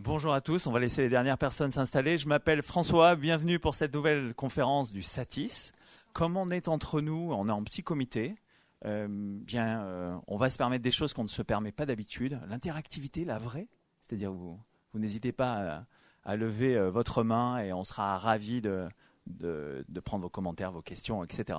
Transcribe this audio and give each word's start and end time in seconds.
Bonjour 0.00 0.32
à 0.32 0.40
tous, 0.40 0.68
on 0.68 0.70
va 0.70 0.78
laisser 0.78 1.02
les 1.02 1.08
dernières 1.08 1.38
personnes 1.38 1.72
s'installer. 1.72 2.18
Je 2.18 2.28
m'appelle 2.28 2.62
François, 2.62 3.16
bienvenue 3.16 3.58
pour 3.58 3.74
cette 3.74 3.92
nouvelle 3.92 4.32
conférence 4.32 4.92
du 4.92 5.02
Satis. 5.02 5.72
Comme 6.12 6.36
on 6.36 6.50
est 6.50 6.68
entre 6.68 7.00
nous, 7.00 7.32
on 7.32 7.48
est 7.48 7.52
en 7.52 7.64
petit 7.64 7.82
comité, 7.82 8.36
euh, 8.84 9.08
bien, 9.10 9.82
euh, 9.82 10.16
on 10.28 10.36
va 10.36 10.50
se 10.50 10.56
permettre 10.56 10.84
des 10.84 10.92
choses 10.92 11.14
qu'on 11.14 11.24
ne 11.24 11.28
se 11.28 11.42
permet 11.42 11.72
pas 11.72 11.84
d'habitude. 11.84 12.40
L'interactivité, 12.48 13.24
la 13.24 13.38
vraie, 13.38 13.66
c'est-à-dire 14.02 14.32
vous, 14.32 14.60
vous 14.92 15.00
n'hésitez 15.00 15.32
pas 15.32 15.84
à, 16.22 16.36
lever 16.36 16.76
euh, 16.76 16.90
votre 16.90 17.24
main 17.24 17.58
et 17.58 17.72
on 17.72 17.82
sera 17.82 18.18
ravis 18.18 18.60
de, 18.60 18.86
de, 19.26 19.82
prendre 20.04 20.22
vos 20.22 20.30
commentaires, 20.30 20.70
vos 20.70 20.80
questions, 20.80 21.24
etc. 21.24 21.58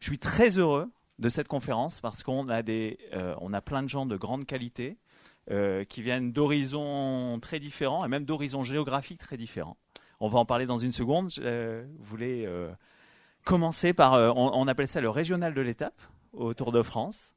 Je 0.00 0.08
suis 0.08 0.18
très 0.18 0.58
heureux 0.58 0.90
de 1.18 1.28
cette 1.28 1.48
conférence 1.48 2.00
parce 2.00 2.22
qu'on 2.22 2.48
a, 2.48 2.62
des, 2.62 2.96
on 3.42 3.52
a 3.52 3.60
plein 3.60 3.82
de 3.82 3.88
gens 3.90 4.06
de 4.06 4.16
grande 4.16 4.46
qualité 4.46 4.96
euh, 5.50 5.84
qui 5.84 6.00
viennent 6.00 6.32
d'horizons 6.32 7.38
très 7.40 7.60
différents 7.60 8.04
et 8.04 8.08
même 8.08 8.24
d'horizons 8.24 8.62
géographiques 8.62 9.20
très 9.20 9.36
différents. 9.36 9.76
On 10.20 10.26
va 10.26 10.38
en 10.38 10.46
parler 10.46 10.64
dans 10.64 10.78
une 10.78 10.92
seconde. 10.92 11.30
Je 11.30 11.42
euh, 11.44 11.84
voulais 11.98 12.46
euh, 12.46 12.72
commencer 13.44 13.92
par, 13.92 14.14
on, 14.36 14.66
appelle 14.68 14.88
ça 14.88 15.02
le 15.02 15.10
régional 15.10 15.52
de 15.52 15.60
l'étape 15.60 16.00
au 16.32 16.54
Tour 16.54 16.72
de 16.72 16.82
France. 16.82 17.34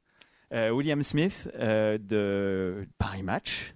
William 0.50 1.02
Smith 1.02 1.50
de 1.54 2.88
Paris 2.96 3.22
Match. 3.22 3.74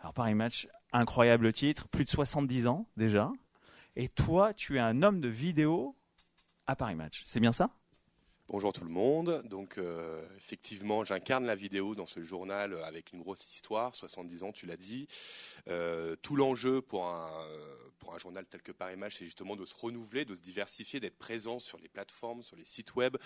Alors 0.00 0.12
Paris 0.12 0.34
Match, 0.34 0.68
incroyable 0.92 1.50
titre, 1.54 1.88
plus 1.88 2.04
de 2.04 2.10
70 2.10 2.66
ans 2.66 2.86
déjà. 2.98 3.32
Et 3.96 4.08
toi, 4.08 4.52
tu 4.52 4.76
es 4.76 4.80
un 4.80 5.02
homme 5.02 5.22
de 5.22 5.28
vidéo 5.28 5.96
à 6.66 6.76
Paris 6.76 6.96
Match. 6.96 7.22
C'est 7.24 7.40
bien 7.40 7.52
ça? 7.52 7.70
Bonjour 8.52 8.72
tout 8.72 8.82
le 8.82 8.90
monde. 8.90 9.44
Donc 9.44 9.78
euh, 9.78 10.20
effectivement, 10.36 11.04
j'incarne 11.04 11.46
la 11.46 11.54
vidéo 11.54 11.94
dans 11.94 12.04
ce 12.04 12.24
journal 12.24 12.76
avec 12.82 13.12
une 13.12 13.20
grosse 13.20 13.48
histoire, 13.48 13.94
70 13.94 14.42
ans, 14.42 14.50
tu 14.50 14.66
l'as 14.66 14.76
dit. 14.76 15.06
Euh, 15.68 16.16
tout 16.16 16.34
l'enjeu 16.34 16.82
pour 16.82 17.06
un 17.06 18.18
journal 18.18 18.44
tel 18.46 18.60
que 18.60 18.72
Paris 18.72 18.96
Match, 18.96 19.18
c'est 19.18 19.24
justement 19.24 19.54
de 19.54 19.64
se 19.64 19.76
renouveler, 19.76 20.24
de 20.24 20.34
se 20.34 20.40
diversifier, 20.40 20.98
d'être 20.98 21.16
présent 21.16 21.60
sur 21.60 21.78
les 21.78 21.88
plateformes, 21.88 22.42
sur 22.42 22.56
les 22.56 22.64
sites 22.64 22.96
web, 22.96 23.16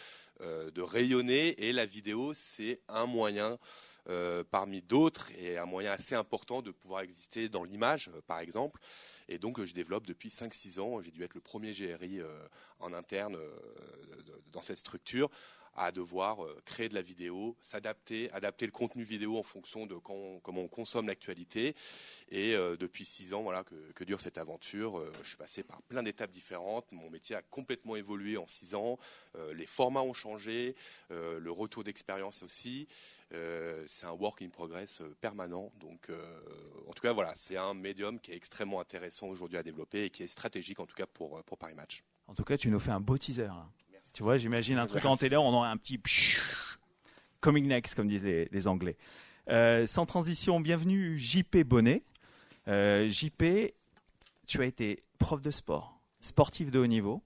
euh, 0.43 0.71
de 0.71 0.83
rayonner. 0.83 1.59
Et 1.67 1.73
la 1.73 1.87
vidéo, 1.87 2.35
c'est 2.35 2.83
un 2.89 3.07
moyen 3.07 3.59
parmi 4.51 4.83
d'autres 4.83 5.31
et 5.39 5.57
un 5.57 5.65
moyen 5.65 5.93
assez 5.93 6.15
important 6.15 6.61
de 6.61 6.71
pouvoir 6.71 7.01
exister 7.01 7.49
dans 7.49 7.65
l'image, 7.65 8.11
par 8.27 8.41
exemple. 8.41 8.79
Et 9.29 9.39
donc, 9.39 9.63
je 9.65 9.75
développe 9.75 10.07
depuis 10.07 10.29
5-6 10.29 10.81
ans. 10.81 11.01
J'ai 11.01 11.11
dû 11.11 11.23
être 11.23 11.35
le 11.35 11.41
premier 11.41 11.73
GRI 11.73 12.21
euh, 12.21 12.39
en 12.81 12.93
interne 12.93 13.37
euh, 13.37 13.59
dans 14.53 14.63
cette 14.63 14.79
structure 14.79 15.31
à 15.77 15.93
devoir 15.93 16.45
euh, 16.45 16.61
créer 16.65 16.89
de 16.89 16.95
la 16.95 17.03
vidéo, 17.03 17.57
s'adapter, 17.61 18.31
adapter 18.33 18.67
le 18.67 18.73
contenu 18.73 19.03
vidéo 19.03 19.37
en 19.37 19.43
fonction 19.43 19.87
de 19.87 19.95
comment 19.97 20.41
on 20.61 20.69
consomme 20.69 21.07
l'actualité. 21.07 21.75
Et 22.31 22.55
depuis 22.79 23.05
six 23.05 23.35
ans, 23.35 23.43
voilà 23.43 23.65
que, 23.65 24.05
dure 24.05 24.21
cette 24.21 24.39
aventure. 24.39 25.05
je 25.23 25.29
suis 25.29 25.37
passé 25.37 25.63
par 25.63 25.83
plein 25.83 26.03
d'étapes 26.03 26.31
différentes. 26.31 26.91
Mon 26.93 27.11
métier 27.11 27.37
a 27.37 27.43
complètement 27.43 27.97
évolué 27.97 28.37
en 28.37 28.47
six 28.47 28.75
ans. 28.75 28.99
les 29.55 29.67
formats 29.67 30.03
ont 30.03 30.13
changé, 30.13 30.75
le 31.11 31.51
retour 31.51 31.85
d'expérience 31.85 32.43
aussi. 32.43 32.87
Euh, 33.33 33.83
c'est 33.87 34.07
un 34.07 34.13
work 34.13 34.43
in 34.43 34.49
progress 34.49 35.01
euh, 35.01 35.15
permanent. 35.21 35.73
Donc, 35.81 36.09
euh, 36.11 36.17
en 36.89 36.93
tout 36.93 37.03
cas, 37.03 37.13
voilà, 37.13 37.33
c'est 37.35 37.57
un 37.57 37.75
médium 37.75 38.19
qui 38.21 38.33
est 38.33 38.37
extrêmement 38.37 38.81
intéressant 38.81 39.29
aujourd'hui 39.29 39.59
à 39.59 39.63
développer 39.63 40.05
et 40.05 40.11
qui 40.11 40.23
est 40.23 40.29
stratégique 40.29 40.81
en 40.81 40.87
tout 40.87 40.95
cas 40.95 41.07
pour 41.07 41.43
Paris 41.59 41.75
Match. 41.75 42.05
En 42.27 42.35
tout 42.35 42.45
cas, 42.45 42.57
tu 42.57 42.69
nous 42.69 42.79
fais 42.79 42.91
un 42.91 43.01
beau 43.01 43.19
teaser. 43.19 43.51
Tu 44.15 44.23
vois, 44.23 44.39
j'imagine 44.39 44.79
un 44.79 44.87
truc 44.87 45.05
en 45.07 45.17
télé, 45.17 45.37
on 45.37 45.53
aurait 45.53 45.69
un 45.69 45.77
petit 45.77 46.01
coming 47.41 47.67
next, 47.67 47.97
comme 47.97 48.07
disent 48.07 48.23
les, 48.23 48.67
Anglais. 48.69 48.97
sans 49.49 50.07
transition, 50.07 50.61
bienvenue 50.61 51.19
JP 51.19 51.65
Bonnet. 51.65 52.05
JP, 52.69 53.75
tu 54.47 54.63
as 54.63 54.65
été 54.67 55.03
prof 55.19 55.43
de 55.43 55.51
sport, 55.51 56.01
sportif 56.21 56.71
de 56.71 56.79
haut 56.79 56.87
niveau. 56.87 57.25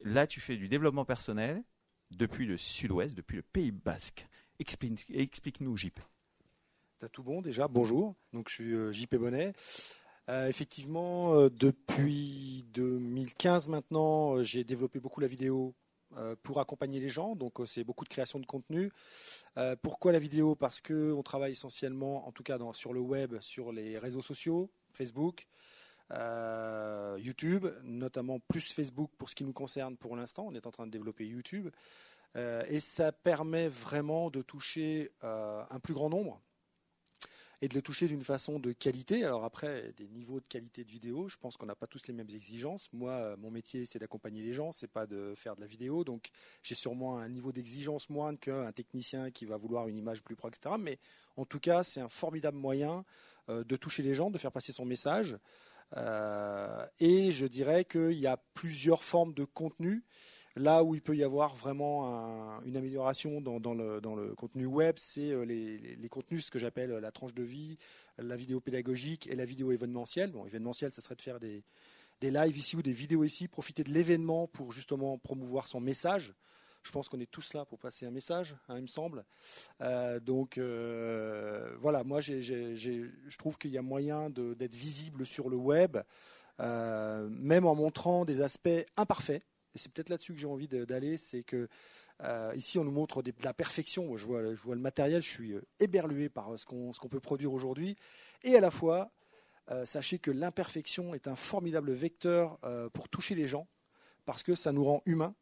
Là, 0.00 0.26
tu 0.26 0.40
fais 0.40 0.56
du 0.56 0.66
développement 0.66 1.04
personnel 1.04 1.62
depuis 2.10 2.46
le 2.46 2.56
sud-ouest, 2.56 3.14
depuis 3.14 3.36
le 3.36 3.42
Pays 3.42 3.70
Basque. 3.70 4.26
Explique-nous, 4.58 5.76
JP. 5.76 6.00
T'as 7.00 7.08
tout 7.10 7.22
bon 7.22 7.42
déjà, 7.42 7.68
bonjour. 7.68 8.14
Donc 8.32 8.48
je 8.48 8.54
suis 8.54 8.72
euh, 8.72 8.92
JP 8.92 9.16
Bonnet. 9.16 9.52
Euh, 10.30 10.48
effectivement, 10.48 11.34
euh, 11.34 11.50
depuis 11.50 12.64
2015 12.72 13.68
maintenant, 13.68 14.42
j'ai 14.42 14.64
développé 14.64 15.00
beaucoup 15.00 15.20
la 15.20 15.28
vidéo 15.28 15.74
pour 16.42 16.60
accompagner 16.60 17.00
les 17.00 17.08
gens. 17.08 17.36
Donc 17.36 17.60
c'est 17.66 17.84
beaucoup 17.84 18.04
de 18.04 18.08
création 18.08 18.38
de 18.38 18.46
contenu. 18.46 18.90
pourquoi 19.82 20.12
la 20.12 20.18
vidéo? 20.18 20.54
Parce 20.54 20.80
qu'on 20.80 21.22
travaille 21.22 21.52
essentiellement, 21.52 22.26
en 22.26 22.32
tout 22.32 22.42
cas 22.42 22.58
sur 22.72 22.92
le 22.92 23.00
web, 23.00 23.38
sur 23.40 23.72
les 23.72 23.98
réseaux 23.98 24.22
sociaux, 24.22 24.70
Facebook, 24.92 25.46
YouTube, 27.18 27.66
notamment 27.82 28.40
plus 28.40 28.72
Facebook 28.72 29.10
pour 29.18 29.30
ce 29.30 29.34
qui 29.34 29.44
nous 29.44 29.52
concerne 29.52 29.96
pour 29.96 30.16
l'instant. 30.16 30.46
On 30.48 30.54
est 30.54 30.66
en 30.66 30.70
train 30.70 30.86
de 30.86 30.92
développer 30.92 31.26
YouTube. 31.26 31.68
Euh, 32.36 32.62
et 32.68 32.80
ça 32.80 33.12
permet 33.12 33.68
vraiment 33.68 34.30
de 34.30 34.42
toucher 34.42 35.12
euh, 35.24 35.64
un 35.70 35.80
plus 35.80 35.94
grand 35.94 36.10
nombre 36.10 36.40
et 37.60 37.68
de 37.68 37.74
le 37.74 37.82
toucher 37.82 38.06
d'une 38.08 38.22
façon 38.22 38.58
de 38.58 38.72
qualité. 38.72 39.24
Alors 39.24 39.44
après, 39.44 39.92
des 39.96 40.08
niveaux 40.08 40.40
de 40.40 40.46
qualité 40.46 40.84
de 40.84 40.90
vidéo, 40.90 41.28
je 41.28 41.36
pense 41.36 41.56
qu'on 41.56 41.66
n'a 41.66 41.74
pas 41.74 41.86
tous 41.86 42.06
les 42.08 42.14
mêmes 42.14 42.30
exigences. 42.30 42.88
Moi, 42.92 43.12
euh, 43.12 43.36
mon 43.36 43.50
métier, 43.50 43.86
c'est 43.86 43.98
d'accompagner 43.98 44.42
les 44.42 44.52
gens, 44.52 44.72
c'est 44.72 44.90
pas 44.90 45.06
de 45.06 45.34
faire 45.36 45.56
de 45.56 45.60
la 45.60 45.66
vidéo. 45.66 46.04
Donc, 46.04 46.30
j'ai 46.62 46.74
sûrement 46.74 47.18
un 47.18 47.28
niveau 47.28 47.52
d'exigence 47.52 48.10
moindre 48.10 48.38
qu'un 48.38 48.70
technicien 48.72 49.30
qui 49.30 49.44
va 49.44 49.56
vouloir 49.56 49.88
une 49.88 49.96
image 49.96 50.22
plus 50.22 50.36
pro, 50.36 50.48
etc. 50.48 50.76
Mais 50.78 50.98
en 51.36 51.44
tout 51.44 51.60
cas, 51.60 51.82
c'est 51.82 52.00
un 52.00 52.08
formidable 52.08 52.58
moyen 52.58 53.04
de 53.48 53.76
toucher 53.76 54.02
les 54.02 54.14
gens, 54.14 54.30
de 54.30 54.36
faire 54.36 54.52
passer 54.52 54.72
son 54.72 54.84
message. 54.84 55.38
et 55.96 57.32
je 57.32 57.46
dirais 57.46 57.86
qu'il 57.86 58.18
y 58.18 58.26
a 58.26 58.36
plusieurs 58.54 59.02
formes 59.02 59.32
de 59.32 59.44
contenu 59.44 60.04
Là 60.58 60.82
où 60.82 60.96
il 60.96 61.00
peut 61.00 61.16
y 61.16 61.22
avoir 61.22 61.54
vraiment 61.54 62.60
une 62.64 62.76
amélioration 62.76 63.40
dans, 63.40 63.74
le, 63.74 64.34
contenu 64.34 64.66
web, 64.66 64.96
c'est 64.98 65.30
euh, 65.30 65.44
les, 65.44 66.08
contenus, 66.08 66.46
ce 66.46 66.50
que 66.50 66.58
j'appelle 66.58 66.90
la 66.90 67.12
tranche 67.12 67.32
de 67.32 67.44
vie, 67.44 67.78
la 68.18 68.34
vidéo 68.34 68.60
pédagogique 68.60 69.28
et 69.28 69.36
la 69.36 69.44
vidéo 69.44 69.70
événementielle. 69.70 70.32
Bon, 70.32 70.46
événementiel, 70.46 70.92
ça 70.92 71.00
serait 71.00 71.14
de 71.14 71.22
faire 71.22 71.38
des, 71.38 71.62
lives 72.22 72.58
ici 72.58 72.74
ou 72.74 72.82
des 72.82 72.92
vidéos 72.92 73.22
ici, 73.22 73.46
profiter 73.46 73.84
de 73.84 73.90
l'événement 73.90 74.48
pour 74.48 74.72
justement 74.72 75.16
promouvoir 75.18 75.68
son 75.68 75.80
message. 75.80 76.34
Je 76.82 76.90
pense 76.90 77.08
qu'on 77.08 77.20
est 77.20 77.30
tous 77.30 77.54
là 77.54 77.64
pour 77.64 77.78
passer 77.78 78.06
un 78.06 78.10
message, 78.10 78.56
hein, 78.68 78.76
il 78.76 78.82
me 78.82 78.88
semble. 78.88 79.24
Euh, 79.80 80.18
donc 80.18 80.58
euh, 80.58 81.72
voilà, 81.78 82.02
moi 82.02 82.20
je 82.20 83.36
trouve 83.36 83.58
qu'il 83.58 83.70
y 83.70 83.78
a 83.78 83.82
moyen 83.82 84.28
d'être 84.30 84.74
visible 84.74 85.24
sur 85.24 85.50
le 85.50 85.56
web, 85.56 85.98
même 86.58 87.64
en 87.64 87.76
montrant 87.76 88.24
des 88.24 88.40
aspects 88.40 88.84
imparfaits 88.96 89.44
et 89.74 89.78
c'est 89.78 89.92
peut-être 89.92 90.08
là-dessus 90.08 90.32
que 90.32 90.38
j'ai 90.38 90.46
envie 90.46 90.68
d'aller, 90.68 91.18
c'est 91.18 91.42
que 91.42 91.68
euh, 92.24 92.52
ici 92.56 92.78
on 92.78 92.84
nous 92.84 92.90
montre 92.90 93.22
de 93.22 93.32
la 93.42 93.54
perfection. 93.54 94.16
Je 94.16 94.26
vois, 94.26 94.54
je 94.54 94.62
vois 94.62 94.74
le 94.74 94.80
matériel, 94.80 95.22
je 95.22 95.28
suis 95.28 95.52
euh, 95.52 95.62
éberlué 95.78 96.28
par 96.28 96.52
euh, 96.52 96.56
ce 96.56 96.66
qu'on 96.66 97.08
peut 97.08 97.20
produire 97.20 97.52
aujourd'hui. 97.52 97.96
Et 98.42 98.56
à 98.56 98.60
la 98.60 98.70
fois, 98.70 99.10
sachez 99.84 100.18
que 100.18 100.30
l'imperfection 100.30 101.12
est 101.12 101.28
un 101.28 101.34
formidable 101.34 101.92
vecteur 101.92 102.58
pour 102.94 103.10
toucher 103.10 103.34
les 103.34 103.46
gens, 103.46 103.68
parce 104.24 104.42
que 104.42 104.54
ça 104.54 104.72
nous 104.72 104.82
rend 104.82 105.02
humains, 105.04 105.34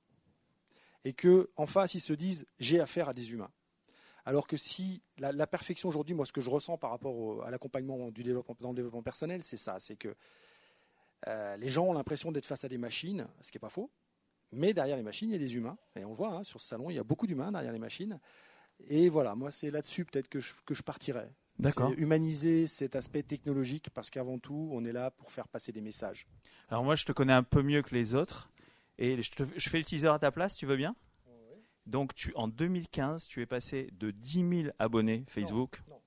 et 1.05 1.13
que 1.13 1.49
en 1.55 1.67
face 1.67 1.95
ils 1.95 2.01
se 2.01 2.13
disent 2.13 2.45
j'ai 2.59 2.81
affaire 2.81 3.09
à 3.09 3.15
des 3.15 3.33
humains. 3.33 3.53
Alors 4.25 4.49
que 4.49 4.57
si 4.57 5.01
la, 5.19 5.47
perfection 5.47 5.89
aujourd'hui, 5.89 6.17
moi 6.17 6.27
ce 6.27 6.33
que 6.33 6.41
je 6.41 6.51
ressens 6.51 6.77
par 6.77 6.91
rapport 6.91 7.45
à 7.45 7.53
l'accompagnement 7.53 7.99
dans 7.99 8.07
le 8.07 8.75
développement 8.75 9.03
personnel, 9.03 9.45
c'est 9.45 9.57
ça, 9.57 9.77
c'est 9.79 9.95
que 9.95 10.17
les 11.57 11.69
gens 11.69 11.85
ont 11.85 11.93
l'impression 11.93 12.33
d'être 12.33 12.47
face 12.47 12.65
à 12.65 12.69
des 12.69 12.79
machines, 12.79 13.29
ce 13.43 13.53
qui 13.53 13.59
n'est 13.59 13.61
pas 13.61 13.69
faux, 13.69 13.93
mais 14.53 14.75
derrière 14.75 14.97
les 14.97 15.03
machines, 15.03 15.29
il 15.29 15.33
y 15.33 15.37
a 15.37 15.39
des 15.39 15.57
humains. 15.57 15.79
Et 15.97 16.05
on 16.05 16.15
voit 16.15 16.33
hein, 16.33 16.45
sur 16.45 16.61
ce 16.61 16.69
salon, 16.69 16.91
il 16.91 16.95
y 16.95 16.99
a 16.99 17.05
beaucoup 17.05 17.27
d'humains 17.27 17.53
derrière 17.53 17.73
les 17.73 17.79
machines. 17.79 18.19
Et 18.89 19.09
voilà, 19.09 19.35
moi, 19.35 19.51
c'est 19.51 19.71
là-dessus 19.71 20.05
peut-être 20.05 20.29
que 20.29 20.41
je, 20.41 20.53
que 20.65 20.75
je 20.75 20.83
partirais. 20.83 21.31
D'accord. 21.59 21.93
Humaniser 21.97 22.67
cet 22.67 22.97
aspect 22.97 23.23
technologique 23.23 23.89
parce 23.91 24.11
qu'avant 24.11 24.39
tout, 24.39 24.69
on 24.73 24.85
est 24.85 24.93
là 24.93 25.11
pour 25.11 25.31
faire 25.31 25.49
passer 25.49 25.73
des 25.73 25.81
messages. 25.81 26.27
Alors 26.69 26.85
moi, 26.85 26.95
je 26.95 27.05
te 27.05 27.13
connais 27.13 27.33
un 27.33 27.43
peu 27.43 27.63
mieux 27.63 27.83
que 27.83 27.95
les 27.95 28.15
autres. 28.15 28.51
Et 28.99 29.21
je, 29.23 29.31
je 29.57 29.69
fais 29.69 29.79
le 29.79 29.85
teaser 29.85 30.09
à 30.09 30.19
ta 30.19 30.31
place, 30.31 30.57
tu 30.57 30.67
veux 30.67 30.77
bien? 30.77 30.95
Donc 31.87 32.15
tu, 32.15 32.33
en 32.35 32.49
2015, 32.49 33.29
tu 33.29 33.41
es 33.41 33.47
passé 33.47 33.91
de 33.93 34.11
10 34.11 34.63
000 34.65 34.75
abonnés 34.79 35.25
Facebook. 35.29 35.83
Non, 35.89 36.01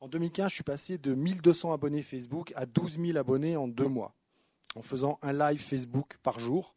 En 0.00 0.08
2015, 0.08 0.50
je 0.50 0.54
suis 0.54 0.64
passé 0.64 0.98
de 0.98 1.14
1200 1.14 1.72
abonnés 1.72 2.02
Facebook 2.02 2.52
à 2.56 2.64
12 2.64 2.98
000 2.98 3.18
abonnés 3.18 3.56
en 3.56 3.68
deux 3.68 3.88
mois, 3.88 4.14
en 4.74 4.82
faisant 4.82 5.18
un 5.22 5.32
live 5.32 5.60
Facebook 5.60 6.16
par 6.22 6.40
jour. 6.40 6.74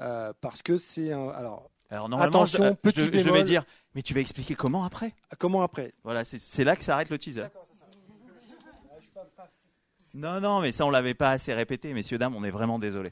Euh, 0.00 0.32
parce 0.40 0.62
que 0.62 0.76
c'est 0.76 1.12
un. 1.12 1.28
Alors, 1.28 1.70
alors 1.90 2.20
attention, 2.20 2.76
je, 2.84 2.90
petit 2.90 3.00
je, 3.00 3.18
je, 3.18 3.30
vais 3.30 3.44
dire, 3.44 3.64
mais 3.94 4.02
tu 4.02 4.14
vas 4.14 4.20
expliquer 4.20 4.54
comment 4.54 4.84
après? 4.84 5.14
Comment 5.38 5.62
après? 5.62 5.92
Voilà, 6.02 6.24
c'est 6.24 6.64
là 6.64 6.76
que 6.76 6.82
s'arrête 6.82 7.10
le 7.10 7.18
teaser. 7.18 7.46
Non, 10.14 10.40
non, 10.40 10.60
mais 10.60 10.72
ça, 10.72 10.86
on 10.86 10.90
l'avait 10.90 11.14
pas 11.14 11.30
assez 11.30 11.52
répété, 11.52 11.92
messieurs, 11.92 12.18
dames, 12.18 12.36
on 12.36 12.44
est 12.44 12.50
vraiment 12.50 12.78
désolé. 12.78 13.10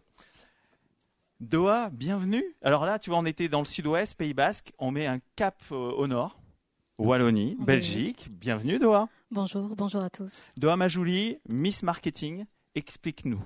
Doha, 1.40 1.90
bienvenue. 1.90 2.44
Alors 2.62 2.86
là, 2.86 3.00
tu 3.00 3.10
vois, 3.10 3.18
on 3.18 3.26
était 3.26 3.48
dans 3.48 3.58
le 3.58 3.66
sud-ouest, 3.66 4.16
Pays 4.16 4.34
Basque, 4.34 4.72
on 4.78 4.92
met 4.92 5.06
un 5.06 5.18
cap 5.34 5.60
euh, 5.72 5.74
au 5.74 6.06
nord, 6.06 6.38
Wallonie, 6.98 7.56
Belgique. 7.58 8.28
Bienvenue, 8.30 8.78
Doha. 8.78 9.08
Bonjour, 9.32 9.74
bonjour 9.74 10.04
à 10.04 10.10
tous. 10.10 10.32
Doha 10.56 10.86
Jouli, 10.86 11.38
Miss 11.48 11.82
Marketing, 11.82 12.44
explique-nous. 12.76 13.42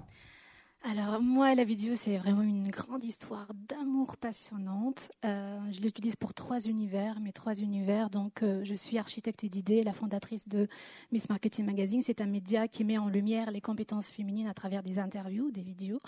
Alors 0.89 1.21
moi, 1.21 1.53
la 1.57 1.65
vidéo, 1.65 1.95
c'est 1.97 2.17
vraiment 2.17 2.43
une 2.43 2.69
grande 2.69 3.03
histoire 3.03 3.49
d'amour 3.55 4.17
passionnante. 4.17 5.09
Euh, 5.25 5.59
je 5.73 5.81
l'utilise 5.81 6.15
pour 6.15 6.33
trois 6.33 6.61
univers, 6.61 7.19
mes 7.19 7.33
trois 7.33 7.55
univers. 7.55 8.09
Donc, 8.09 8.45
euh, 8.45 8.63
je 8.63 8.75
suis 8.77 8.97
architecte 8.97 9.45
d'idées, 9.45 9.83
la 9.83 9.93
fondatrice 9.93 10.47
de 10.47 10.69
Miss 11.11 11.29
Marketing 11.29 11.67
Magazine. 11.67 12.03
C'est 12.03 12.21
un 12.21 12.27
média 12.27 12.69
qui 12.69 12.85
met 12.85 12.99
en 12.99 13.09
lumière 13.09 13.51
les 13.51 13.61
compétences 13.61 14.07
féminines 14.07 14.47
à 14.47 14.55
travers 14.55 14.85
des 14.85 15.01
interviews, 15.01 15.51
des 15.51 15.63
vidéos, 15.63 15.99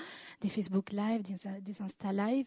des 0.42 0.48
Facebook 0.48 0.92
Live, 0.92 1.22
des, 1.22 1.82
Insta 1.82 2.12
Live, 2.12 2.46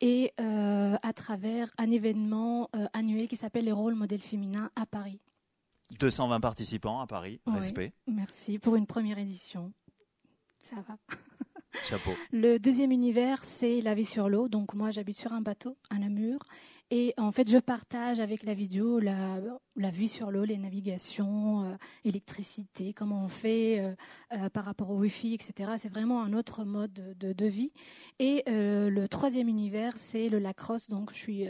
et 0.00 0.32
euh, 0.40 0.96
à 1.02 1.12
travers 1.12 1.70
un 1.76 1.90
événement 1.90 2.70
annuel 2.94 3.28
qui 3.28 3.36
s'appelle 3.36 3.66
les 3.66 3.72
rôles 3.72 3.94
modèles 3.94 4.20
féminins 4.20 4.70
à 4.74 4.86
Paris. 4.86 5.20
220 5.98 6.40
participants 6.40 7.00
à 7.00 7.06
Paris, 7.06 7.42
respect. 7.46 7.92
Merci 8.06 8.58
pour 8.58 8.76
une 8.76 8.86
première 8.86 9.18
édition. 9.18 9.70
Ça 10.60 10.76
va. 10.86 10.96
Le 12.32 12.58
deuxième 12.58 12.92
univers, 12.92 13.44
c'est 13.44 13.80
la 13.80 13.94
vie 13.94 14.04
sur 14.04 14.28
l'eau. 14.28 14.48
Donc 14.48 14.74
moi, 14.74 14.90
j'habite 14.90 15.18
sur 15.18 15.32
un 15.32 15.40
bateau 15.40 15.76
à 15.90 15.98
Namur. 15.98 16.38
Et 16.90 17.12
en 17.18 17.32
fait, 17.32 17.50
je 17.50 17.58
partage 17.58 18.18
avec 18.18 18.42
la 18.44 18.54
vidéo 18.54 18.98
la, 18.98 19.40
la 19.76 19.90
vie 19.90 20.08
sur 20.08 20.30
l'eau, 20.30 20.44
les 20.44 20.56
navigations, 20.56 21.64
euh, 21.64 21.74
électricité, 22.04 22.94
comment 22.94 23.24
on 23.24 23.28
fait 23.28 23.80
euh, 23.80 23.94
euh, 24.32 24.48
par 24.48 24.64
rapport 24.64 24.90
au 24.90 24.96
Wi-Fi, 24.96 25.34
etc. 25.34 25.72
C'est 25.76 25.90
vraiment 25.90 26.22
un 26.22 26.32
autre 26.32 26.64
mode 26.64 26.92
de, 27.18 27.46
vie. 27.46 27.72
Et 28.18 28.42
le 28.46 29.06
troisième 29.06 29.48
univers, 29.48 29.94
c'est 29.96 30.28
le 30.28 30.38
lacrosse. 30.38 30.88
Donc 30.88 31.12
je, 31.12 31.18
suis, 31.18 31.46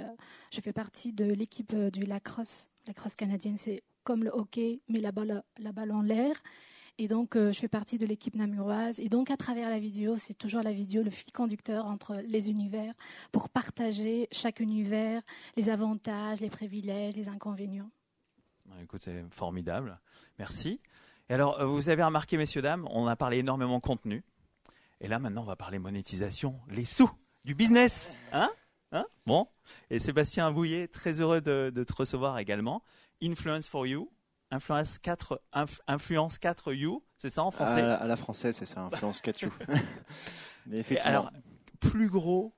je 0.52 0.60
fais 0.60 0.72
partie 0.72 1.12
de 1.12 1.24
l'équipe 1.24 1.74
du 1.74 2.04
lacrosse. 2.04 2.68
La 2.86 2.90
lacrosse 2.90 3.14
canadienne, 3.14 3.56
c'est 3.56 3.82
comme 4.04 4.24
le 4.24 4.30
hockey, 4.30 4.80
mais 4.88 5.00
la 5.00 5.12
balle 5.12 5.92
en 5.92 6.02
l'air. 6.02 6.34
Et 7.00 7.06
donc, 7.06 7.36
euh, 7.36 7.52
je 7.52 7.60
fais 7.60 7.68
partie 7.68 7.96
de 7.96 8.06
l'équipe 8.06 8.34
namuroise. 8.34 8.98
Et 8.98 9.08
donc, 9.08 9.30
à 9.30 9.36
travers 9.36 9.70
la 9.70 9.78
vidéo, 9.78 10.16
c'est 10.18 10.34
toujours 10.34 10.62
la 10.62 10.72
vidéo, 10.72 11.04
le 11.04 11.10
fil 11.10 11.32
conducteur 11.32 11.86
entre 11.86 12.16
les 12.26 12.50
univers 12.50 12.92
pour 13.30 13.48
partager 13.48 14.26
chaque 14.32 14.58
univers, 14.58 15.22
les 15.56 15.70
avantages, 15.70 16.40
les 16.40 16.50
privilèges, 16.50 17.14
les 17.14 17.28
inconvénients. 17.28 17.90
Écoutez, 18.82 19.24
formidable. 19.30 20.00
Merci. 20.40 20.80
Et 21.28 21.34
alors, 21.34 21.60
euh, 21.60 21.66
vous 21.66 21.88
avez 21.88 22.02
remarqué, 22.02 22.36
messieurs, 22.36 22.62
dames, 22.62 22.88
on 22.90 23.06
a 23.06 23.14
parlé 23.14 23.38
énormément 23.38 23.78
de 23.78 23.82
contenu. 23.82 24.24
Et 25.00 25.06
là, 25.06 25.20
maintenant, 25.20 25.42
on 25.42 25.46
va 25.46 25.56
parler 25.56 25.78
monétisation, 25.78 26.58
les 26.68 26.84
sous, 26.84 27.10
du 27.44 27.54
business. 27.54 28.16
Hein, 28.32 28.50
hein? 28.90 29.06
Bon. 29.24 29.46
Et 29.90 30.00
Sébastien 30.00 30.50
Bouillet, 30.50 30.88
très 30.88 31.20
heureux 31.20 31.40
de, 31.40 31.70
de 31.72 31.84
te 31.84 31.92
recevoir 31.92 32.38
également. 32.38 32.82
Influence 33.22 33.68
for 33.68 33.86
You, 33.86 34.10
Influence 34.50 34.98
4, 34.98 35.42
Influence 35.86 36.38
4 36.38 36.72
You, 36.72 37.02
c'est 37.18 37.30
ça 37.30 37.42
en 37.42 37.50
français 37.50 37.82
à 37.82 38.06
la, 38.06 38.16
française, 38.16 38.56
c'est 38.56 38.66
ça, 38.66 38.82
Influence 38.82 39.20
4 39.20 39.42
You. 39.42 39.52
Mais 40.66 40.78
effectivement. 40.78 41.10
alors, 41.10 41.30
plus 41.80 42.08
gros 42.08 42.54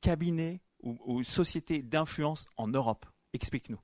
cabinet 0.00 0.60
ou, 0.82 1.22
société 1.24 1.82
d'influence 1.82 2.46
en 2.56 2.68
Europe 2.68 3.06
Explique-nous. 3.34 3.78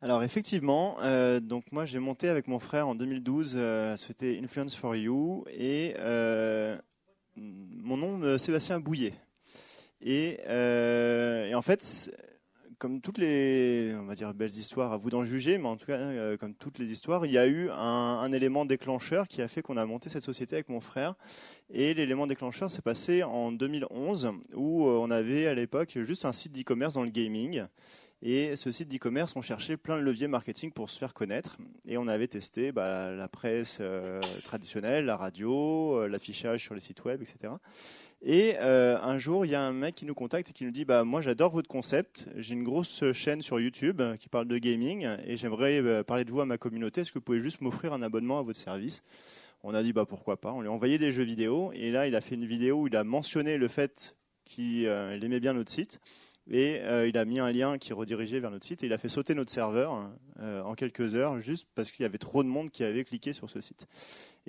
Alors 0.00 0.22
effectivement, 0.22 0.96
euh, 1.02 1.40
donc 1.40 1.64
moi 1.72 1.84
j'ai 1.84 1.98
monté 1.98 2.28
avec 2.28 2.46
mon 2.46 2.58
frère 2.58 2.86
en 2.88 2.94
2012 2.94 3.54
euh, 3.56 3.96
c'était 3.96 4.40
Influence 4.42 4.74
for 4.74 4.94
You 4.94 5.44
et 5.50 5.94
euh, 5.98 6.78
mon 7.36 7.96
nom 7.96 8.38
Sébastien 8.38 8.78
Bouillet. 8.80 9.14
Et, 10.00 10.38
et 10.48 11.54
en 11.54 11.62
fait 11.62 12.10
comme 12.78 13.00
toutes 13.00 13.18
les, 13.18 13.92
on 13.98 14.04
va 14.04 14.14
dire, 14.14 14.32
belles 14.34 14.54
histoires, 14.54 14.92
à 14.92 14.96
vous 14.96 15.10
d'en 15.10 15.24
juger, 15.24 15.58
mais 15.58 15.66
en 15.66 15.76
tout 15.76 15.86
cas, 15.86 15.98
euh, 15.98 16.36
comme 16.36 16.54
toutes 16.54 16.78
les 16.78 16.90
histoires, 16.90 17.26
il 17.26 17.32
y 17.32 17.38
a 17.38 17.46
eu 17.46 17.70
un, 17.70 18.32
élément 18.32 18.64
déclencheur 18.64 19.26
qui 19.26 19.42
a 19.42 19.48
fait 19.48 19.62
qu'on 19.62 19.76
a 19.76 19.84
monté 19.84 20.08
cette 20.08 20.22
société 20.22 20.56
avec 20.56 20.68
mon 20.68 20.80
frère. 20.80 21.14
Et 21.70 21.92
l'élément 21.94 22.26
déclencheur 22.26 22.70
s'est 22.70 22.82
passé 22.82 23.22
en 23.22 23.50
2011, 23.52 24.30
où 24.54 24.86
euh, 24.86 24.98
on 25.00 25.10
avait 25.10 25.46
à 25.46 25.54
l'époque 25.54 25.98
juste 26.02 26.24
un 26.24 26.32
site 26.32 26.52
d'e-commerce 26.52 26.94
dans 26.94 27.02
le 27.02 27.10
gaming. 27.10 27.64
Et 28.22 28.56
ce 28.56 28.70
site 28.72 28.88
d'e-commerce, 28.88 29.34
on 29.36 29.42
cherchait 29.42 29.76
plein 29.76 29.96
de 29.96 30.02
leviers 30.02 30.28
marketing 30.28 30.72
pour 30.72 30.90
se 30.90 30.98
faire 30.98 31.14
connaître. 31.14 31.56
Et 31.86 31.96
on 31.98 32.06
avait 32.06 32.28
testé 32.28 32.72
bah, 32.72 33.10
la 33.12 33.28
presse 33.28 33.78
euh, 33.80 34.20
traditionnelle, 34.44 35.04
la 35.04 35.16
radio, 35.16 36.06
l'affichage 36.06 36.62
sur 36.62 36.74
les 36.74 36.80
sites 36.80 37.04
web, 37.04 37.22
etc. 37.22 37.54
Et 38.20 38.54
euh, 38.58 38.98
un 39.00 39.18
jour, 39.18 39.46
il 39.46 39.50
y 39.52 39.54
a 39.54 39.62
un 39.62 39.72
mec 39.72 39.94
qui 39.94 40.04
nous 40.04 40.14
contacte 40.14 40.50
et 40.50 40.52
qui 40.52 40.64
nous 40.64 40.72
dit 40.72 40.84
bah, 40.84 41.04
Moi, 41.04 41.20
j'adore 41.20 41.52
votre 41.52 41.68
concept. 41.68 42.26
J'ai 42.36 42.54
une 42.54 42.64
grosse 42.64 43.12
chaîne 43.12 43.42
sur 43.42 43.60
YouTube 43.60 44.02
qui 44.18 44.28
parle 44.28 44.48
de 44.48 44.58
gaming 44.58 45.08
et 45.24 45.36
j'aimerais 45.36 45.80
euh, 45.80 46.02
parler 46.02 46.24
de 46.24 46.32
vous 46.32 46.40
à 46.40 46.46
ma 46.46 46.58
communauté. 46.58 47.02
Est-ce 47.02 47.12
que 47.12 47.18
vous 47.18 47.24
pouvez 47.24 47.38
juste 47.38 47.60
m'offrir 47.60 47.92
un 47.92 48.02
abonnement 48.02 48.40
à 48.40 48.42
votre 48.42 48.58
service? 48.58 49.04
On 49.62 49.72
a 49.72 49.84
dit 49.84 49.92
bah, 49.92 50.04
Pourquoi 50.04 50.40
pas 50.40 50.52
On 50.52 50.62
lui 50.62 50.68
a 50.68 50.72
envoyé 50.72 50.98
des 50.98 51.12
jeux 51.12 51.22
vidéo 51.22 51.70
et 51.74 51.92
là, 51.92 52.08
il 52.08 52.16
a 52.16 52.20
fait 52.20 52.34
une 52.34 52.46
vidéo 52.46 52.82
où 52.82 52.86
il 52.88 52.96
a 52.96 53.04
mentionné 53.04 53.56
le 53.56 53.68
fait 53.68 54.16
qu'il 54.44 54.86
euh, 54.86 55.20
aimait 55.20 55.40
bien 55.40 55.52
notre 55.52 55.70
site. 55.70 56.00
Et 56.50 56.80
il 57.06 57.18
a 57.18 57.26
mis 57.26 57.40
un 57.40 57.52
lien 57.52 57.76
qui 57.76 57.92
redirigeait 57.92 58.40
vers 58.40 58.50
notre 58.50 58.64
site 58.64 58.82
et 58.82 58.86
il 58.86 58.92
a 58.94 58.96
fait 58.96 59.10
sauter 59.10 59.34
notre 59.34 59.52
serveur 59.52 60.10
en 60.40 60.74
quelques 60.74 61.14
heures 61.14 61.38
juste 61.38 61.66
parce 61.74 61.90
qu'il 61.90 62.04
y 62.04 62.06
avait 62.06 62.16
trop 62.16 62.42
de 62.42 62.48
monde 62.48 62.70
qui 62.70 62.84
avait 62.84 63.04
cliqué 63.04 63.34
sur 63.34 63.50
ce 63.50 63.60
site. 63.60 63.86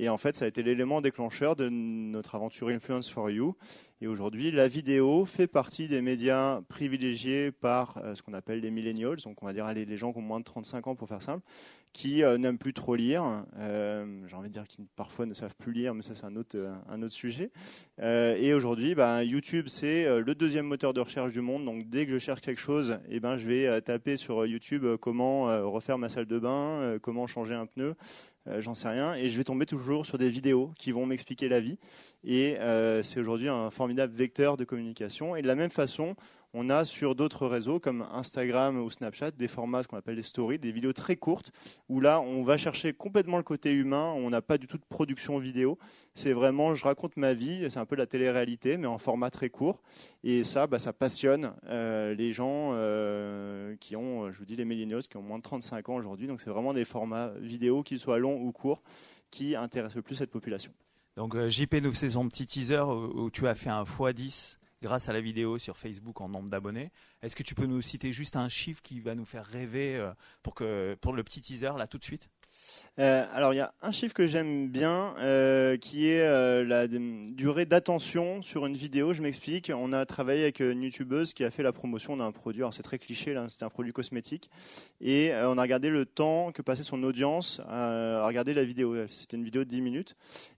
Et 0.02 0.08
en 0.08 0.18
fait, 0.18 0.38
ça 0.38 0.46
a 0.46 0.48
été 0.48 0.64
l'élément 0.64 1.02
déclencheur 1.02 1.58
de 1.58 1.68
notre 1.68 2.36
aventure 2.36 2.70
Influence 2.70 3.10
for 3.10 3.30
You. 3.30 3.58
Et 4.00 4.08
aujourd'hui, 4.08 4.50
la 4.50 4.70
vidéo 4.70 5.26
fait 5.26 5.48
partie 5.48 5.90
des 5.90 6.02
médias 6.02 6.62
privilégiés 6.70 7.52
par 7.52 7.98
euh, 7.98 8.16
ce 8.16 8.24
qu'on 8.24 8.34
appelle 8.34 8.62
les 8.62 8.72
millennials, 8.72 9.18
donc 9.18 9.44
on 9.44 9.46
va 9.46 9.52
dire 9.52 9.68
les 9.74 9.98
gens 9.98 10.14
qui 10.14 10.20
ont 10.20 10.22
moins 10.22 10.40
de 10.40 10.46
35 10.46 10.88
ans 10.88 10.96
pour 10.96 11.10
faire 11.10 11.22
simple, 11.22 11.44
qui 11.92 12.24
euh, 12.24 12.38
n'aiment 12.38 12.58
plus 12.58 12.72
trop 12.72 12.96
lire. 12.96 13.44
Euh, 13.58 14.26
j'ai 14.26 14.38
envie 14.38 14.48
de 14.48 14.54
dire 14.54 14.66
qu'ils 14.70 14.86
parfois 14.96 15.26
ne 15.26 15.34
savent 15.34 15.56
plus 15.58 15.74
lire, 15.74 15.94
mais 15.94 16.02
ça 16.02 16.16
c'est 16.16 16.24
un 16.24 16.38
autre, 16.38 16.58
un 16.88 17.02
autre 17.02 17.12
sujet. 17.12 17.52
et 18.02 18.54
aujourd'hui, 18.54 18.96
bah, 18.96 19.26
YouTube 19.26 19.66
c'est 19.68 20.22
le 20.22 20.34
deuxième 20.34 20.66
moteur 20.66 20.94
de 20.94 21.02
recherche 21.02 21.34
du 21.34 21.42
monde. 21.42 21.66
Donc 21.66 21.90
dès 21.90 22.06
que 22.06 22.14
je 22.14 22.20
cherche 22.20 22.40
quelque 22.40 22.62
chose, 22.62 23.00
eh 23.10 23.20
ben, 23.20 23.36
je 23.36 23.46
vais 23.50 23.82
taper 23.82 24.16
sur 24.16 24.46
YouTube 24.46 24.86
comment 25.02 25.44
refaire 25.70 25.98
ma 25.98 26.08
salle 26.08 26.26
de 26.26 26.40
bain, 26.40 27.00
comment 27.02 27.28
changer 27.28 27.56
un 27.56 27.66
pneu. 27.66 27.96
Euh, 28.50 28.62
j'en 28.62 28.74
sais 28.74 28.90
rien, 28.90 29.14
et 29.16 29.30
je 29.30 29.38
vais 29.38 29.44
tomber 29.44 29.66
toujours 29.66 30.06
sur 30.06 30.18
des 30.18 30.30
vidéos 30.30 30.72
qui 30.78 30.92
vont 30.92 31.06
m'expliquer 31.06 31.50
la 31.50 31.60
vie. 31.60 31.78
Et 32.24 32.58
euh, 32.60 33.04
c'est 33.04 33.20
aujourd'hui 33.20 33.50
un 33.50 33.70
formidable 33.70 34.14
vecteur 34.14 34.58
de 34.58 34.64
communication. 34.64 35.36
Et 35.36 35.42
de 35.42 35.48
la 35.48 35.56
même 35.56 35.70
façon, 35.70 36.16
on 36.54 36.70
a 36.70 36.84
sur 36.84 37.16
d'autres 37.16 37.48
réseaux 37.48 37.80
comme 37.80 38.08
Instagram 38.12 38.82
ou 38.82 38.90
Snapchat 38.90 39.32
des 39.32 39.48
formats 39.48 39.84
qu'on 39.84 39.98
appelle 39.98 40.16
des 40.16 40.22
stories, 40.22 40.60
des 40.60 40.72
vidéos 40.72 40.94
très 40.94 41.16
courtes, 41.16 41.52
où 41.90 42.00
là 42.00 42.22
on 42.22 42.44
va 42.44 42.58
chercher 42.58 42.94
complètement 42.94 43.38
le 43.38 43.44
côté 43.44 43.72
humain, 43.74 44.14
on 44.16 44.30
n'a 44.30 44.42
pas 44.42 44.58
du 44.58 44.68
tout 44.68 44.78
de 44.78 44.86
production 44.90 45.38
vidéo, 45.38 45.78
c'est 46.16 46.34
vraiment 46.34 46.74
je 46.74 46.84
raconte 46.84 47.18
ma 47.18 47.34
vie, 47.34 47.68
c'est 47.70 47.80
un 47.80 47.86
peu 47.86 47.96
la 47.96 48.08
télé-réalité, 48.08 48.78
mais 48.78 48.88
en 48.88 48.98
format 48.98 49.30
très 49.30 49.50
court, 49.50 49.82
et 50.24 50.44
ça, 50.44 50.68
bah, 50.68 50.80
ça 50.80 50.94
passionne 50.94 51.54
euh, 51.68 52.14
les 52.16 52.34
gens 52.34 52.72
euh, 52.74 53.76
qui 53.80 53.96
ont, 53.96 54.32
je 54.32 54.40
vous 54.40 54.46
dis 54.46 54.56
les 54.56 54.66
millennials, 54.66 55.04
qui 55.04 55.18
ont 55.18 55.22
moins 55.22 55.38
de 55.38 55.44
35 55.44 55.90
ans 55.90 55.96
aujourd'hui, 55.96 56.28
donc 56.28 56.42
c'est 56.42 56.50
vraiment 56.50 56.74
des 56.74 56.86
formats 56.86 57.32
vidéo, 57.40 57.84
qu'ils 57.84 58.00
soient 58.00 58.20
longs 58.20 58.42
ou 58.42 58.52
courts, 58.52 58.84
qui 59.32 59.56
intéressent 59.56 59.98
le 59.98 60.02
plus 60.02 60.16
cette 60.16 60.32
population. 60.32 60.72
Donc 61.16 61.36
euh, 61.36 61.50
JP 61.50 61.76
nous 61.82 61.92
faisait 61.92 62.10
son 62.10 62.28
petit 62.30 62.46
teaser 62.46 62.82
où 62.82 63.30
tu 63.30 63.48
as 63.48 63.56
fait 63.56 63.70
un 63.70 63.84
x10 63.84 64.59
grâce 64.82 65.10
à 65.10 65.14
la 65.14 65.22
vidéo 65.22 65.58
sur 65.58 65.78
Facebook 65.78 66.22
en 66.22 66.30
nombre 66.30 66.50
d'abonnés. 66.50 66.92
Est-ce 67.22 67.36
que 67.36 67.44
tu 67.44 67.56
peux 67.56 67.66
nous 67.66 67.82
citer 67.82 68.14
juste 68.14 68.36
un 68.36 68.50
chiffre 68.50 68.82
qui 68.82 69.02
va 69.02 69.16
nous 69.16 69.26
faire 69.26 69.46
rêver 69.46 69.98
euh, 69.98 70.12
pour, 70.42 70.56
que, 70.56 70.96
pour 71.02 71.14
le 71.14 71.24
petit 71.24 71.42
teaser 71.42 71.72
là 71.78 71.88
tout 71.88 71.98
de 71.98 72.04
suite? 72.04 72.30
Euh, 72.98 73.26
alors 73.32 73.54
il 73.54 73.58
y 73.58 73.62
a 73.62 73.72
un 73.82 73.92
chiffre 73.92 74.16
que 74.16 74.26
j'aime 74.26 74.70
bien 74.70 75.14
euh, 75.20 75.78
qui 75.78 76.08
est 76.08 76.64
la 76.64 76.88
durée 76.88 77.66
d'attention 77.66 78.42
sur 78.42 78.66
une 78.66 78.74
vidéo. 78.74 79.14
Je 79.14 79.22
m'explique. 79.22 79.72
On 79.76 79.94
a 79.94 80.06
travaillé 80.06 80.44
avec 80.44 80.60
une 80.60 80.82
youtubeuse 80.82 81.34
qui 81.34 81.44
a 81.44 81.52
fait 81.52 81.62
la 81.62 81.72
promotion 81.72 82.18
d'un 82.18 82.32
produit. 82.32 82.64
Alors 82.64 82.74
c'est 82.74 82.84
très 82.84 82.98
cliché 82.98 83.34
là, 83.34 83.48
c'était 83.50 83.66
un 83.66 83.70
produit 83.70 83.94
cosmétique 83.94 84.50
et 85.00 85.32
on 85.44 85.58
a 85.58 85.62
regardé 85.62 85.90
le 85.90 86.06
temps 86.06 86.52
que 86.52 86.64
passait 86.64 86.84
son 86.84 87.04
audience 87.04 87.62
à, 87.68 88.26
regarder 88.26 88.54
la 88.54 88.64
vidéo. 88.64 89.08
C'était 89.08 89.38
une 89.38 89.44
vidéo 89.44 89.64
de 89.64 89.70
10 89.70 89.82
minutes 89.82 90.16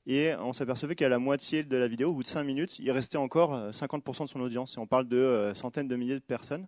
et 0.08 0.34
on 0.40 0.52
s'apercevait 0.52 0.96
qu'à 0.96 1.10
la 1.10 1.20
moitié 1.20 1.64
de 1.64 1.78
la 1.78 1.88
vidéo, 1.88 2.10
au 2.10 2.14
bout 2.16 2.24
de 2.24 2.28
5 2.28 2.44
minutes, 2.44 2.80
il 2.80 2.90
restait 2.90 3.18
encore 3.18 3.70
50% 3.70 4.24
de 4.24 4.30
son 4.30 4.42
audience. 4.42 4.76
Et 4.76 4.80
on 4.80 4.88
parle 4.88 5.08
de 5.08 5.52
centaines 5.54 5.88
de 5.88 5.96
milliers 5.96 6.16
de 6.16 6.20
personnes. 6.20 6.66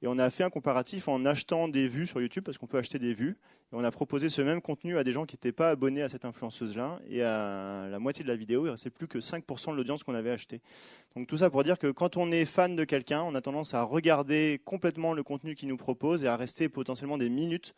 Et 0.00 0.06
on 0.06 0.18
a 0.18 0.30
fait 0.30 0.44
un 0.44 0.50
comparatif 0.50 1.06
en 1.06 1.26
achetant 1.26 1.68
des 1.68 1.86
vues 1.86 2.06
sur 2.06 2.22
YouTube 2.22 2.42
parce 2.42 2.56
qu'on 2.56 2.66
peut 2.66 2.78
acheter 2.78 2.98
des 2.98 3.12
vues. 3.12 3.36
Et 3.72 3.76
on 3.76 3.84
a 3.84 3.90
proposé 3.90 4.30
ce 4.30 4.40
même 4.40 4.62
contenu 4.62 4.96
à 4.96 5.04
des 5.04 5.12
gens 5.12 5.26
qui 5.26 5.36
n'étaient 5.36 5.52
pas 5.52 5.70
abonnés 5.70 6.00
à 6.00 6.08
cette 6.08 6.24
influenceuse-là. 6.24 7.00
Et 7.08 7.22
à 7.22 7.86
la 7.90 7.98
moitié 7.98 8.24
de 8.24 8.28
la 8.28 8.36
vidéo, 8.36 8.66
il 8.66 8.70
restait 8.70 8.90
plus 8.90 9.08
que 9.08 9.18
5% 9.18 9.72
de 9.72 9.76
l'audience 9.76 10.02
qu'on 10.02 10.14
avait 10.14 10.30
acheté. 10.30 10.62
Donc 11.14 11.26
tout 11.26 11.36
ça 11.36 11.50
pour 11.50 11.62
dire 11.64 11.78
que 11.78 11.88
quand 11.88 12.16
on 12.16 12.32
est 12.32 12.46
fan 12.46 12.76
de 12.76 12.84
quelqu'un, 12.84 13.22
on 13.22 13.34
a 13.34 13.42
tendance 13.42 13.74
à 13.74 13.82
regarder 13.82 14.60
complètement 14.64 15.12
le 15.12 15.22
contenu 15.22 15.54
qu'il 15.54 15.68
nous 15.68 15.76
propose 15.76 16.24
et 16.24 16.28
à 16.28 16.36
rester 16.36 16.70
potentiellement 16.70 17.18
des 17.18 17.28
minutes 17.28 17.74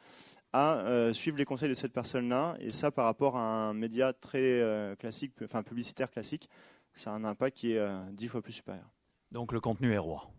à 0.52 0.80
euh, 0.80 1.12
suivre 1.12 1.36
les 1.38 1.44
conseils 1.44 1.68
de 1.68 1.74
cette 1.74 1.92
personne-là. 1.92 2.56
Et 2.60 2.70
ça, 2.70 2.90
par 2.90 3.06
rapport 3.06 3.36
à 3.36 3.68
un 3.68 3.74
média 3.74 4.12
très 4.12 4.60
euh, 4.60 4.94
classique, 4.96 5.32
enfin 5.42 5.62
publicitaire 5.62 6.10
classique, 6.10 6.48
ça 6.94 7.10
a 7.10 7.14
un 7.14 7.24
impact 7.24 7.56
qui 7.56 7.72
est 7.72 7.78
euh, 7.78 7.98
dix 8.12 8.28
fois 8.28 8.42
plus 8.42 8.52
supérieur. 8.52 8.90
Donc 9.30 9.52
le 9.52 9.60
contenu 9.60 9.92
est 9.92 9.98
roi. 9.98 10.30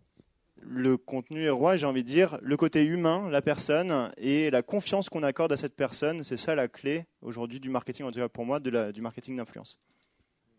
le 0.62 0.98
contenu 0.98 1.46
est 1.46 1.50
roi, 1.50 1.78
j'ai 1.78 1.88
envie 1.88 2.04
de 2.04 2.08
dire, 2.08 2.38
le 2.42 2.56
côté 2.56 2.86
humain, 2.86 3.28
la 3.30 3.42
personne 3.42 4.12
et 4.18 4.52
la 4.52 4.62
confiance 4.62 5.10
qu'on 5.10 5.24
accorde 5.24 5.52
à 5.52 5.58
cette 5.58 5.76
personne, 5.76 6.24
c'est 6.24 6.38
ça 6.38 6.56
la 6.56 6.68
clé 6.68 7.06
aujourd'hui 7.22 7.60
du 7.60 7.70
marketing, 7.70 8.06
en 8.06 8.12
tout 8.12 8.20
cas 8.20 8.30
pour 8.30 8.46
moi, 8.46 8.60
de 8.60 8.70
la, 8.70 8.92
du 8.92 9.02
marketing 9.02 9.36
d'influence. 9.36 9.80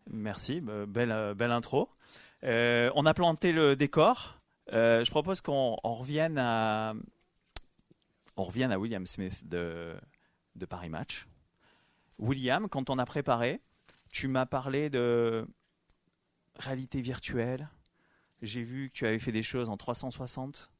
Merci, 0.07 0.61
belle, 0.61 1.33
belle 1.35 1.51
intro. 1.51 1.89
On 2.43 3.05
a 3.05 3.13
planté 3.15 3.51
le 3.51 3.75
décor. 3.75 4.37
Je 4.67 5.09
propose 5.09 5.41
qu'on 5.41 5.75
revienne 5.81 6.37
à 6.37 6.93
on 8.37 8.43
revienne 8.43 8.71
à 8.71 8.79
William 8.79 9.05
Smith 9.05 9.47
de, 9.47 9.95
de 10.55 10.65
Paris 10.65 10.89
Match. 10.89 11.27
William, 12.19 12.69
quand 12.69 12.89
on 12.89 12.97
a 12.97 13.05
préparé, 13.05 13.61
tu 14.11 14.27
m'as 14.27 14.45
parlé 14.45 14.89
de 14.89 15.47
réalité 16.57 17.01
virtuelle, 17.01 17.69
j'ai 18.41 18.61
vu 18.61 18.89
que 18.89 18.93
tu 18.93 19.05
avais 19.05 19.19
fait 19.19 19.31
des 19.31 19.43
choses 19.43 19.69
en 19.69 19.77
360. 19.77 20.71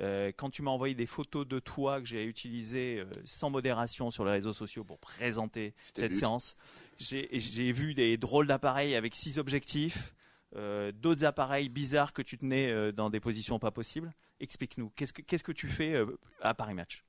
Euh, 0.00 0.30
quand 0.36 0.50
tu 0.50 0.62
m'as 0.62 0.70
envoyé 0.70 0.94
des 0.94 1.06
photos 1.06 1.46
de 1.46 1.58
toi 1.58 2.00
que 2.00 2.06
j'ai 2.06 2.24
utilisées 2.24 3.00
euh, 3.00 3.10
sans 3.24 3.50
modération 3.50 4.10
sur 4.12 4.24
les 4.24 4.30
réseaux 4.30 4.52
sociaux 4.52 4.84
pour 4.84 4.98
présenter 4.98 5.74
cette 5.82 6.14
séance, 6.14 6.56
j'ai 6.98 7.72
vu 7.72 7.94
des 7.94 8.16
drôles 8.16 8.46
d'appareils 8.46 8.94
avec 8.94 9.16
six 9.16 9.38
objectifs, 9.38 10.14
euh, 10.56 10.92
d'autres 10.92 11.24
appareils 11.24 11.68
bizarres 11.68 12.12
que 12.12 12.22
tu 12.22 12.38
tenais 12.38 12.92
dans 12.92 13.10
des 13.10 13.20
positions 13.20 13.58
pas 13.58 13.70
possibles. 13.70 14.12
Explique-nous, 14.40 14.90
qu'est-ce 14.90 15.12
que, 15.42 15.52
tu 15.52 15.68
fais 15.68 16.00
à 16.40 16.54
Paris 16.54 16.74
Match? 16.74 17.04
euh, 17.04 17.07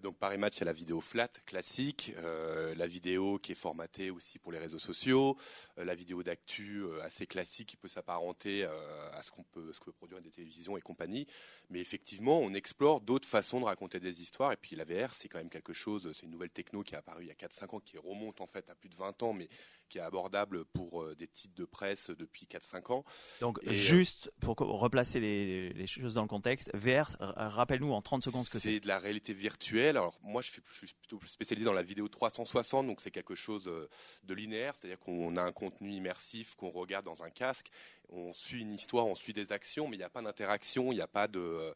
donc 0.00 0.16
Paris 0.18 0.38
Match, 0.38 0.54
c'est 0.56 0.64
la 0.64 0.72
vidéo 0.72 1.00
flat 1.00 1.28
classique, 1.46 2.12
euh, 2.18 2.74
la 2.74 2.86
vidéo 2.86 3.38
qui 3.38 3.52
est 3.52 3.56
formatée 3.56 4.10
aussi 4.10 4.38
pour 4.38 4.52
les 4.52 4.58
réseaux 4.58 4.78
sociaux, 4.78 5.36
euh, 5.78 5.84
la 5.84 5.94
vidéo 5.94 6.22
d'actu 6.22 6.84
assez 7.02 7.26
classique 7.26 7.68
qui 7.68 7.76
peut 7.76 7.88
s'apparenter 7.88 8.64
à 8.64 9.22
ce 9.22 9.30
qu'on 9.30 9.42
peut, 9.42 9.72
ce 9.72 9.80
que 9.80 9.86
peut 9.86 9.92
produire 9.92 10.20
des 10.20 10.30
télévisions 10.30 10.76
et 10.76 10.80
compagnie. 10.80 11.26
Mais 11.70 11.80
effectivement, 11.80 12.40
on 12.40 12.52
explore 12.54 13.00
d'autres 13.00 13.28
façons 13.28 13.60
de 13.60 13.64
raconter 13.64 14.00
des 14.00 14.22
histoires. 14.22 14.52
Et 14.52 14.56
puis 14.56 14.76
la 14.76 14.84
VR, 14.84 15.12
c'est 15.12 15.28
quand 15.28 15.38
même 15.38 15.50
quelque 15.50 15.72
chose, 15.72 16.10
c'est 16.12 16.26
une 16.26 16.32
nouvelle 16.32 16.50
techno 16.50 16.82
qui 16.82 16.94
est 16.94 16.98
apparue 16.98 17.24
il 17.24 17.28
y 17.28 17.30
a 17.30 17.34
4-5 17.34 17.76
ans, 17.76 17.80
qui 17.80 17.98
remonte 17.98 18.40
en 18.40 18.46
fait 18.46 18.68
à 18.70 18.74
plus 18.74 18.88
de 18.88 18.96
20 18.96 19.22
ans, 19.22 19.32
mais 19.32 19.48
qui 19.88 19.98
est 19.98 20.02
abordable 20.02 20.64
pour 20.64 21.14
des 21.14 21.26
titres 21.26 21.54
de 21.54 21.64
presse 21.64 22.10
depuis 22.10 22.46
4-5 22.46 22.92
ans. 22.92 23.04
Donc 23.40 23.58
juste 23.70 24.32
pour 24.40 24.56
replacer 24.56 25.20
les, 25.20 25.70
les, 25.70 25.86
choses 25.86 26.14
dans 26.14 26.22
le 26.22 26.28
contexte, 26.28 26.70
VR, 26.74 27.16
rappelle-nous 27.20 27.92
en 27.92 28.02
30 28.02 28.22
secondes 28.22 28.44
ce 28.44 28.50
que 28.50 28.58
c'est. 28.58 28.72
C'est 28.74 28.80
de 28.80 28.88
la 28.88 28.98
réalité 28.98 29.34
virtuelle 29.34 29.83
alors 29.88 30.18
moi, 30.22 30.42
je, 30.42 30.50
suis 30.50 30.60
plutôt 30.94 31.20
spécialisé 31.26 31.64
dans 31.64 31.72
la 31.72 31.82
vidéo 31.82 32.08
360, 32.08 32.86
donc 32.86 33.00
c'est 33.00 33.10
quelque 33.10 33.34
chose 33.34 33.68
euh, 33.68 33.88
de 34.24 34.34
linéaire, 34.34 34.74
c'est-à-dire 34.76 34.98
qu'on 34.98 35.36
a 35.36 35.42
un 35.42 35.52
contenu 35.52 35.90
immersif 35.92 36.54
qu'on 36.54 36.70
regarde 36.70 37.04
dans 37.04 37.22
un 37.22 37.30
casque, 37.30 37.70
on 38.08 38.32
suit 38.32 38.62
une 38.62 38.72
histoire, 38.72 39.06
on 39.06 39.14
suit 39.14 39.32
des 39.32 39.52
actions, 39.52 39.88
mais 39.88 39.96
il 39.96 40.00
n'y 40.00 40.04
a 40.04 40.10
pas 40.10 40.22
d'interaction, 40.22 40.92
il 40.92 40.96
n'y 40.96 41.00
a 41.00 41.08
pas 41.08 41.28
de, 41.28 41.40
euh, 41.40 41.74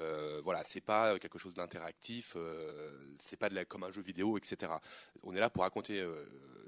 euh, 0.00 0.40
voilà, 0.44 0.62
c'est 0.64 0.80
pas 0.80 1.18
quelque 1.18 1.38
chose 1.38 1.54
d'interactif, 1.54 2.36
c'est 3.18 3.36
pas 3.36 3.48
de 3.48 3.54
la, 3.54 3.64
comme 3.64 3.84
un 3.84 3.90
jeu 3.90 4.02
vidéo, 4.02 4.36
etc. 4.36 4.72
On 5.22 5.34
est 5.34 5.40
là 5.40 5.50
pour 5.50 5.62
raconter 5.62 6.04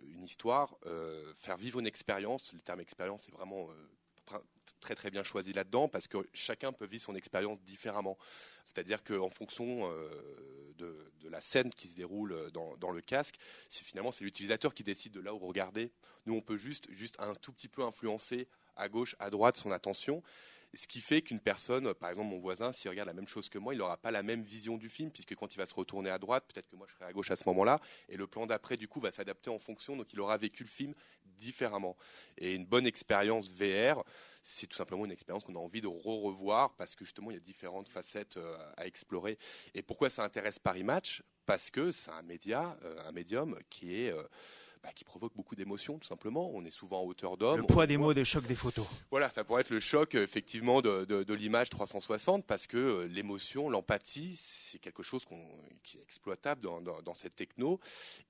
une 0.05 0.23
histoire, 0.23 0.77
faire 1.37 1.57
vivre 1.57 1.81
une 1.81 1.87
expérience. 1.87 2.53
Le 2.53 2.61
terme 2.61 2.81
expérience 2.81 3.29
est 3.29 3.33
vraiment 3.33 3.69
très 4.81 4.95
très 4.95 5.11
bien 5.11 5.25
choisi 5.25 5.53
là-dedans 5.53 5.89
parce 5.89 6.09
que 6.09 6.19
chacun 6.33 6.73
peut 6.73 6.87
vivre 6.87 7.03
son 7.03 7.15
expérience 7.15 7.61
différemment. 7.63 8.19
C'est-à-dire 8.65 9.03
qu'en 9.05 9.31
fonction 9.31 9.91
de, 10.79 10.97
la 11.29 11.41
scène 11.41 11.73
qui 11.73 11.89
se 11.89 11.95
déroule 11.95 12.51
dans, 12.53 12.91
le 12.91 13.01
casque, 13.01 13.37
c'est 13.69 13.85
finalement 13.85 14.13
c'est 14.13 14.25
l'utilisateur 14.25 14.75
qui 14.75 14.83
décide 14.83 15.13
de 15.13 15.21
là 15.21 15.35
où 15.35 15.39
regarder. 15.39 15.91
Nous 16.27 16.35
on 16.35 16.41
peut 16.41 16.57
juste 16.57 16.91
juste 16.91 17.17
un 17.21 17.35
tout 17.35 17.53
petit 17.53 17.69
peu 17.69 17.83
influencer 17.83 18.49
à 18.77 18.89
gauche, 18.89 19.17
à 19.19 19.31
droite 19.31 19.57
son 19.57 19.71
attention. 19.71 20.23
Ce 20.75 20.87
qui 20.87 21.01
fait 21.03 21.21
qu'une 21.21 21.41
personne, 21.41 21.93
par 21.93 22.09
exemple 22.09 22.31
mon 22.31 22.39
voisin, 22.39 22.73
s'il 22.73 22.89
regarde 22.91 23.07
la 23.07 23.13
même 23.13 23.29
chose 23.29 23.51
que 23.51 23.59
moi, 23.59 23.75
il 23.75 23.79
n'aura 23.79 23.99
pas 23.99 24.11
la 24.11 24.23
même 24.23 24.43
vision 24.43 24.79
du 24.79 24.89
film, 24.89 25.11
puisque 25.11 25.35
quand 25.35 25.55
il 25.55 25.59
va 25.59 25.67
se 25.67 25.75
retourner 25.75 26.09
à 26.09 26.19
droite, 26.19 26.45
peut-être 26.53 26.69
que 26.71 26.77
moi 26.77 26.87
je 26.89 26.95
serai 26.95 27.05
à 27.05 27.13
gauche 27.13 27.31
à 27.31 27.37
ce 27.37 27.47
moment-là, 27.51 27.79
et 28.09 28.17
le 28.17 28.27
plan 28.27 28.47
d'après, 28.47 28.79
du 28.79 28.89
coup, 28.89 28.99
va 28.99 29.13
s'adapter 29.13 29.51
en 29.51 29.59
fonction, 29.59 29.97
donc 29.97 30.13
il 30.15 30.21
aura 30.21 30.39
vécu 30.39 30.63
le 30.63 30.71
film 30.71 30.95
différemment. 31.37 31.97
Et 32.39 32.55
une 32.55 32.65
bonne 32.65 32.87
expérience 32.87 33.51
VR, 33.51 34.03
c'est 34.43 34.67
tout 34.67 34.77
simplement 34.77 35.05
une 35.05 35.13
expérience 35.13 35.45
qu'on 35.45 35.57
a 35.57 35.59
envie 35.59 35.83
de 35.83 35.89
re-revoir, 35.89 36.75
parce 36.77 36.95
que 36.95 37.05
justement, 37.05 37.31
il 37.31 37.35
y 37.35 37.41
a 37.41 37.41
différentes 37.41 37.89
facettes 37.89 38.39
euh, 38.39 38.57
à 38.79 38.87
explorer. 38.87 39.37
Et 39.75 39.83
pourquoi 39.83 40.09
ça 40.09 40.25
intéresse 40.25 40.59
Paris 40.59 40.85
Match 40.85 41.23
Parce 41.45 41.71
que 41.71 41.91
c'est 41.91 42.13
un 42.13 42.23
média, 42.23 42.79
euh, 42.83 42.97
un 43.07 43.13
médium 43.13 43.59
qui 43.69 43.95
est... 43.97 44.15
Euh, 44.83 44.89
bah, 44.89 44.93
qui 44.93 45.05
provoque 45.05 45.35
beaucoup 45.35 45.55
d'émotions, 45.55 45.99
tout 45.99 46.07
simplement. 46.07 46.51
On 46.55 46.65
est 46.65 46.71
souvent 46.71 47.03
en 47.03 47.05
hauteur 47.05 47.37
d'homme. 47.37 47.61
Le 47.61 47.67
poids 47.67 47.87
des 47.87 47.97
mots, 47.97 48.15
des 48.15 48.25
chocs 48.25 48.47
des 48.47 48.55
photos. 48.55 48.87
Voilà, 49.11 49.31
ça 49.31 49.45
pourrait 49.45 49.63
être 49.63 49.71
le 49.71 49.81
choc, 49.81 50.15
effectivement, 50.15 50.83
de, 50.83 51.35
l'image 51.35 51.71
360, 51.71 52.47
parce 52.47 52.67
que 52.67 52.77
euh, 52.77 53.07
l'émotion, 53.07 53.71
l'empathie, 53.71 54.37
c'est 54.37 54.79
quelque 54.79 55.03
chose 55.03 55.25
qui 55.83 55.99
est 55.99 56.03
exploitable 56.03 56.61
dans, 56.61 57.15
cette 57.15 57.37
techno. 57.37 57.81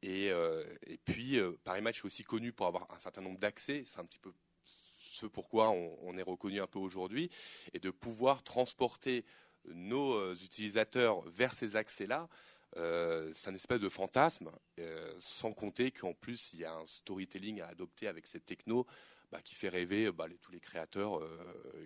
Et, 0.02 0.30
euh, 0.30 0.64
puis, 1.04 1.38
euh, 1.38 1.52
Paris 1.64 1.82
Match 1.82 2.00
est 2.00 2.04
aussi 2.04 2.24
connu 2.24 2.52
pour 2.52 2.66
avoir 2.66 2.86
un 2.94 2.98
certain 2.98 3.22
nombre 3.22 3.38
d'accès. 3.38 3.82
C'est 3.86 3.98
un 3.98 4.04
petit 4.04 4.18
peu 4.18 4.32
ce 4.64 5.26
pourquoi 5.26 5.70
on, 5.70 5.96
on 6.02 6.16
est 6.16 6.22
reconnu 6.22 6.60
un 6.60 6.66
peu 6.66 6.78
aujourd'hui. 6.78 7.30
Et 7.72 7.78
de 7.78 7.90
pouvoir 7.90 8.42
transporter 8.42 9.24
nos 9.66 10.34
utilisateurs 10.34 11.20
vers 11.28 11.54
ces 11.54 11.76
accès-là, 11.76 12.28
euh, 12.76 13.30
c'est 13.34 13.50
un 13.50 13.54
espèce 13.54 13.80
de 13.80 13.88
fantasme, 13.88 14.50
euh, 14.78 15.12
sans 15.18 15.52
compter 15.52 15.90
qu'en 15.90 16.14
plus 16.14 16.52
il 16.54 16.60
y 16.60 16.64
a 16.64 16.72
un 16.72 16.86
storytelling 16.86 17.60
à 17.60 17.66
adopter 17.66 18.08
avec 18.08 18.26
cette 18.26 18.46
techno 18.46 18.86
bah, 19.30 19.40
qui 19.42 19.54
fait 19.54 19.68
rêver 19.68 20.10
bah, 20.10 20.26
tous 20.40 20.52
les 20.52 20.60
créateurs 20.60 21.18
euh, 21.18 21.28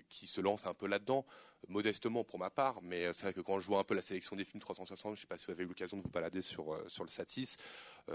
qui 0.09 0.27
se 0.27 0.41
lancent 0.41 0.67
un 0.67 0.75
peu 0.75 0.87
là-dedans, 0.87 1.27
modestement 1.69 2.23
pour 2.23 2.39
ma 2.39 2.51
part, 2.51 2.83
mais 2.83 3.13
c'est 3.13 3.23
vrai 3.23 3.33
que 3.33 3.41
quand 3.41 3.59
je 3.59 3.67
vois 3.67 3.81
un 3.81 3.85
peu 3.85 3.95
la 3.95 4.03
sélection 4.03 4.37
des 4.37 4.45
films 4.45 4.61
360, 4.61 5.15
je 5.15 5.17
ne 5.17 5.21
sais 5.21 5.27
pas 5.27 5.39
si 5.39 5.47
vous 5.47 5.53
avez 5.53 5.65
eu 5.65 5.67
l'occasion 5.67 5.97
de 5.97 6.03
vous 6.03 6.11
balader 6.11 6.43
sur, 6.43 6.73
le 6.75 7.09
Satis, 7.09 7.57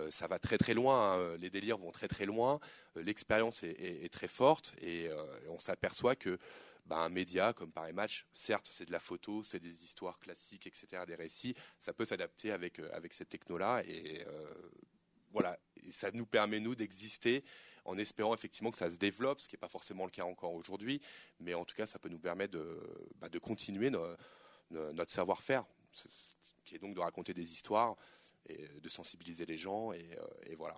ça 0.10 0.28
va 0.28 0.40
très 0.40 0.58
très 0.58 0.74
loin, 0.74 1.16
hein. 1.16 1.38
les 1.38 1.50
délires 1.50 1.78
vont 1.78 1.92
très 1.92 2.08
très 2.08 2.26
loin, 2.26 2.62
l'expérience 2.96 3.64
est, 3.64 4.14
très 4.14 4.30
forte 4.30 4.74
et 4.82 5.10
on 5.50 5.60
s'aperçoit 5.60 6.16
que 6.16 6.38
bah, 6.86 6.98
un 6.98 7.10
média 7.10 7.54
comme 7.54 7.72
Paris 7.72 7.94
Match, 7.94 8.26
certes, 8.34 8.68
c'est 8.70 8.86
de 8.86 8.92
la 8.92 9.00
photo, 9.00 9.44
c'est 9.44 9.60
des 9.60 9.84
histoires 9.84 10.20
classiques, 10.20 10.68
etc., 10.68 11.04
des 11.08 11.16
récits, 11.16 11.56
ça 11.80 11.94
peut 11.94 12.06
s'adapter 12.06 12.52
avec, 12.52 12.80
euh, 12.80 12.90
avec 12.94 13.14
cette 13.14 13.30
techno-là. 13.30 13.84
Et 13.86 14.24
euh, 14.28 14.54
voilà, 15.32 15.58
ça 15.90 16.12
nous 16.12 16.26
permet, 16.26 16.60
nous, 16.60 16.76
d'exister 16.76 17.44
en 17.86 17.98
espérant 17.98 18.34
effectivement 18.34 18.72
que 18.72 18.78
ça 18.78 18.90
se 18.90 18.98
développe, 18.98 19.40
ce 19.40 19.48
qui 19.48 19.56
n'est 19.56 19.60
pas 19.60 19.70
forcément 19.70 20.06
le 20.06 20.12
cas 20.12 20.26
encore 20.26 20.54
aujourd'hui. 20.54 21.02
Mais 21.40 21.54
en 21.54 21.66
tout 21.66 21.76
cas, 21.76 21.86
ça 21.86 22.00
peut 22.00 22.10
nous 22.10 22.20
permettre 22.20 22.54
de, 22.54 22.80
bah, 23.16 23.30
de 23.30 23.40
continuer 23.40 23.90
notre 24.70 25.12
savoir-faire, 25.12 25.66
qui 26.66 26.76
est 26.76 26.80
donc 26.80 26.96
de 26.96 27.00
raconter 27.00 27.34
des 27.34 27.52
histoires 27.52 27.96
et 28.48 28.68
de 28.80 28.90
sensibiliser 28.90 29.46
les 29.46 29.58
gens. 29.58 29.94
Et, 29.94 30.18
euh, 30.18 30.28
et 30.44 30.56
voilà. 30.56 30.78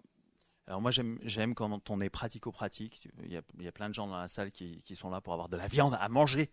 Alors 0.68 0.82
moi 0.82 0.92
j'aime 0.92 1.56
quand 1.56 1.90
on 1.90 2.02
est 2.02 2.10
pratico-pratique. 2.10 3.10
Il, 3.24 3.32
y, 3.32 3.68
a, 3.68 3.72
plein 3.72 3.90
de 3.90 3.94
gens 3.94 4.08
dans 4.08 4.18
la 4.18 4.28
salle 4.28 4.52
qui, 4.52 4.82
sont 4.96 5.10
là 5.10 5.22
pour 5.22 5.34
avoir 5.34 5.50
de 5.50 5.58
la 5.58 5.68
viande 5.68 5.98
à 6.00 6.08
manger. 6.10 6.50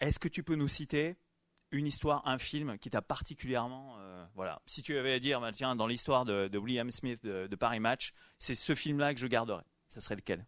Est-ce 0.00 0.18
que 0.18 0.28
tu 0.28 0.42
peux 0.42 0.54
nous 0.54 0.68
citer 0.68 1.16
une 1.70 1.86
histoire, 1.86 2.26
un 2.26 2.38
film 2.38 2.78
qui 2.78 2.88
t'a 2.88 3.02
particulièrement, 3.02 3.96
euh, 3.98 4.24
voilà, 4.34 4.62
si 4.64 4.80
tu 4.82 4.96
avais 4.96 5.14
à 5.14 5.18
dire, 5.18 5.40
bah, 5.40 5.50
tiens, 5.50 5.74
dans 5.74 5.88
l'histoire 5.88 6.24
de, 6.24 6.56
William 6.56 6.90
Smith 6.90 7.22
de, 7.24 7.48
de 7.48 7.56
Paris 7.56 7.80
Match, 7.80 8.14
c'est 8.38 8.54
ce 8.54 8.74
film-là 8.74 9.12
que 9.12 9.20
je 9.20 9.26
garderais. 9.26 9.64
Ça 9.88 10.00
serait 10.00 10.16
lequel? 10.16 10.46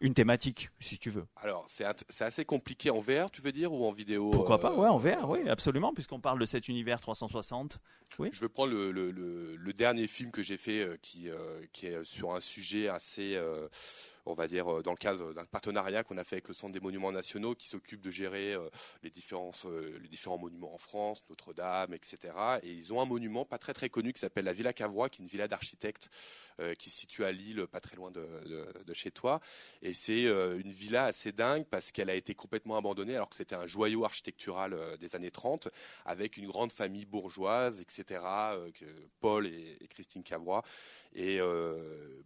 Une 0.00 0.14
thématique, 0.14 0.70
si 0.78 0.98
tu 0.98 1.10
veux. 1.10 1.26
Alors, 1.36 1.64
c'est 1.68 1.84
assez 2.22 2.44
compliqué 2.44 2.90
en 2.90 3.00
VR, 3.00 3.30
tu 3.30 3.40
veux 3.40 3.52
dire, 3.52 3.72
ou 3.72 3.86
en 3.86 3.92
vidéo 3.92 4.30
Pourquoi 4.30 4.60
pas, 4.60 4.72
euh, 4.72 4.76
ouais, 4.76 4.88
en 4.88 4.98
VR, 4.98 5.28
oui, 5.28 5.48
absolument, 5.48 5.94
puisqu'on 5.94 6.20
parle 6.20 6.38
de 6.38 6.46
cet 6.46 6.68
univers 6.68 7.00
360. 7.00 7.78
Oui. 8.18 8.28
Je 8.32 8.40
veux 8.40 8.48
prendre 8.48 8.72
le, 8.72 9.72
dernier 9.72 10.06
film 10.06 10.30
que 10.30 10.42
j'ai 10.42 10.56
fait, 10.56 10.80
euh, 10.80 10.96
qui, 11.00 11.28
euh, 11.28 11.60
qui 11.72 11.86
est 11.86 12.04
sur 12.04 12.34
un 12.34 12.40
sujet 12.40 12.88
assez 12.88 13.38
on 14.26 14.34
va 14.34 14.48
dire, 14.48 14.68
euh, 14.68 14.82
dans 14.82 14.90
le 14.90 14.96
cadre 14.96 15.32
d'un 15.32 15.44
partenariat 15.44 16.04
qu'on 16.04 16.18
a 16.18 16.24
fait 16.24 16.36
avec 16.36 16.48
le 16.48 16.54
Centre 16.54 16.72
des 16.72 16.80
Monuments 16.80 17.12
Nationaux 17.12 17.54
qui 17.54 17.68
s'occupe 17.68 18.00
de 18.02 18.10
gérer 18.10 18.54
euh, 18.54 18.68
les, 19.02 19.10
euh, 19.10 19.98
les 20.02 20.08
différents 20.08 20.38
monuments 20.38 20.74
en 20.74 20.78
France, 20.78 21.24
Notre-Dame, 21.30 21.94
etc. 21.94 22.34
Et 22.62 22.72
ils 22.72 22.92
ont 22.92 23.00
un 23.00 23.06
monument 23.06 23.44
pas 23.44 23.58
très 23.58 23.72
très 23.72 23.88
connu 23.88 24.12
qui 24.12 24.20
s'appelle 24.20 24.44
la 24.44 24.52
Villa 24.52 24.72
Cavrois, 24.72 25.08
qui 25.08 25.22
est 25.22 25.24
une 25.24 25.30
villa 25.30 25.48
d'architectes 25.48 26.10
qui 26.78 26.88
se 26.88 27.00
situe 27.00 27.22
à 27.22 27.32
Lille, 27.32 27.66
pas 27.66 27.80
très 27.80 27.96
loin 27.96 28.10
de, 28.10 28.24
chez 28.94 29.10
toi. 29.10 29.40
Et 29.82 29.92
c'est 29.92 30.22
une 30.22 30.72
villa 30.72 31.04
assez 31.04 31.30
dingue 31.30 31.66
parce 31.66 31.92
qu'elle 31.92 32.08
a 32.08 32.14
été 32.14 32.34
complètement 32.34 32.78
abandonnée 32.78 33.14
alors 33.14 33.28
que 33.28 33.36
c'était 33.36 33.56
un 33.56 33.66
joyau 33.66 34.06
architectural 34.06 34.74
des 34.98 35.14
années 35.14 35.30
30 35.30 35.68
avec 36.06 36.38
une 36.38 36.46
grande 36.46 36.72
famille 36.72 37.04
bourgeoise, 37.04 37.82
etc. 37.82 38.22
Paul 39.20 39.46
et, 39.46 39.86
Christine 39.90 40.22
Cavrois. 40.22 40.62
Et 41.14 41.40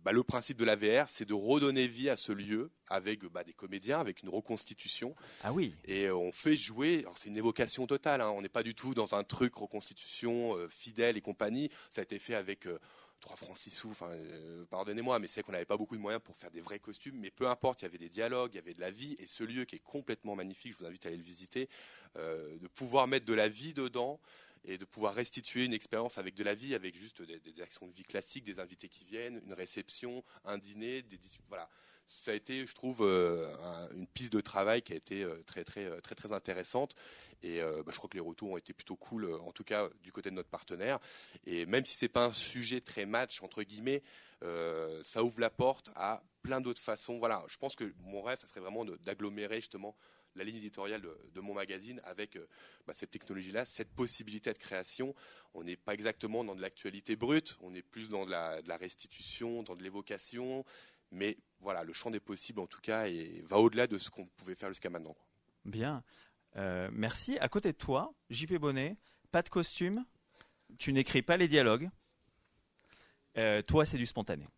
bah, 0.04 0.12
le 0.12 0.22
principe 0.22 0.58
de 0.58 0.64
la 0.64 0.76
VR, 0.76 1.08
c'est 1.08 1.26
de 1.26 1.34
redonner 1.34 1.88
vie 1.90 2.08
à 2.08 2.16
ce 2.16 2.32
lieu 2.32 2.70
avec 2.88 3.24
bah, 3.26 3.44
des 3.44 3.52
comédiens, 3.52 4.00
avec 4.00 4.22
une 4.22 4.30
reconstitution. 4.30 5.14
Ah 5.42 5.52
oui. 5.52 5.74
Et 5.84 6.06
euh, 6.06 6.16
on 6.16 6.32
fait 6.32 6.56
jouer. 6.56 7.04
C'est 7.14 7.28
une 7.28 7.36
évocation 7.36 7.86
totale. 7.86 8.22
Hein, 8.22 8.30
on 8.30 8.42
n'est 8.42 8.48
pas 8.48 8.62
du 8.62 8.74
tout 8.74 8.94
dans 8.94 9.14
un 9.14 9.24
truc 9.24 9.54
reconstitution 9.54 10.56
euh, 10.56 10.68
fidèle 10.68 11.16
et 11.16 11.20
compagnie. 11.20 11.68
Ça 11.90 12.00
a 12.00 12.04
été 12.04 12.18
fait 12.18 12.34
avec 12.34 12.66
euh, 12.66 12.78
3 13.20 13.36
francs 13.36 13.56
6 13.56 13.70
sous, 13.70 13.90
enfin, 13.90 14.10
euh, 14.10 14.64
pardonnez-moi, 14.70 15.18
mais 15.18 15.26
c'est 15.26 15.42
qu'on 15.42 15.52
n'avait 15.52 15.64
pas 15.64 15.76
beaucoup 15.76 15.96
de 15.96 16.00
moyens 16.00 16.22
pour 16.22 16.36
faire 16.36 16.50
des 16.50 16.60
vrais 16.60 16.78
costumes, 16.78 17.16
mais 17.18 17.30
peu 17.30 17.48
importe, 17.48 17.82
il 17.82 17.84
y 17.84 17.88
avait 17.88 17.98
des 17.98 18.08
dialogues, 18.08 18.52
il 18.54 18.56
y 18.56 18.60
avait 18.60 18.74
de 18.74 18.80
la 18.80 18.90
vie, 18.90 19.14
et 19.18 19.26
ce 19.26 19.44
lieu 19.44 19.64
qui 19.64 19.76
est 19.76 19.84
complètement 19.84 20.34
magnifique, 20.34 20.72
je 20.72 20.78
vous 20.78 20.86
invite 20.86 21.04
à 21.06 21.08
aller 21.08 21.18
le 21.18 21.22
visiter, 21.22 21.68
euh, 22.16 22.58
de 22.58 22.66
pouvoir 22.68 23.06
mettre 23.06 23.26
de 23.26 23.34
la 23.34 23.48
vie 23.48 23.74
dedans, 23.74 24.20
et 24.64 24.78
de 24.78 24.84
pouvoir 24.84 25.14
restituer 25.14 25.64
une 25.64 25.72
expérience 25.72 26.18
avec 26.18 26.34
de 26.34 26.44
la 26.44 26.54
vie, 26.54 26.74
avec 26.74 26.96
juste 26.96 27.22
des, 27.22 27.62
actions 27.62 27.86
de 27.86 27.92
vie 27.92 28.02
classiques, 28.02 28.44
des 28.44 28.60
invités 28.60 28.88
qui 28.88 29.04
viennent, 29.04 29.40
une 29.44 29.54
réception, 29.54 30.22
un 30.44 30.58
dîner, 30.58 31.02
des, 31.02 31.18
voilà 31.48 31.68
ça 32.10 32.32
a 32.32 32.34
été, 32.34 32.66
je 32.66 32.74
trouve, 32.74 33.02
euh, 33.02 33.48
une 33.94 34.06
piste 34.08 34.32
de 34.32 34.40
travail 34.40 34.82
qui 34.82 34.92
a 34.92 34.96
été 34.96 35.22
euh, 35.22 35.42
très 35.46 35.62
très 35.62 35.84
euh, 35.84 36.00
très 36.00 36.16
très 36.16 36.32
intéressante. 36.32 36.96
Et 37.42 37.60
bah, 37.60 37.90
je 37.90 37.96
crois 37.96 38.10
que 38.10 38.18
les 38.18 38.22
retours 38.22 38.50
ont 38.50 38.58
été 38.58 38.74
plutôt 38.74 38.96
cool, 38.96 39.32
en 39.32 39.50
tout 39.50 39.64
cas 39.64 39.88
du 40.02 40.12
côté 40.12 40.28
de 40.28 40.34
notre 40.34 40.50
partenaire. 40.50 40.98
Et 41.46 41.64
même 41.64 41.86
si 41.86 41.96
c'est 41.96 42.10
pas 42.10 42.26
un 42.26 42.34
sujet 42.34 42.82
très 42.82 43.06
match 43.06 43.42
entre 43.42 43.62
guillemets, 43.62 44.02
ça 45.00 45.24
ouvre 45.24 45.40
la 45.40 45.48
porte 45.48 45.90
à 45.94 46.22
plein 46.42 46.60
d'autres 46.60 46.82
façons. 46.82 47.16
Voilà, 47.16 47.42
je 47.48 47.56
pense 47.56 47.76
que 47.76 47.94
mon 48.00 48.20
rêve, 48.20 48.38
ça 48.38 48.46
serait 48.46 48.60
vraiment 48.60 48.84
d'agglomérer 48.84 49.56
justement 49.56 49.96
la 50.40 50.44
ligne 50.44 50.56
éditoriale 50.56 51.02
de, 51.34 51.40
mon 51.40 51.52
magazine 51.52 52.00
avec 52.04 52.38
bah, 52.86 52.94
cette 52.94 53.10
technologie-là, 53.10 53.66
cette 53.66 53.90
possibilité 53.90 54.50
de 54.52 54.58
création. 54.58 55.14
On 55.52 55.62
n'est 55.64 55.76
pas 55.76 55.92
exactement 55.92 56.44
dans 56.44 56.54
de 56.54 56.62
l'actualité 56.62 57.14
brute, 57.14 57.58
on 57.60 57.74
est 57.74 57.82
plus 57.82 58.08
dans 58.08 58.24
de 58.24 58.30
la, 58.30 58.76
restitution, 58.78 59.62
dans 59.62 59.74
de 59.74 59.82
l'évocation, 59.82 60.64
mais 61.10 61.36
voilà, 61.60 61.84
le 61.84 61.92
champ 61.92 62.10
des 62.10 62.20
possibles 62.20 62.60
en 62.60 62.66
tout 62.66 62.80
cas 62.80 63.06
et 63.06 63.42
va 63.44 63.58
au-delà 63.58 63.86
de 63.86 63.98
ce 63.98 64.08
qu'on 64.08 64.24
pouvait 64.24 64.54
faire 64.54 64.70
jusqu'à 64.70 64.88
maintenant. 64.88 65.14
Bien, 65.66 66.02
euh, 66.56 66.88
merci. 66.90 67.38
À 67.38 67.50
côté 67.50 67.72
de 67.72 67.76
toi, 67.76 68.14
JP 68.30 68.54
Bonnet, 68.54 68.96
pas 69.30 69.42
de 69.42 69.50
costume, 69.50 70.06
tu 70.78 70.94
n'écris 70.94 71.20
pas 71.20 71.36
les 71.36 71.48
dialogues. 71.48 71.90
Euh, 73.36 73.60
toi, 73.60 73.84
c'est 73.84 73.98
du 73.98 74.06
spontané. 74.06 74.48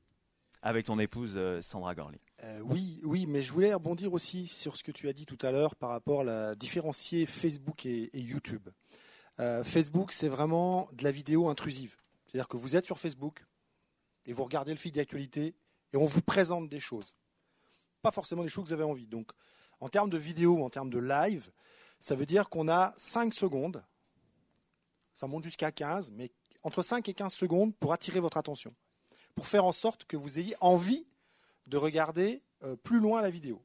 Avec 0.63 0.87
ton 0.87 1.01
épouse 1.01 1.35
euh, 1.37 1.61
Sandra 1.61 1.95
Gorley. 2.43 2.61
oui, 2.63 3.01
oui, 3.05 3.27
mais 3.27 3.43
je 3.43 3.53
voulais 3.53 3.73
rebondir 3.73 4.13
aussi 4.13 4.47
sur 4.47 4.77
ce 4.77 4.83
que 4.83 4.93
tu 4.93 5.09
as 5.09 5.13
dit 5.13 5.27
tout 5.27 5.39
à 5.43 5.51
l'heure 5.51 5.77
par 5.77 5.91
rapport 5.91 6.23
à 6.23 6.25
la 6.25 6.55
différencier 6.55 7.27
Facebook 7.27 7.87
et 7.87 8.11
YouTube. 8.15 8.69
Facebook, 9.65 10.13
c'est 10.13 10.29
vraiment 10.29 10.89
de 10.93 11.03
la 11.03 11.11
vidéo 11.11 11.49
intrusive. 11.49 11.97
C'est-à-dire 12.27 12.49
que 12.49 12.57
vous 12.57 12.77
êtes 12.77 12.85
sur 12.85 12.99
Facebook 12.99 13.45
et 14.25 14.33
vous 14.33 14.45
regardez 14.45 14.73
le 14.73 14.79
fil 14.79 14.93
d'actualité 14.93 15.55
et 15.93 15.97
on 15.97 16.07
vous 16.07 16.23
présente 16.23 16.69
des 16.69 16.81
choses. 16.81 17.15
Pas 18.03 18.11
forcément 18.11 18.43
des 18.43 18.49
choses 18.49 18.65
que 18.65 18.69
vous 18.69 18.75
avez 18.75 18.85
envie. 18.85 19.07
Donc, 19.07 19.31
en 19.81 19.89
termes 19.89 20.11
de 20.11 20.19
vidéo, 20.19 20.65
en 20.65 20.71
termes 20.71 20.91
de 20.91 20.99
live, 20.99 21.51
ça 21.99 22.15
veut 22.15 22.27
dire 22.27 22.49
qu'on 22.49 22.69
a 22.69 22.95
5 22.97 23.35
secondes, 23.35 23.85
ça 25.13 25.27
monte 25.27 25.45
jusqu'à 25.45 25.73
15, 25.73 26.13
mais 26.13 26.31
entre 26.63 26.83
5 26.83 27.09
et 27.09 27.15
15 27.15 27.33
secondes 27.33 27.75
pour 27.77 27.93
attirer 27.93 28.21
votre 28.21 28.37
attention, 28.37 28.75
pour 29.35 29.47
faire 29.47 29.65
en 29.65 29.73
sorte 29.73 30.05
que 30.05 30.17
vous 30.17 30.39
ayez 30.39 30.55
envie 30.61 31.07
de 31.67 31.77
regarder 31.77 32.43
euh, 32.65 32.77
plus 32.77 33.01
loin 33.01 33.23
la 33.23 33.31
vidéo. 33.31 33.63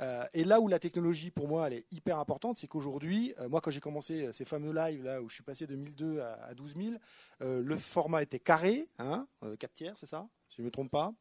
Euh, 0.00 0.24
et 0.32 0.44
là 0.44 0.60
où 0.60 0.68
la 0.68 0.78
technologie, 0.78 1.30
pour 1.30 1.48
moi, 1.48 1.66
elle 1.66 1.74
est 1.74 1.86
hyper 1.92 2.18
importante, 2.18 2.56
c'est 2.56 2.66
qu'aujourd'hui, 2.66 3.34
euh, 3.38 3.48
moi, 3.48 3.60
quand 3.60 3.70
j'ai 3.70 3.80
commencé 3.80 4.32
ces 4.32 4.44
fameux 4.44 4.72
lives 4.72 5.04
là 5.04 5.20
où 5.20 5.28
je 5.28 5.34
suis 5.34 5.44
passé 5.44 5.66
de 5.66 5.76
1002 5.76 6.20
à, 6.20 6.54
12 6.54 6.74
000, 6.76 6.94
le 7.40 7.76
format 7.76 8.22
était 8.22 8.38
carré, 8.38 8.88
hein, 8.98 9.26
4 9.58 9.72
tiers, 9.72 9.94
c'est 9.96 10.06
ça 10.06 10.26
Si 10.48 10.56
je 10.56 10.62
ne 10.62 10.66
me 10.66 10.70
trompe 10.70 10.90
pas, 10.90 11.12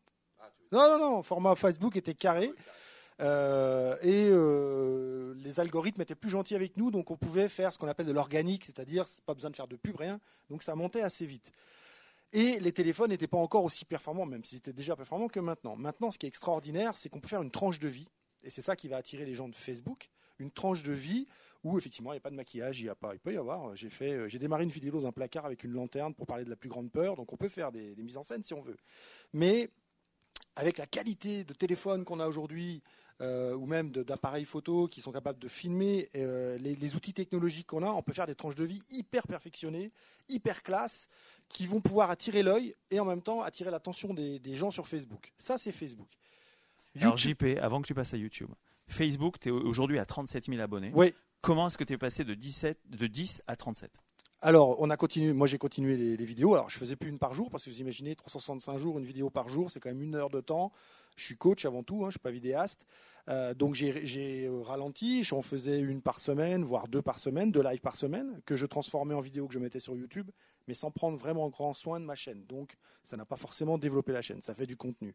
non, 0.71 0.89
non, 0.89 0.97
non, 0.97 1.21
format 1.21 1.53
Facebook 1.55 1.97
était 1.97 2.13
carré. 2.13 2.51
Et 3.19 4.29
les 4.31 5.59
algorithmes 5.59 6.01
étaient 6.01 6.15
plus 6.15 6.29
gentils 6.29 6.55
avec 6.55 6.77
nous, 6.77 6.91
donc 6.91 7.11
on 7.11 7.17
pouvait 7.17 7.49
faire 7.49 7.73
ce 7.73 7.77
qu'on 7.77 7.89
appelle 7.89 8.05
de 8.05 8.13
l'organique, 8.13 8.65
c'est-à-dire 8.65 9.05
pas 9.25 9.33
besoin 9.33 9.51
de 9.51 9.55
faire 9.55 9.67
de 9.67 9.75
pub, 9.75 9.97
rien. 9.97 10.19
Donc 10.49 10.63
ça 10.63 10.75
montait 10.75 11.01
assez 11.01 11.25
vite. 11.25 11.51
Et 12.33 12.59
les 12.59 12.71
téléphones 12.71 13.09
n'étaient 13.09 13.27
pas 13.27 13.37
encore 13.37 13.63
aussi 13.63 13.83
performants, 13.83 14.25
même 14.25 14.43
s'ils 14.45 14.59
étaient 14.59 14.73
déjà 14.73 14.95
performants 14.95 15.27
que 15.27 15.39
maintenant. 15.39 15.75
Maintenant, 15.75 16.11
ce 16.11 16.17
qui 16.17 16.25
est 16.25 16.29
extraordinaire, 16.29 16.95
c'est 16.95 17.09
qu'on 17.09 17.19
peut 17.19 17.27
faire 17.27 17.41
une 17.41 17.51
tranche 17.51 17.79
de 17.79 17.89
vie, 17.89 18.07
et 18.43 18.49
c'est 18.49 18.61
ça 18.61 18.75
qui 18.75 18.87
va 18.87 18.97
attirer 18.97 19.25
les 19.25 19.33
gens 19.33 19.49
de 19.49 19.55
Facebook, 19.55 20.09
une 20.39 20.51
tranche 20.51 20.81
de 20.83 20.93
vie 20.93 21.27
où 21.63 21.77
effectivement 21.77 22.11
il 22.11 22.15
n'y 22.15 22.19
a 22.19 22.21
pas 22.21 22.31
de 22.31 22.35
maquillage, 22.35 22.81
il 22.81 22.87
y 22.87 22.89
a 22.89 22.95
pas, 22.95 23.13
il 23.13 23.19
peut 23.19 23.33
y 23.33 23.37
avoir. 23.37 23.75
J'ai 23.75 23.89
fait, 23.89 24.27
j'ai 24.27 24.39
démarré 24.39 24.63
une 24.63 24.71
vidéo 24.71 24.91
dans 24.91 25.05
un 25.05 25.11
placard 25.11 25.45
avec 25.45 25.63
une 25.63 25.71
lanterne 25.71 26.15
pour 26.15 26.25
parler 26.25 26.43
de 26.43 26.49
la 26.49 26.55
plus 26.55 26.69
grande 26.69 26.91
peur, 26.91 27.15
donc 27.15 27.31
on 27.31 27.37
peut 27.37 27.49
faire 27.49 27.71
des, 27.71 27.93
des 27.93 28.03
mises 28.03 28.17
en 28.17 28.23
scène 28.23 28.41
si 28.41 28.53
on 28.53 28.61
veut. 28.61 28.77
Mais 29.33 29.69
avec 30.55 30.77
la 30.77 30.85
qualité 30.85 31.43
de 31.43 31.53
téléphone 31.53 32.03
qu'on 32.03 32.19
a 32.19 32.27
aujourd'hui, 32.27 32.81
euh, 33.21 33.53
ou 33.55 33.67
même 33.67 33.91
d'appareils 33.91 34.45
photo 34.45 34.87
qui 34.87 34.99
sont 34.99 35.11
capables 35.11 35.37
de 35.37 35.47
filmer 35.47 36.09
euh, 36.15 36.57
les, 36.57 36.95
outils 36.95 37.13
technologiques 37.13 37.67
qu'on 37.67 37.83
a, 37.83 37.91
on 37.91 38.01
peut 38.01 38.13
faire 38.13 38.25
des 38.25 38.33
tranches 38.33 38.55
de 38.55 38.65
vie 38.65 38.81
hyper 38.89 39.27
perfectionnées, 39.27 39.91
hyper 40.27 40.63
classe, 40.63 41.07
qui 41.47 41.67
vont 41.67 41.81
pouvoir 41.81 42.09
attirer 42.09 42.41
l'œil 42.41 42.73
et 42.89 42.99
en 42.99 43.05
même 43.05 43.21
temps 43.21 43.41
attirer 43.41 43.69
l'attention 43.69 44.15
des, 44.15 44.55
gens 44.55 44.71
sur 44.71 44.87
Facebook. 44.87 45.31
Ça, 45.37 45.59
c'est 45.59 45.71
Facebook. 45.71 46.09
Alors 46.99 47.15
JP, 47.15 47.59
avant 47.61 47.81
que 47.81 47.87
tu 47.87 47.93
passes 47.93 48.15
à 48.15 48.17
YouTube, 48.17 48.49
Facebook, 48.87 49.39
tu 49.39 49.49
es 49.49 49.51
aujourd'hui 49.51 49.99
à 49.99 50.05
37 50.05 50.47
000 50.47 50.59
abonnés. 50.59 50.91
Oui. 50.95 51.13
Comment 51.41 51.67
est-ce 51.67 51.77
que 51.77 51.83
tu 51.83 51.93
es 51.93 51.97
passé 51.97 52.23
de, 52.23 52.33
17, 52.33 52.79
de 52.89 53.07
10 53.07 53.43
à 53.45 53.55
37 53.55 53.91
alors, 54.43 54.81
on 54.81 54.89
a 54.89 54.97
continué. 54.97 55.33
Moi, 55.33 55.45
j'ai 55.45 55.59
continué 55.59 55.95
les, 55.97 56.25
vidéos. 56.25 56.55
Alors, 56.55 56.67
je 56.67 56.77
faisais 56.77 56.95
plus 56.95 57.09
une 57.09 57.19
par 57.19 57.35
jour 57.35 57.51
parce 57.51 57.63
que 57.63 57.69
vous 57.69 57.79
imaginez 57.79 58.15
365 58.15 58.75
jours, 58.79 58.97
une 58.97 59.05
vidéo 59.05 59.29
par 59.29 59.49
jour, 59.49 59.69
c'est 59.69 59.79
quand 59.79 59.89
même 59.89 60.01
une 60.01 60.15
heure 60.15 60.31
de 60.31 60.41
temps. 60.41 60.71
Je 61.15 61.25
suis 61.25 61.37
coach 61.37 61.65
avant 61.65 61.83
tout, 61.83 61.97
hein, 61.97 62.03
je 62.03 62.05
ne 62.05 62.11
suis 62.11 62.19
pas 62.19 62.31
vidéaste. 62.31 62.87
Euh, 63.29 63.53
donc, 63.53 63.75
j'ai 63.75 64.47
euh, 64.47 64.61
ralenti. 64.61 65.21
J'en 65.21 65.43
faisais 65.43 65.79
une 65.79 66.01
par 66.01 66.19
semaine, 66.19 66.63
voire 66.63 66.87
deux 66.87 67.03
par 67.03 67.19
semaine, 67.19 67.51
deux 67.51 67.61
lives 67.61 67.81
par 67.81 67.95
semaine, 67.95 68.41
que 68.47 68.55
je 68.55 68.65
transformais 68.65 69.13
en 69.13 69.19
vidéo 69.19 69.47
que 69.47 69.53
je 69.53 69.59
mettais 69.59 69.79
sur 69.79 69.95
YouTube, 69.95 70.31
mais 70.67 70.73
sans 70.73 70.89
prendre 70.89 71.17
vraiment 71.17 71.47
grand 71.49 71.73
soin 71.73 71.99
de 71.99 72.05
ma 72.05 72.15
chaîne. 72.15 72.43
Donc, 72.47 72.77
ça 73.03 73.17
n'a 73.17 73.25
pas 73.25 73.37
forcément 73.37 73.77
développé 73.77 74.11
la 74.11 74.23
chaîne. 74.23 74.41
Ça 74.41 74.55
fait 74.55 74.65
du 74.65 74.75
contenu. 74.75 75.13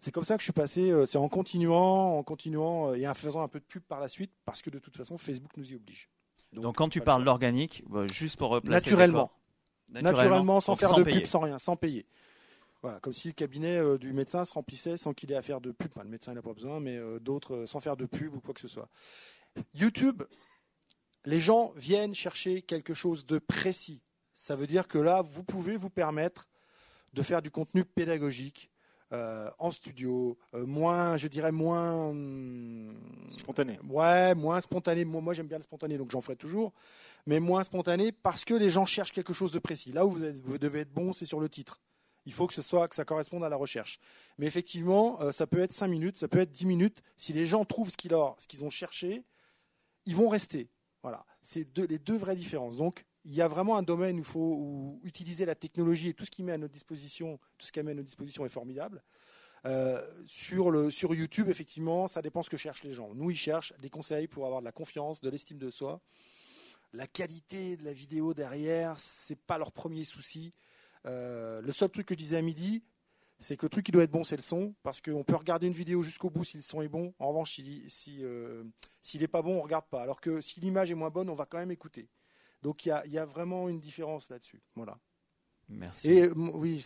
C'est 0.00 0.10
comme 0.10 0.24
ça 0.24 0.34
que 0.34 0.40
je 0.40 0.46
suis 0.46 0.52
passé. 0.52 0.90
Euh, 0.90 1.06
c'est 1.06 1.18
en 1.18 1.28
continuant, 1.28 2.18
en 2.18 2.24
continuant 2.24 2.94
et 2.94 3.06
en 3.06 3.14
faisant 3.14 3.42
un 3.42 3.48
peu 3.48 3.60
de 3.60 3.64
pub 3.64 3.84
par 3.84 4.00
la 4.00 4.08
suite, 4.08 4.32
parce 4.44 4.60
que 4.60 4.70
de 4.70 4.80
toute 4.80 4.96
façon, 4.96 5.18
Facebook 5.18 5.56
nous 5.56 5.70
y 5.70 5.76
oblige. 5.76 6.10
Donc, 6.60 6.76
quand 6.76 6.88
tu 6.88 7.00
parles 7.00 7.24
l'organique, 7.24 7.84
bah, 7.88 8.06
juste 8.12 8.36
pour 8.36 8.50
replacer 8.50 8.90
naturellement, 8.90 9.30
naturellement, 9.88 10.60
sans 10.60 10.76
faire 10.76 10.94
de 10.94 11.02
pub, 11.02 11.26
sans 11.26 11.40
rien, 11.40 11.58
sans 11.58 11.76
payer. 11.76 12.06
Voilà, 12.82 13.00
comme 13.00 13.12
si 13.12 13.28
le 13.28 13.34
cabinet 13.34 13.78
euh, 13.78 13.98
du 13.98 14.12
médecin 14.12 14.44
se 14.44 14.54
remplissait 14.54 14.96
sans 14.96 15.12
qu'il 15.12 15.32
ait 15.32 15.36
à 15.36 15.42
faire 15.42 15.60
de 15.60 15.72
pub. 15.72 15.90
Enfin, 15.90 16.04
le 16.04 16.10
médecin 16.10 16.34
n'a 16.34 16.42
pas 16.42 16.52
besoin, 16.52 16.78
mais 16.78 16.96
euh, 16.96 17.18
d'autres 17.18 17.54
euh, 17.54 17.66
sans 17.66 17.80
faire 17.80 17.96
de 17.96 18.06
pub 18.06 18.34
ou 18.34 18.40
quoi 18.40 18.54
que 18.54 18.60
ce 18.60 18.68
soit. 18.68 18.88
YouTube, 19.74 20.22
les 21.24 21.40
gens 21.40 21.72
viennent 21.76 22.14
chercher 22.14 22.62
quelque 22.62 22.94
chose 22.94 23.26
de 23.26 23.38
précis. 23.38 24.02
Ça 24.34 24.54
veut 24.54 24.66
dire 24.66 24.86
que 24.86 24.98
là, 24.98 25.22
vous 25.22 25.42
pouvez 25.42 25.76
vous 25.76 25.90
permettre 25.90 26.48
de 27.14 27.22
faire 27.22 27.40
du 27.40 27.50
contenu 27.50 27.84
pédagogique, 27.84 28.70
euh, 29.12 29.48
en 29.60 29.70
studio, 29.70 30.36
euh, 30.54 30.66
moins, 30.66 31.16
je 31.16 31.28
dirais 31.28 31.52
moins 31.52 32.08
hum, 32.08 32.92
spontané. 33.36 33.78
Ouais, 33.88 34.34
moins 34.34 34.60
spontané. 34.60 35.04
Moi, 35.04 35.32
j'aime 35.32 35.46
bien 35.46 35.58
le 35.58 35.62
spontané, 35.62 35.96
donc 35.96 36.10
j'en 36.10 36.20
ferai 36.20 36.34
toujours, 36.34 36.72
mais 37.24 37.38
moins 37.38 37.62
spontané 37.62 38.10
parce 38.10 38.44
que 38.44 38.54
les 38.54 38.68
gens 38.68 38.84
cherchent 38.84 39.12
quelque 39.12 39.32
chose 39.32 39.52
de 39.52 39.60
précis. 39.60 39.92
Là 39.92 40.04
où 40.06 40.10
vous, 40.10 40.58
devez 40.58 40.80
être 40.80 40.92
bon, 40.92 41.12
c'est 41.12 41.26
sur 41.26 41.38
le 41.38 41.48
titre. 41.48 41.80
Il 42.24 42.32
faut 42.32 42.48
que 42.48 42.54
ce 42.54 42.62
soit 42.62 42.88
que 42.88 42.96
ça 42.96 43.04
corresponde 43.04 43.44
à 43.44 43.48
la 43.48 43.56
recherche. 43.56 44.00
Mais 44.38 44.46
effectivement, 44.46 45.20
euh, 45.22 45.30
ça 45.30 45.46
peut 45.46 45.60
être 45.60 45.72
5 45.72 45.86
minutes, 45.86 46.16
ça 46.16 46.26
peut 46.26 46.40
être 46.40 46.50
10 46.50 46.66
minutes. 46.66 47.02
Si 47.16 47.32
les 47.32 47.46
gens 47.46 47.64
trouvent 47.64 47.90
ce 47.90 47.96
qu'ils 47.96 48.64
ont 48.64 48.70
cherché, 48.70 49.22
ils 50.06 50.16
vont 50.16 50.28
rester. 50.28 50.68
Voilà, 51.02 51.24
c'est 51.42 51.78
les 51.78 52.00
deux 52.00 52.16
vraies 52.16 52.34
différences. 52.34 52.76
Donc, 52.76 53.04
il 53.26 53.34
y 53.34 53.42
a 53.42 53.48
vraiment 53.48 53.76
un 53.76 53.82
domaine 53.82 54.16
où 54.16 54.20
il 54.20 54.24
faut 54.24 55.00
utiliser 55.02 55.44
la 55.44 55.56
technologie 55.56 56.08
et 56.08 56.14
tout 56.14 56.24
ce 56.24 56.30
qui 56.30 56.44
met 56.44 56.52
à 56.52 56.58
notre 56.58 56.72
disposition, 56.72 57.38
tout 57.58 57.66
ce 57.66 57.80
met 57.80 57.90
à 57.90 57.94
notre 57.94 58.06
disposition 58.06 58.46
est 58.46 58.50
formidable. 58.50 59.02
Euh, 59.64 60.00
sur, 60.26 61.12
YouTube, 61.12 61.48
effectivement, 61.48 62.06
ça 62.06 62.22
dépend 62.22 62.44
ce 62.44 62.50
que 62.50 62.56
cherchent 62.56 62.84
les 62.84 62.92
gens. 62.92 63.14
Nous, 63.14 63.32
ils 63.32 63.36
cherchent 63.36 63.72
des 63.80 63.90
conseils 63.90 64.28
pour 64.28 64.46
avoir 64.46 64.60
de 64.60 64.64
la 64.64 64.70
confiance, 64.70 65.20
de 65.20 65.28
l'estime 65.28 65.58
de 65.58 65.70
soi. 65.70 66.00
La 66.92 67.08
qualité 67.08 67.76
de 67.76 67.84
la 67.84 67.92
vidéo 67.92 68.32
derrière, 68.32 68.96
c'est 68.96 69.40
pas 69.40 69.58
leur 69.58 69.72
premier 69.72 70.04
souci. 70.04 70.52
Euh, 71.04 71.60
le 71.60 71.72
seul 71.72 71.90
truc 71.90 72.06
que 72.06 72.14
je 72.14 72.18
disais 72.18 72.36
à 72.36 72.42
midi, 72.42 72.84
c'est 73.40 73.56
que 73.56 73.66
le 73.66 73.70
truc 73.70 73.84
qui 73.84 73.92
doit 73.92 74.04
être 74.04 74.10
bon, 74.10 74.22
c'est 74.22 74.36
le 74.36 74.42
son, 74.42 74.72
parce 74.84 75.00
qu'on 75.00 75.24
peut 75.24 75.34
regarder 75.34 75.66
une 75.66 75.72
vidéo 75.72 76.04
jusqu'au 76.04 76.30
bout 76.30 76.44
si 76.44 76.58
le 76.58 76.62
son 76.62 76.80
est 76.80 76.88
bon. 76.88 77.12
En 77.18 77.30
revanche, 77.30 77.54
s'il 77.88 78.22
euh, 78.22 78.62
n'est 79.14 79.26
pas 79.26 79.42
bon, 79.42 79.58
on 79.58 79.62
regarde 79.62 79.86
pas. 79.90 80.02
Alors 80.02 80.20
que 80.20 80.40
si 80.40 80.60
l'image 80.60 80.92
est 80.92 80.94
moins 80.94 81.10
bonne, 81.10 81.28
on 81.28 81.34
va 81.34 81.44
quand 81.44 81.58
même 81.58 81.72
écouter. 81.72 82.08
Donc 82.66 82.84
il 82.84 82.88
y 82.88 83.18
a, 83.18 83.24
vraiment 83.24 83.68
une 83.68 83.78
différence 83.78 84.28
là-dessus. 84.28 84.60
Voilà. 84.74 84.98
Merci. 85.68 86.10
Et 86.10 86.28
oui, 86.32 86.84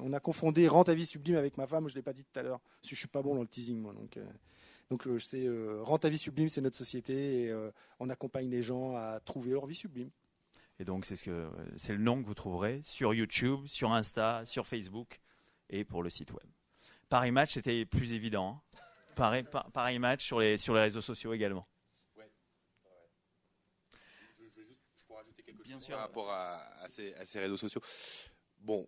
on 0.00 0.14
a 0.14 0.18
confondé 0.18 0.66
Rente 0.66 0.88
à 0.88 0.94
vie 0.94 1.04
sublime 1.04 1.36
avec 1.36 1.58
ma 1.58 1.66
femme, 1.66 1.90
je 1.90 1.92
ne 1.92 1.98
l'ai 1.98 2.02
pas 2.02 2.14
dit 2.14 2.24
tout 2.24 2.38
à 2.38 2.42
l'heure, 2.42 2.58
parce 2.60 2.84
que 2.84 2.88
je 2.88 2.94
ne 2.94 2.98
suis 3.00 3.08
pas 3.08 3.20
bon 3.20 3.34
dans 3.34 3.42
le 3.42 3.46
teasing, 3.46 3.78
moi. 3.78 3.92
Donc, 3.92 4.16
euh, 4.16 4.24
donc 4.88 5.06
euh, 5.06 5.18
c'est 5.18 5.44
euh, 5.46 5.82
Rente 5.82 6.06
à 6.06 6.08
vie 6.08 6.16
sublime, 6.16 6.48
c'est 6.48 6.62
notre 6.62 6.78
société, 6.78 7.42
et 7.42 7.54
on 8.00 8.08
accompagne 8.08 8.48
les 8.48 8.62
gens 8.62 8.96
à 8.96 9.20
trouver 9.20 9.50
leur 9.50 9.66
vie 9.66 9.74
sublime. 9.74 10.08
Et 10.78 10.84
donc 10.84 11.04
c'est 11.04 11.16
ce 11.16 11.24
que 11.24 11.50
c'est 11.76 11.92
le 11.92 11.98
nom 11.98 12.22
que 12.22 12.26
vous 12.26 12.32
trouverez 12.32 12.80
sur 12.82 13.12
YouTube, 13.12 13.66
sur 13.66 13.92
Insta, 13.92 14.46
sur 14.46 14.66
Facebook 14.66 15.20
et 15.68 15.84
pour 15.84 16.02
le 16.02 16.08
site 16.08 16.32
web. 16.32 16.48
Paris 17.10 17.30
Match, 17.30 17.52
c'était 17.52 17.84
plus 17.84 18.14
évident. 18.14 18.58
Hein. 18.74 18.78
Pareil, 19.16 19.44
pareil 19.74 19.98
Match 19.98 20.24
sur 20.24 20.40
les, 20.40 20.56
sur 20.56 20.72
les 20.72 20.80
réseaux 20.80 21.02
sociaux 21.02 21.34
également. 21.34 21.68
Par 25.88 25.98
rapport 25.98 26.30
à, 26.30 26.86
ces, 26.88 27.14
réseaux 27.34 27.56
sociaux. 27.56 27.80
Bon, 28.60 28.86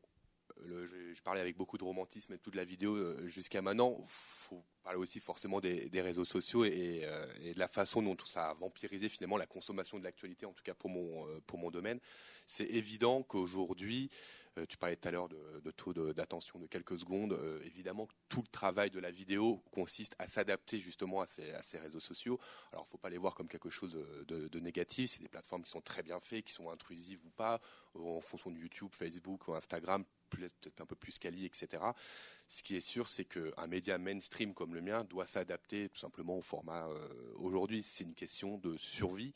le, 0.65 0.87
je, 0.87 1.23
parlais 1.23 1.41
avec 1.41 1.57
beaucoup 1.57 1.79
de 1.79 1.85
romantisme 1.85 2.33
et 2.33 2.39
toute 2.39 2.55
la 2.55 2.65
vidéo 2.65 2.97
jusqu'à 3.29 3.63
maintenant. 3.63 4.01
Faut 4.07 4.65
parler 4.83 4.99
aussi 4.99 5.21
forcément 5.21 5.61
des, 5.61 6.01
réseaux 6.01 6.25
sociaux 6.25 6.65
et, 6.65 7.05
et, 7.43 7.55
de 7.55 7.59
la 7.59 7.69
façon 7.69 8.03
dont 8.03 8.15
tout 8.15 8.27
ça 8.27 8.51
a 8.51 8.55
vampirisé 8.55 9.09
finalement 9.09 9.37
la 9.37 9.47
consommation 9.47 9.99
de 9.99 10.05
l'actualité, 10.05 10.47
en 10.47 10.53
tout 10.53 10.63
cas 10.63 10.75
pour 10.75 10.91
mon 10.91 11.27
mon 11.55 11.71
domaine. 11.71 12.01
C'est 12.47 12.67
évident 12.67 13.23
qu'aujourd'hui 13.23 14.11
euh, 14.59 14.65
tu 14.67 14.77
parlais 14.79 14.97
tout 14.97 15.09
à 15.09 15.11
l'heure 15.11 15.29
de, 15.29 15.71
taux 15.71 15.93
d'attention 15.93 16.59
de, 16.59 16.67
quelques 16.67 16.99
secondes. 16.99 17.33
Euh, 17.33 17.61
évidemment, 17.65 18.09
tout 18.29 18.41
le 18.41 18.49
travail 18.49 18.91
de 18.91 18.99
la 18.99 19.11
vidéo 19.11 19.63
consiste 19.71 20.15
à 20.19 20.27
s'adapter 20.27 20.79
justement 20.79 21.21
à 21.21 21.27
ces, 21.27 21.79
réseaux 21.79 22.01
sociaux. 22.01 22.39
Alors, 22.73 22.85
il 22.85 22.89
ne 22.89 22.91
faut 22.91 22.99
pas 22.99 23.11
les 23.11 23.19
voir 23.19 23.35
comme 23.35 23.49
quelque 23.49 23.71
chose 23.71 23.93
de, 24.27 24.61
négatif. 24.61 25.11
C'est 25.11 25.23
des 25.23 25.29
plateformes 25.29 25.63
qui 25.63 25.71
sont 25.71 25.83
très 25.83 26.03
bien 26.03 26.21
faites, 26.21 26.45
qui 26.45 26.53
sont 26.53 26.71
intrusives 26.71 27.21
ou 27.25 27.31
pas, 27.31 27.61
en 27.95 28.21
fonction 28.21 28.51
de 28.51 28.59
YouTube, 28.59 28.89
Facebook 28.93 29.47
ou 29.49 29.55
Instagram 29.55 30.05
peut-être 30.29 30.81
un 30.81 30.87
peu 30.87 30.97
plus 30.97 31.19
quali, 31.19 31.45
etc. 31.45 31.83
Ce 32.49 32.63
qui 32.63 32.77
est 32.77 32.81
sûr, 32.81 33.09
c'est 33.09 33.25
qu'un 33.25 33.67
média 33.67 33.99
mainstream 33.99 34.55
comme 34.55 34.75
le 34.75 34.81
mien 34.81 35.03
doit 35.05 35.27
s'adapter 35.27 35.89
tout 35.89 35.99
simplement 35.99 36.39
au 36.39 36.43
format 36.43 36.87
euh, 36.87 37.09
aujourd'hui. 37.37 37.83
C'est 37.83 38.05
une 38.05 38.15
question 38.15 38.59
de 38.59 38.77
survie. 38.77 39.33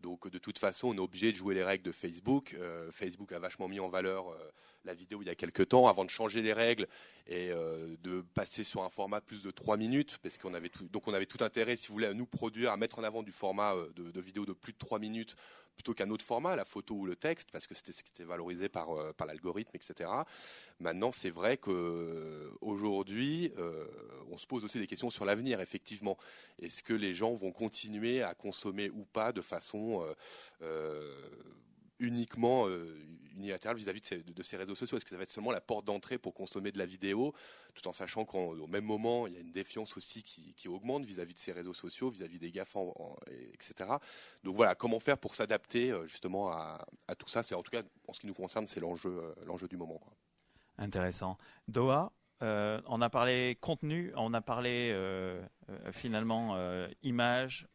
Donc 0.00 0.28
de 0.28 0.38
toute 0.38 0.58
façon, 0.58 0.88
on 0.88 0.94
est 0.94 1.00
obligé 1.00 1.32
de 1.32 1.36
jouer 1.36 1.54
les 1.54 1.64
règles 1.64 1.84
de 1.84 1.92
Facebook. 1.92 2.54
Euh, 2.54 2.90
Facebook 2.92 3.32
a 3.32 3.40
vachement 3.40 3.66
mis 3.66 3.80
en 3.80 3.88
valeur 3.88 4.30
euh, 4.30 4.38
la 4.84 4.94
vidéo 4.94 5.22
il 5.22 5.26
y 5.26 5.30
a 5.30 5.34
quelques 5.34 5.68
temps, 5.68 5.88
avant 5.88 6.04
de 6.04 6.10
changer 6.10 6.40
les 6.40 6.52
règles 6.52 6.86
et 7.28 7.50
de 7.50 8.20
passer 8.34 8.64
sur 8.64 8.82
un 8.82 8.90
format 8.90 9.20
plus 9.20 9.44
de 9.44 9.52
3 9.52 9.76
minutes, 9.76 10.18
parce 10.24 10.38
qu'on 10.38 10.54
avait 10.54 10.70
tout, 10.70 10.88
donc 10.88 11.06
on 11.06 11.14
avait 11.14 11.26
tout 11.26 11.44
intérêt, 11.44 11.76
si 11.76 11.86
vous 11.86 11.94
voulez, 11.94 12.08
à 12.08 12.14
nous 12.14 12.26
produire, 12.26 12.72
à 12.72 12.76
mettre 12.76 12.98
en 12.98 13.04
avant 13.04 13.22
du 13.22 13.30
format 13.30 13.76
de, 13.94 14.20
vidéo 14.20 14.44
de 14.44 14.52
plus 14.52 14.72
de 14.72 14.78
3 14.78 14.98
minutes 14.98 15.36
plutôt 15.74 15.94
qu'un 15.94 16.10
autre 16.10 16.24
format, 16.24 16.56
la 16.56 16.64
photo 16.64 16.94
ou 16.94 17.06
le 17.06 17.14
texte, 17.14 17.50
parce 17.52 17.68
que 17.68 17.74
c'était 17.74 17.92
ce 17.92 18.02
qui 18.02 18.10
était 18.10 18.24
valorisé 18.24 18.68
par, 18.68 18.88
l'algorithme, 19.24 19.70
etc. 19.74 20.10
Maintenant, 20.80 21.12
c'est 21.12 21.30
vrai 21.30 21.56
qu'aujourd'hui, 22.60 23.52
euh, 23.58 23.86
on 24.30 24.36
se 24.36 24.46
pose 24.46 24.64
aussi 24.64 24.78
des 24.78 24.86
questions 24.86 25.10
sur 25.10 25.24
l'avenir, 25.24 25.60
effectivement. 25.60 26.16
Est-ce 26.58 26.82
que 26.82 26.94
les 26.94 27.14
gens 27.14 27.34
vont 27.34 27.52
continuer 27.52 28.22
à 28.22 28.34
consommer 28.34 28.90
ou 28.90 29.04
pas 29.04 29.32
de 29.32 29.40
façon 29.40 30.02
euh, 30.02 30.14
euh, 30.62 31.28
uniquement 31.98 32.68
unilatérale 33.36 33.76
vis-à-vis 33.76 34.00
de, 34.24 34.42
ces 34.42 34.56
réseaux 34.56 34.74
sociaux? 34.74 34.96
Est-ce 34.96 35.04
que 35.04 35.10
ça 35.10 35.16
va 35.16 35.22
être 35.22 35.30
seulement 35.30 35.52
la 35.52 35.60
porte 35.60 35.84
d'entrée 35.84 36.18
pour 36.18 36.34
consommer 36.34 36.72
de 36.72 36.78
la 36.78 36.86
vidéo, 36.86 37.32
tout 37.74 37.86
en 37.86 37.92
sachant 37.92 38.24
qu'au 38.24 38.66
même 38.66 38.84
moment, 38.84 39.26
il 39.26 39.34
y 39.34 39.36
a 39.36 39.40
une 39.40 39.52
défiance 39.52 39.96
aussi 39.96 40.22
qui, 40.22 40.68
augmente 40.68 41.04
vis-à-vis 41.04 41.34
de 41.34 41.38
ces 41.38 41.52
réseaux 41.52 41.74
sociaux, 41.74 42.10
vis-à-vis 42.10 42.38
des 42.38 42.50
GAFA, 42.50 42.80
etc. 43.52 43.90
Donc 44.42 44.56
voilà, 44.56 44.74
comment 44.74 44.98
faire 44.98 45.18
pour 45.18 45.34
s'adapter 45.34 45.94
justement 46.06 46.50
à, 46.50 46.84
tout 47.18 47.28
ça? 47.28 47.42
C'est 47.42 47.54
en 47.54 47.62
tout 47.62 47.70
cas, 47.70 47.82
en 48.08 48.12
ce 48.12 48.20
qui 48.20 48.26
nous 48.26 48.34
concerne, 48.34 48.66
c'est 48.66 48.80
l'enjeu, 48.80 49.68
du 49.68 49.76
moment. 49.76 50.00
Intéressant. 50.78 51.36
Doha, 51.68 52.12
euh, 52.42 52.80
on 52.86 53.00
a 53.00 53.08
parlé 53.08 53.56
contenu, 53.60 54.12
on 54.16 54.34
a 54.34 54.40
parlé 54.40 54.90
euh, 54.92 55.40
euh, 55.70 55.92
finalement 55.92 56.56
image. 57.02 57.68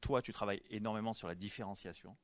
toi, 0.00 0.22
tu 0.22 0.32
travailles 0.32 0.62
énormément 0.70 1.12
sur 1.12 1.28
la 1.28 1.34
différenciation. 1.34 2.16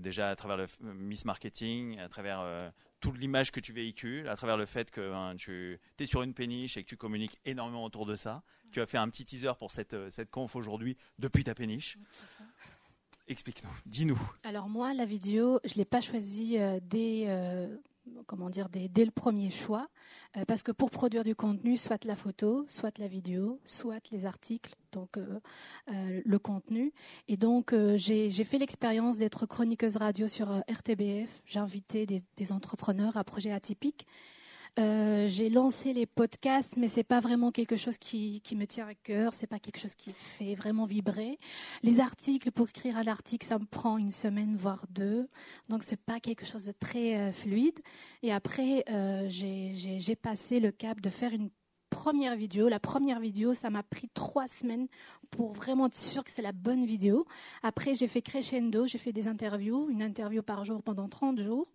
déjà 0.00 0.30
à 0.30 0.36
travers 0.36 0.56
le 0.56 0.66
Miss 0.94 1.24
Marketing, 1.24 1.98
à 1.98 2.08
travers 2.08 2.72
toute 3.00 3.18
l'image 3.18 3.50
que 3.50 3.60
tu 3.60 3.72
véhicules, 3.72 4.28
à 4.28 4.36
travers 4.36 4.56
le 4.56 4.66
fait 4.66 4.90
que 4.90 5.12
hein, 5.12 5.36
tu 5.36 5.80
es 5.98 6.06
sur 6.06 6.22
une 6.22 6.34
péniche 6.34 6.76
et 6.76 6.84
que 6.84 6.88
tu 6.88 6.96
communiques 6.96 7.38
énormément 7.44 7.84
autour 7.84 8.06
de 8.06 8.14
ça. 8.14 8.42
Tu 8.72 8.80
as 8.80 8.86
fait 8.86 8.98
un 8.98 9.08
petit 9.08 9.24
teaser 9.24 9.52
pour 9.58 9.70
cette, 9.70 10.10
cette 10.10 10.30
conf 10.30 10.54
aujourd'hui 10.54 10.96
depuis 11.18 11.44
ta 11.44 11.54
péniche. 11.54 11.98
Explique-nous, 13.26 13.70
dis-nous. 13.86 14.20
Alors 14.42 14.68
moi, 14.68 14.92
la 14.92 15.06
vidéo, 15.06 15.58
je 15.64 15.72
ne 15.72 15.78
l'ai 15.78 15.86
pas 15.86 16.02
choisie 16.02 16.58
dès 16.82 17.26
comment 18.26 18.50
dire, 18.50 18.68
dès, 18.68 19.04
le 19.04 19.10
premier 19.10 19.50
choix, 19.50 19.88
euh, 20.36 20.44
parce 20.46 20.62
que 20.62 20.72
pour 20.72 20.90
produire 20.90 21.24
du 21.24 21.34
contenu, 21.34 21.76
soit 21.76 22.04
la 22.04 22.16
photo, 22.16 22.64
soit 22.68 22.98
la 22.98 23.08
vidéo, 23.08 23.60
soit 23.64 24.10
les 24.10 24.26
articles, 24.26 24.74
donc 24.92 25.16
euh, 25.16 25.40
euh, 25.90 26.22
le 26.24 26.38
contenu. 26.38 26.92
Et 27.28 27.36
donc 27.36 27.74
j'ai 27.96 28.30
fait 28.44 28.58
l'expérience 28.58 29.18
d'être 29.18 29.46
chroniqueuse 29.46 29.96
radio 29.96 30.28
sur 30.28 30.48
RTBF. 30.70 31.42
J'ai 31.46 31.58
invité 31.58 32.06
des, 32.06 32.22
des, 32.36 32.52
entrepreneurs 32.52 33.16
à 33.16 33.24
projets 33.24 33.52
atypiques 33.52 34.06
euh, 34.78 35.28
j'ai 35.28 35.50
lancé 35.50 35.92
les 35.92 36.06
podcasts, 36.06 36.76
mais 36.76 36.88
c'est 36.88 37.04
pas 37.04 37.20
vraiment 37.20 37.52
quelque 37.52 37.76
chose 37.76 37.96
qui, 37.96 38.42
me 38.56 38.64
tient 38.64 38.88
à 38.88 38.94
cœur. 38.94 39.32
C'est 39.32 39.46
pas 39.46 39.58
quelque 39.60 39.78
chose 39.78 39.94
qui 39.94 40.12
fait 40.12 40.54
vraiment 40.54 40.84
vibrer. 40.84 41.38
Les 41.82 42.00
articles, 42.00 42.50
pour 42.50 42.68
écrire 42.68 42.96
un 42.96 43.06
article, 43.06 43.46
ça 43.46 43.58
me 43.58 43.66
prend 43.66 43.98
une 43.98 44.10
semaine 44.10 44.56
voire 44.56 44.84
deux. 44.90 45.28
Donc 45.68 45.84
c'est 45.84 46.00
pas 46.00 46.18
quelque 46.18 46.44
chose 46.44 46.64
de 46.64 46.72
très 46.72 47.16
euh, 47.16 47.32
fluide. 47.32 47.78
Et 48.22 48.32
après, 48.32 48.84
euh, 48.90 49.26
j'ai 49.28 50.16
passé 50.16 50.58
le 50.58 50.72
cap 50.72 51.00
de 51.00 51.10
faire 51.10 51.32
une 51.32 51.50
première 51.90 52.34
vidéo. 52.34 52.68
La 52.68 52.80
première 52.80 53.20
vidéo, 53.20 53.54
ça 53.54 53.70
m'a 53.70 53.84
pris 53.84 54.08
trois 54.12 54.48
semaines 54.48 54.88
pour 55.30 55.52
vraiment 55.52 55.86
être 55.86 55.96
sûr 55.96 56.24
que 56.24 56.32
c'est 56.32 56.42
la 56.42 56.52
bonne 56.52 56.84
vidéo. 56.84 57.26
Après, 57.62 57.94
j'ai 57.94 58.08
fait 58.08 58.22
crescendo, 58.22 58.86
j'ai 58.88 58.98
fait 58.98 59.12
des 59.12 59.28
interviews, 59.28 59.88
une 59.88 60.02
interview 60.02 60.42
par 60.42 60.64
jour 60.64 60.82
pendant 60.82 61.08
30 61.08 61.40
jours 61.40 61.68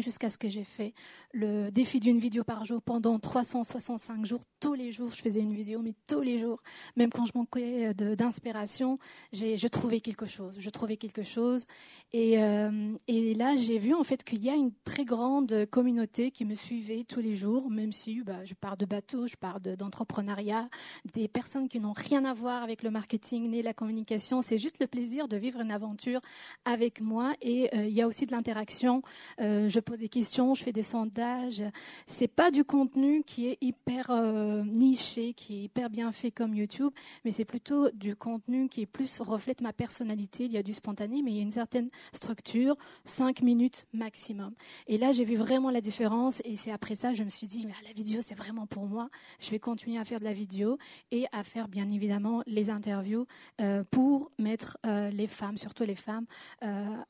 jusqu'à 0.00 0.30
ce 0.30 0.38
que 0.38 0.48
j'ai 0.48 0.64
fait 0.64 0.94
le 1.32 1.70
défi 1.70 2.00
d'une 2.00 2.18
vidéo 2.18 2.44
par 2.44 2.64
jour 2.64 2.82
pendant 2.82 3.18
365 3.18 4.24
jours. 4.24 4.40
Tous 4.60 4.74
les 4.74 4.92
jours, 4.92 5.10
je 5.10 5.20
faisais 5.20 5.40
une 5.40 5.52
vidéo, 5.52 5.80
mais 5.82 5.94
tous 6.06 6.22
les 6.22 6.38
jours, 6.38 6.62
même 6.96 7.10
quand 7.10 7.26
je 7.26 7.32
manquais 7.34 7.94
d'inspiration, 7.94 8.98
je 9.32 9.68
trouvais 9.68 10.00
quelque 10.00 10.26
chose. 10.26 10.56
Je 10.58 10.70
trouvais 10.70 10.96
quelque 10.96 11.22
chose. 11.22 11.64
Et, 12.12 12.42
euh, 12.42 12.94
et 13.06 13.34
là, 13.34 13.56
j'ai 13.56 13.78
vu 13.78 13.94
en 13.94 14.04
fait 14.04 14.24
qu'il 14.24 14.42
y 14.42 14.50
a 14.50 14.54
une 14.54 14.72
très 14.84 15.04
grande 15.04 15.66
communauté 15.70 16.30
qui 16.30 16.44
me 16.44 16.54
suivait 16.54 17.04
tous 17.04 17.20
les 17.20 17.34
jours, 17.34 17.70
même 17.70 17.92
si 17.92 18.22
bah, 18.22 18.44
je 18.44 18.54
parle 18.54 18.76
de 18.76 18.86
bateau, 18.86 19.26
je 19.26 19.36
parle 19.36 19.60
d'entrepreneuriat, 19.60 20.68
des 21.14 21.28
personnes 21.28 21.68
qui 21.68 21.80
n'ont 21.80 21.92
rien 21.92 22.24
à 22.24 22.34
voir 22.34 22.62
avec 22.62 22.82
le 22.82 22.90
marketing 22.90 23.50
ni 23.50 23.62
la 23.62 23.74
communication. 23.74 24.42
C'est 24.42 24.58
juste 24.58 24.78
le 24.80 24.86
plaisir 24.86 25.28
de 25.28 25.36
vivre 25.36 25.60
une 25.60 25.70
aventure 25.70 26.20
avec 26.64 27.00
moi. 27.00 27.34
Et 27.40 27.74
euh, 27.74 27.86
il 27.86 27.94
y 27.94 28.02
a 28.02 28.06
aussi 28.06 28.26
de 28.26 28.32
l'interaction. 28.32 29.02
Euh, 29.40 29.68
je 29.68 29.80
pose 29.86 29.98
des 29.98 30.08
questions, 30.08 30.54
je 30.54 30.64
fais 30.64 30.72
des 30.72 30.82
sondages. 30.82 31.62
C'est 32.06 32.26
pas 32.26 32.50
du 32.50 32.64
contenu 32.64 33.22
qui 33.22 33.46
est 33.46 33.58
hyper 33.60 34.10
euh, 34.10 34.64
niché, 34.64 35.32
qui 35.32 35.54
est 35.54 35.62
hyper 35.62 35.90
bien 35.90 36.10
fait 36.10 36.32
comme 36.32 36.54
YouTube, 36.54 36.92
mais 37.24 37.30
c'est 37.30 37.44
plutôt 37.44 37.88
du 37.92 38.16
contenu 38.16 38.68
qui 38.68 38.82
est 38.82 38.86
plus 38.86 39.20
reflète 39.20 39.60
ma 39.60 39.72
personnalité. 39.72 40.44
Il 40.44 40.52
y 40.52 40.58
a 40.58 40.64
du 40.64 40.74
spontané, 40.74 41.22
mais 41.22 41.30
il 41.30 41.36
y 41.36 41.38
a 41.38 41.42
une 41.42 41.52
certaine 41.52 41.88
structure, 42.12 42.76
cinq 43.04 43.42
minutes 43.42 43.86
maximum. 43.92 44.54
Et 44.88 44.98
là, 44.98 45.12
j'ai 45.12 45.24
vu 45.24 45.36
vraiment 45.36 45.70
la 45.70 45.80
différence. 45.80 46.42
Et 46.44 46.56
c'est 46.56 46.72
après 46.72 46.96
ça, 46.96 47.14
je 47.14 47.22
me 47.22 47.30
suis 47.30 47.46
dit, 47.46 47.64
mais 47.64 47.72
la 47.86 47.92
vidéo, 47.92 48.22
c'est 48.22 48.34
vraiment 48.34 48.66
pour 48.66 48.86
moi. 48.86 49.08
Je 49.38 49.50
vais 49.50 49.60
continuer 49.60 49.98
à 49.98 50.04
faire 50.04 50.18
de 50.18 50.24
la 50.24 50.32
vidéo 50.32 50.78
et 51.12 51.26
à 51.30 51.44
faire 51.44 51.68
bien 51.68 51.88
évidemment 51.88 52.42
les 52.46 52.70
interviews 52.70 53.26
euh, 53.60 53.84
pour 53.88 54.32
mettre 54.40 54.78
euh, 54.84 55.10
les 55.10 55.28
femmes, 55.28 55.56
surtout 55.56 55.84
les 55.84 55.94
femmes, 55.94 56.26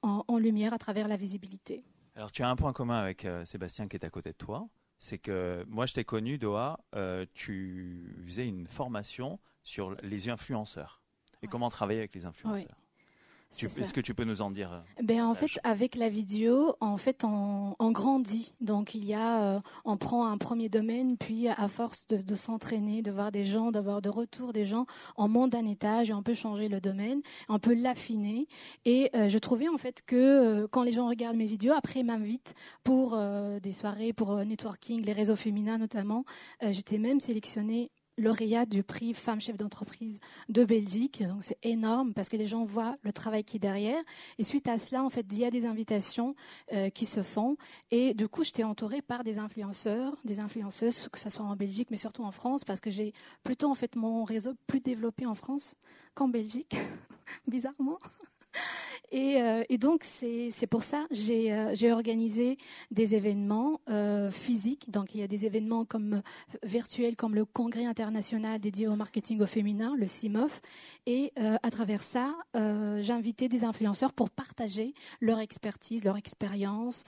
en 0.03 0.39
lumière 0.39 0.75
à 0.75 0.79
travers 0.79 1.09
la 1.09 1.17
visibilité. 1.17 1.83
Alors 2.17 2.33
tu 2.33 2.43
as 2.43 2.49
un 2.49 2.57
point 2.57 2.73
commun 2.73 2.99
avec 2.99 3.27
euh, 3.27 3.45
Sébastien 3.45 3.89
qui 3.89 3.97
est 3.97 4.05
à 4.05 4.11
côté 4.11 4.31
de 4.31 4.37
toi, 4.37 4.69
c'est 4.99 5.19
que 5.19 5.65
moi 5.69 5.85
je 5.85 5.93
t'ai 5.93 6.05
connu, 6.05 6.39
Doha, 6.39 6.81
euh, 6.95 7.27
tu 7.35 8.17
faisais 8.25 8.49
une 8.49 8.67
formation 8.67 9.39
sur 9.63 9.95
les 10.03 10.31
influenceurs. 10.31 11.03
Et 11.43 11.47
comment 11.47 11.69
travailler 11.69 11.99
avec 11.99 12.15
les 12.15 12.25
influenceurs. 12.25 12.77
Est-ce 13.53 13.95
que 13.95 14.01
tu 14.01 14.15
peux 14.15 14.25
nous 14.25 14.43
en 14.43 14.51
dire 14.51 14.73
euh, 14.73 15.03
ben, 15.03 15.25
En 15.25 15.35
fait, 15.35 15.47
avec 15.65 15.95
la 15.95 16.09
vidéo, 16.09 16.75
en 16.81 16.97
fait, 16.97 17.25
on, 17.25 17.75
grandit. 17.91 18.55
Donc, 18.61 18.95
il 18.95 19.05
y 19.05 19.15
a, 19.15 19.57
euh, 19.57 19.61
on 19.85 19.97
prend 19.97 20.27
un 20.27 20.37
premier 20.37 20.69
domaine, 20.69 21.17
puis 21.17 21.49
à 21.49 21.69
force 21.69 22.07
de, 22.09 22.35
s'entraîner, 22.35 23.01
de 23.01 23.11
voir 23.11 23.33
des 23.33 23.45
gens, 23.45 23.71
d'avoir 23.71 24.03
de 24.03 24.11
retour 24.11 24.53
des 24.53 24.65
gens, 24.65 24.87
on 25.17 25.29
monte 25.29 25.53
d'un 25.53 25.65
étage 25.65 26.11
et 26.11 26.13
on 26.13 26.23
peut 26.23 26.35
changer 26.35 26.69
le 26.69 26.81
domaine, 26.81 27.23
on 27.49 27.59
peut 27.59 27.75
l'affiner. 27.75 28.47
Et 28.85 29.11
euh, 29.15 29.29
je 29.29 29.39
trouvais 29.39 29.69
en 29.69 29.79
fait 29.79 30.03
que 30.07 30.67
quand 30.67 30.83
les 30.83 30.93
gens 30.93 31.09
regardent 31.09 31.37
mes 31.37 31.47
vidéos, 31.47 31.73
après 31.75 32.01
ils 32.01 32.07
m'invitent 32.07 32.55
pour 32.85 33.19
des 33.63 33.73
soirées, 33.73 34.13
pour 34.13 34.37
networking, 34.45 35.03
les 35.03 35.13
réseaux 35.13 35.37
féminins 35.37 35.79
notamment. 35.79 36.25
J'étais 36.63 36.99
même 36.99 37.21
sélectionnée 37.21 37.91
lauréate 38.17 38.69
du 38.69 38.83
prix 38.83 39.15
Femme 39.15 39.41
chef 39.41 39.57
d'entreprise 39.57 40.21
de 40.49 40.65
Belgique. 40.65 41.23
Donc 41.23 41.45
c'est 41.45 41.59
énorme 41.63 42.15
parce 42.15 42.29
que 42.29 42.37
les 42.37 42.47
gens 42.47 42.65
voient 42.65 42.97
le 43.03 43.13
travail 43.13 43.45
qui 43.45 43.57
est 43.57 43.61
derrière. 43.61 44.03
Et 44.39 44.45
suite 44.45 44.69
à 44.69 44.79
cela, 44.79 45.03
en 45.03 45.11
fait, 45.11 45.27
il 45.31 45.39
y 45.39 45.45
a 45.45 45.51
des 45.51 45.67
invitations 45.67 46.35
euh, 46.73 46.91
qui 46.91 47.07
se 47.07 47.23
font. 47.23 47.57
Et 47.91 48.15
du 48.15 48.29
coup, 48.29 48.45
j'étais 48.45 48.65
entourée 48.65 49.03
par 49.03 49.25
des 49.25 49.39
influenceurs, 49.39 50.17
des 50.25 50.41
influenceuses, 50.41 51.09
que 51.09 51.19
ce 51.19 51.31
soit 51.31 51.45
en 51.45 51.57
Belgique, 51.57 51.89
mais 51.91 51.97
surtout 51.97 52.23
en 52.23 52.31
France, 52.31 52.65
parce 52.65 52.81
que 52.81 52.91
j'ai 52.91 53.13
plutôt 53.45 53.71
en 53.71 53.75
fait 53.75 53.97
mon 53.97 54.25
réseau 54.25 54.53
plus 54.67 54.81
développé 54.81 55.27
en 55.27 55.35
France 55.35 55.77
qu'en 56.15 56.29
Belgique, 56.29 56.77
bizarrement. 57.47 57.99
Et, 59.11 59.41
euh, 59.43 59.65
et 59.69 59.79
donc, 59.79 60.05
c'est 60.05 60.67
pour 60.69 60.83
ça 60.83 61.07
j'ai 61.11 61.53
euh, 61.53 61.75
j'ai 61.75 61.93
organisé 61.93 62.59
des 62.91 63.15
événements 63.15 63.81
euh, 63.89 64.31
physiques. 64.31 64.91
Donc, 64.91 65.15
il 65.15 65.21
y 65.21 65.23
a 65.23 65.29
des 65.29 65.47
événements 65.47 65.85
comme 65.85 66.23
virtuels, 66.63 67.17
comme 67.17 67.35
le 67.35 67.45
Congrès 67.45 67.85
international 67.85 68.61
dédié 68.61 68.89
au 68.89 68.97
marketing 68.97 69.41
au 69.41 69.47
féminin, 69.47 69.95
le 69.97 70.07
CIMOF. 70.07 70.61
Et 71.07 71.33
à 71.37 71.71
travers 71.71 72.03
ça, 72.03 72.35
j'ai 72.55 73.13
invité 73.13 73.49
des 73.49 73.65
influenceurs 73.65 74.13
pour 74.13 74.31
partager 74.31 74.95
leur 75.21 75.39
expertise, 75.39 76.05
leur 76.05 76.17
expérience, 76.17 77.05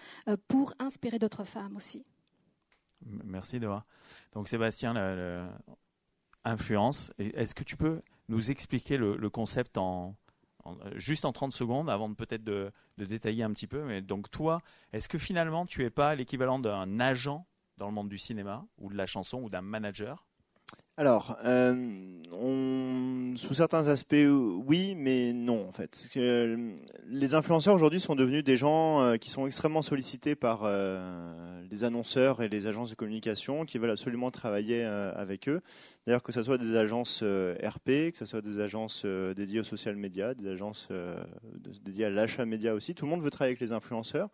pour 0.49 0.75
inspirer 0.79 1.19
d'autres 1.19 1.45
femmes 1.45 1.77
aussi. 1.77 2.05
Merci 3.25 3.61
Doha. 3.61 3.85
Donc 4.35 4.49
Sébastien, 4.49 4.95
le- 4.95 5.47
influence. 6.45 7.13
Est-ce 7.19 7.55
que 7.55 7.65
tu 7.65 7.77
peux 7.77 8.03
nous 8.29 8.51
expliquer 8.51 8.97
le 8.97 9.31
concept 9.31 9.79
en, 9.79 10.17
juste 10.97 11.25
en 11.25 11.33
30 11.33 11.53
secondes 11.53 11.91
avant 11.91 12.13
peut-être 12.15 12.45
de, 12.45 12.73
de 12.99 13.05
détailler 13.05 13.43
un 13.43 13.53
petit 13.53 13.67
peu 13.67 13.83
Mais 13.85 14.03
donc 14.03 14.31
toi, 14.31 14.61
est-ce 14.93 15.09
que 15.09 15.19
finalement 15.19 15.67
tu 15.67 15.85
es 15.85 15.91
pas 15.91 16.15
l'équivalent 16.15 16.59
d'un 16.59 17.01
agent 17.01 17.47
dans 17.77 17.87
le 17.87 17.93
monde 17.93 18.09
du 18.09 18.19
cinéma 18.19 18.67
ou 18.79 18.91
de 18.91 18.97
la 18.97 19.07
chanson 19.07 19.41
ou 19.43 19.51
d'un 19.51 19.63
manager 19.63 20.27
Alors, 20.97 21.39
euh, 21.45 22.17
sous 23.37 23.55
certains 23.55 23.87
aspects, 23.87 24.17
oui, 24.67 24.97
mais 24.97 25.33
non, 25.33 25.69
en 25.69 25.71
fait. 25.71 26.09
Euh, 26.17 26.75
les 27.07 27.35
influenceurs 27.37 27.75
aujourd'hui 27.75 28.01
sont 28.01 28.17
devenus 28.17 28.43
des 28.43 28.57
gens 28.57 29.01
euh, 29.01 29.17
qui 29.17 29.31
sont 29.31 29.47
extrêmement 29.47 29.83
sollicités 29.83 30.35
par 30.35 30.63
euh, 30.65 31.63
les 31.71 31.85
annonceurs 31.85 32.43
et 32.43 32.49
les 32.49 32.67
agences 32.67 32.91
de 32.91 32.97
communication 32.97 33.65
qui 33.65 33.79
veulent 33.79 33.93
absolument 33.93 34.33
travailler 34.33 34.85
euh, 34.85 35.13
avec 35.15 35.49
eux. 35.49 35.61
D'ailleurs, 36.07 36.25
que 36.25 36.33
ce 36.33 36.43
soit 36.43 36.59
des 36.59 36.77
agences 36.77 37.21
euh, 37.23 37.55
RP, 37.63 38.11
que 38.11 38.19
ce 38.19 38.25
soit 38.25 38.41
des 38.41 38.61
agences 38.61 39.03
euh, 39.05 39.35
dédiées 39.35 39.61
aux 39.61 39.65
social 39.65 39.95
media, 39.95 40.35
des 40.35 40.49
agences 40.49 40.89
euh, 40.91 41.17
dédiées 41.85 42.07
à 42.07 42.11
l'achat 42.11 42.45
média 42.45 42.75
aussi, 42.75 42.95
tout 42.97 43.05
le 43.05 43.11
monde 43.13 43.23
veut 43.23 43.31
travailler 43.31 43.53
avec 43.53 43.61
les 43.61 43.73
influenceurs. 43.73 44.31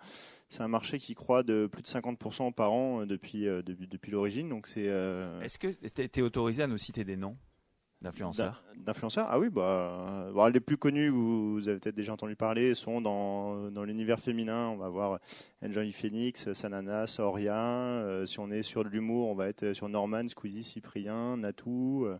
C'est 0.54 0.62
un 0.62 0.68
marché 0.68 1.00
qui 1.00 1.16
croît 1.16 1.42
de 1.42 1.66
plus 1.66 1.82
de 1.82 1.88
50% 1.88 2.52
par 2.52 2.72
an 2.72 3.00
euh, 3.00 3.06
depuis, 3.06 3.48
euh, 3.48 3.60
depuis, 3.62 4.12
l'origine. 4.12 4.56
Euh, 4.76 5.40
Est-ce 5.40 5.58
que 5.58 5.66
tu 5.66 6.20
es 6.20 6.22
autorisé 6.22 6.62
à 6.62 6.68
nous 6.68 6.78
citer 6.78 7.02
des 7.02 7.16
noms? 7.16 7.36
D'influenceurs 8.04 8.62
D'in- 8.76 8.82
D'influenceurs 8.84 9.26
Ah 9.30 9.38
oui, 9.38 9.48
bah, 9.48 10.26
bah, 10.34 10.50
les 10.50 10.60
plus 10.60 10.76
connus, 10.76 11.08
vous, 11.08 11.68
avez 11.68 11.78
peut-être 11.78 11.94
déjà 11.94 12.12
entendu 12.12 12.36
parler, 12.36 12.74
sont 12.74 13.00
dans, 13.00 13.70
dans 13.70 13.82
l'univers 13.84 14.20
féminin. 14.20 14.68
On 14.68 14.76
va 14.76 14.88
voir 14.90 15.18
Enjoy 15.64 15.90
Phoenix, 15.92 16.52
Sanana, 16.52 17.06
Oria. 17.18 17.56
Euh, 17.56 18.26
si 18.26 18.38
on 18.40 18.50
est 18.50 18.62
sur 18.62 18.84
de 18.84 18.90
l'humour, 18.90 19.28
on 19.30 19.34
va 19.34 19.48
être 19.48 19.72
sur 19.72 19.88
Norman, 19.88 20.28
Squeezie, 20.28 20.64
Cyprien, 20.64 21.38
Natou. 21.38 22.04
euh. 22.04 22.18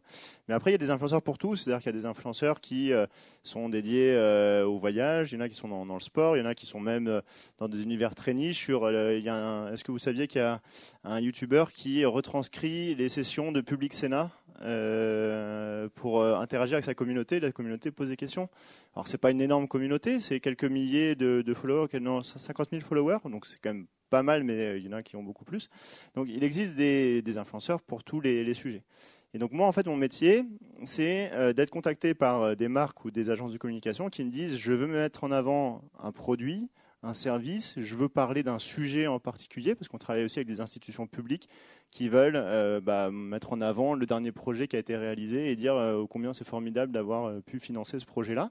Mais 0.49 0.55
après, 0.55 0.71
il 0.71 0.75
y 0.75 0.77
a 0.77 0.79
des 0.79 0.91
influenceurs 0.91 1.21
pour 1.23 1.37
tous. 1.37 1.57
C'est-à-dire 1.57 1.81
qu'il 1.83 1.93
y 1.93 1.97
a 1.97 1.99
des 2.01 2.07
influenceurs 2.07 2.61
qui 2.63 2.93
euh, 2.93 3.07
sont 3.43 3.69
dédiés 3.69 4.15
euh, 4.15 4.65
au 4.65 4.79
voyage. 4.79 5.33
Il 5.33 5.35
y 5.35 5.39
en 5.39 5.45
a 5.45 5.49
qui 5.51 5.57
sont 5.57 5.69
dans, 5.69 5.85
dans 5.85 5.95
le 5.95 6.01
sport. 6.01 6.37
Il 6.37 6.41
y 6.41 6.43
en 6.43 6.47
a 6.49 6.55
qui 6.55 6.65
sont 6.67 6.81
même 6.81 7.09
euh, 7.09 7.21
dans 7.59 7.69
des 7.69 7.83
univers 7.83 8.15
très 8.15 8.33
niches. 8.33 8.71
Euh, 8.71 9.73
Est-ce 9.73 9.85
que 9.85 9.93
vous 9.93 9.99
saviez 9.99 10.29
qu'il 10.29 10.41
y 10.41 10.45
a 10.45 10.63
un 11.03 11.21
YouTuber 11.21 11.65
qui 11.75 12.05
retranscrit 12.07 12.95
les 12.95 13.11
sessions 13.11 13.53
de 13.53 13.61
Public 13.61 13.93
Sénat? 13.93 14.31
Euh, 14.63 15.89
pour 15.95 16.21
euh, 16.21 16.37
interagir 16.37 16.75
avec 16.75 16.85
sa 16.85 16.95
communauté. 16.95 17.41
La 17.41 17.53
communauté 17.53 17.91
pose 17.91 18.09
des 18.09 18.17
questions. 18.17 18.49
Alors 18.95 19.09
c'est 19.09 19.19
pas 19.19 19.31
une 19.31 19.41
énorme 19.41 19.69
communauté, 19.69 20.21
c'est 20.21 20.41
quelques 20.41 20.65
milliers 20.65 21.15
de, 21.15 21.55
followers, 21.55 21.89
quel- 21.91 22.03
non, 22.03 22.23
50 22.23 22.71
000 22.71 22.83
followers, 22.83 23.19
donc 23.25 23.47
c'est 23.47 23.59
quand 23.61 23.75
même 23.75 23.87
pas 24.11 24.23
mal, 24.23 24.45
mais 24.45 24.53
euh, 24.55 24.79
il 24.79 24.85
y 24.85 24.89
en 24.89 24.93
a 24.93 25.03
qui 25.03 25.17
ont 25.17 25.23
beaucoup 25.23 25.45
plus. 25.45 25.69
Donc 26.15 26.29
il 26.29 26.45
existe 26.45 26.75
des, 26.77 27.39
influenceurs 27.39 27.81
pour 27.83 28.05
tous 28.05 28.21
les, 28.21 28.45
les 28.45 28.55
sujets. 28.55 28.85
Et 29.33 29.39
donc 29.39 29.51
moi 29.51 29.67
en 29.67 29.73
fait 29.73 29.87
mon 29.87 29.97
métier 29.97 30.45
c'est 30.85 31.33
d'être 31.55 31.71
contacté 31.71 32.15
par 32.15 32.55
des 32.55 32.69
marques 32.69 33.05
ou 33.05 33.11
des 33.11 33.31
agences 33.31 33.53
de 33.53 33.59
communication 33.59 34.09
qui 34.09 34.23
me 34.23 34.31
disent 34.31 34.57
je 34.57 34.73
veux 34.73 34.87
mettre 34.87 35.25
en 35.25 35.33
avant 35.33 35.83
un 35.99 36.13
produit, 36.13 36.69
un 37.05 37.15
service, 37.15 37.75
je 37.77 37.95
veux 37.95 38.09
parler 38.09 38.43
d'un 38.43 38.59
sujet 38.59 39.07
en 39.07 39.21
particulier 39.21 39.75
parce 39.75 39.89
qu'on 39.89 39.99
travaille 39.99 40.25
aussi 40.25 40.39
avec 40.39 40.49
des 40.49 40.61
institutions 40.61 41.07
publiques 41.07 41.49
qui 41.91 42.09
veulent 42.09 42.37
euh, 42.37 42.81
bah, 42.81 43.11
mettre 43.11 43.53
en 43.53 43.61
avant 43.61 43.95
le 43.95 44.07
dernier 44.07 44.33
projet 44.33 44.67
qui 44.67 44.77
a 44.77 44.79
été 44.79 44.97
réalisé 44.97 45.51
et 45.51 45.57
dire 45.57 45.75
euh, 45.75 46.07
combien 46.09 46.33
c'est 46.33 46.47
formidable 46.47 46.93
d'avoir 46.93 47.27
euh, 47.27 47.41
pu 47.41 47.61
financer 47.61 47.99
ce 47.99 48.07
projet-là. 48.07 48.51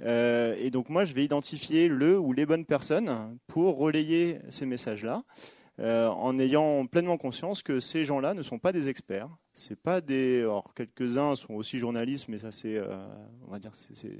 Et 0.00 0.70
donc 0.72 0.88
moi, 0.88 1.04
je 1.04 1.14
vais 1.14 1.24
identifier 1.24 1.86
le 1.86 2.18
ou 2.18 2.32
les 2.32 2.46
bonnes 2.46 2.64
personnes 2.64 3.38
pour 3.46 3.78
relayer 3.78 4.40
ces 4.48 4.66
messages-là, 4.66 5.22
en 5.78 6.36
ayant 6.40 6.84
pleinement 6.86 7.16
conscience 7.16 7.62
que 7.62 7.78
ces 7.78 8.02
gens-là 8.02 8.34
ne 8.34 8.42
sont 8.42 8.58
pas 8.58 8.72
des 8.72 8.88
experts. 8.88 9.28
C'est 9.52 9.80
pas 9.80 10.00
des. 10.00 10.40
Alors 10.40 10.74
quelques-uns 10.74 11.36
sont 11.36 11.54
aussi 11.54 11.78
journalistes, 11.78 12.26
mais 12.26 12.38
ça 12.38 12.50
c'est, 12.50 12.82
on 13.46 13.52
va 13.52 13.60
dire, 13.60 13.70
c'est- 13.72 14.18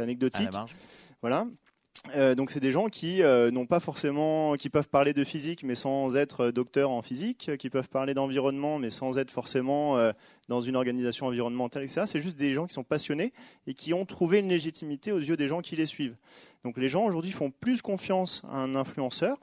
à 0.00 0.02
anecdotique. 0.02 0.46
la 0.46 0.50
marge 0.50 0.74
Voilà. 1.20 1.46
Euh, 2.16 2.34
donc 2.34 2.50
c'est 2.50 2.60
des 2.60 2.72
gens 2.72 2.88
qui 2.88 3.22
euh, 3.22 3.52
n'ont 3.52 3.66
pas 3.66 3.78
forcément, 3.78 4.54
qui 4.56 4.68
peuvent 4.68 4.88
parler 4.88 5.12
de 5.12 5.22
physique 5.22 5.62
mais 5.62 5.76
sans 5.76 6.16
être 6.16 6.46
euh, 6.46 6.52
docteur 6.52 6.90
en 6.90 7.00
physique, 7.00 7.52
qui 7.58 7.70
peuvent 7.70 7.88
parler 7.88 8.12
d'environnement 8.12 8.80
mais 8.80 8.90
sans 8.90 9.18
être 9.18 9.30
forcément 9.30 10.12
dans 10.48 10.60
une 10.60 10.76
organisation 10.76 11.26
environnementale, 11.26 11.84
etc. 11.84 12.02
C'est 12.06 12.20
juste 12.20 12.36
des 12.36 12.54
gens 12.54 12.66
qui 12.66 12.74
sont 12.74 12.84
passionnés 12.84 13.32
et 13.66 13.74
qui 13.74 13.94
ont 13.94 14.04
trouvé 14.04 14.38
une 14.38 14.48
légitimité 14.48 15.12
aux 15.12 15.18
yeux 15.18 15.36
des 15.36 15.48
gens 15.48 15.60
qui 15.60 15.76
les 15.76 15.86
suivent. 15.86 16.16
Donc 16.64 16.76
les 16.76 16.88
gens 16.88 17.04
aujourd'hui 17.04 17.30
font 17.30 17.50
plus 17.50 17.82
confiance 17.82 18.42
à 18.50 18.58
un 18.58 18.74
influenceur 18.74 19.38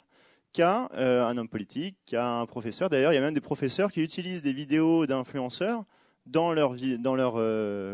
qu'à 0.51 0.89
un 0.95 1.37
homme 1.37 1.47
politique, 1.47 1.97
qu'à 2.05 2.27
un 2.27 2.45
professeur. 2.45 2.89
D'ailleurs, 2.89 3.13
il 3.13 3.15
y 3.15 3.19
a 3.19 3.21
même 3.21 3.33
des 3.33 3.41
professeurs 3.41 3.91
qui 3.91 4.01
utilisent 4.01 4.41
des 4.41 4.53
vidéos 4.53 5.05
d'influenceurs 5.05 5.83
dans 6.25 6.53
leur 6.53 6.73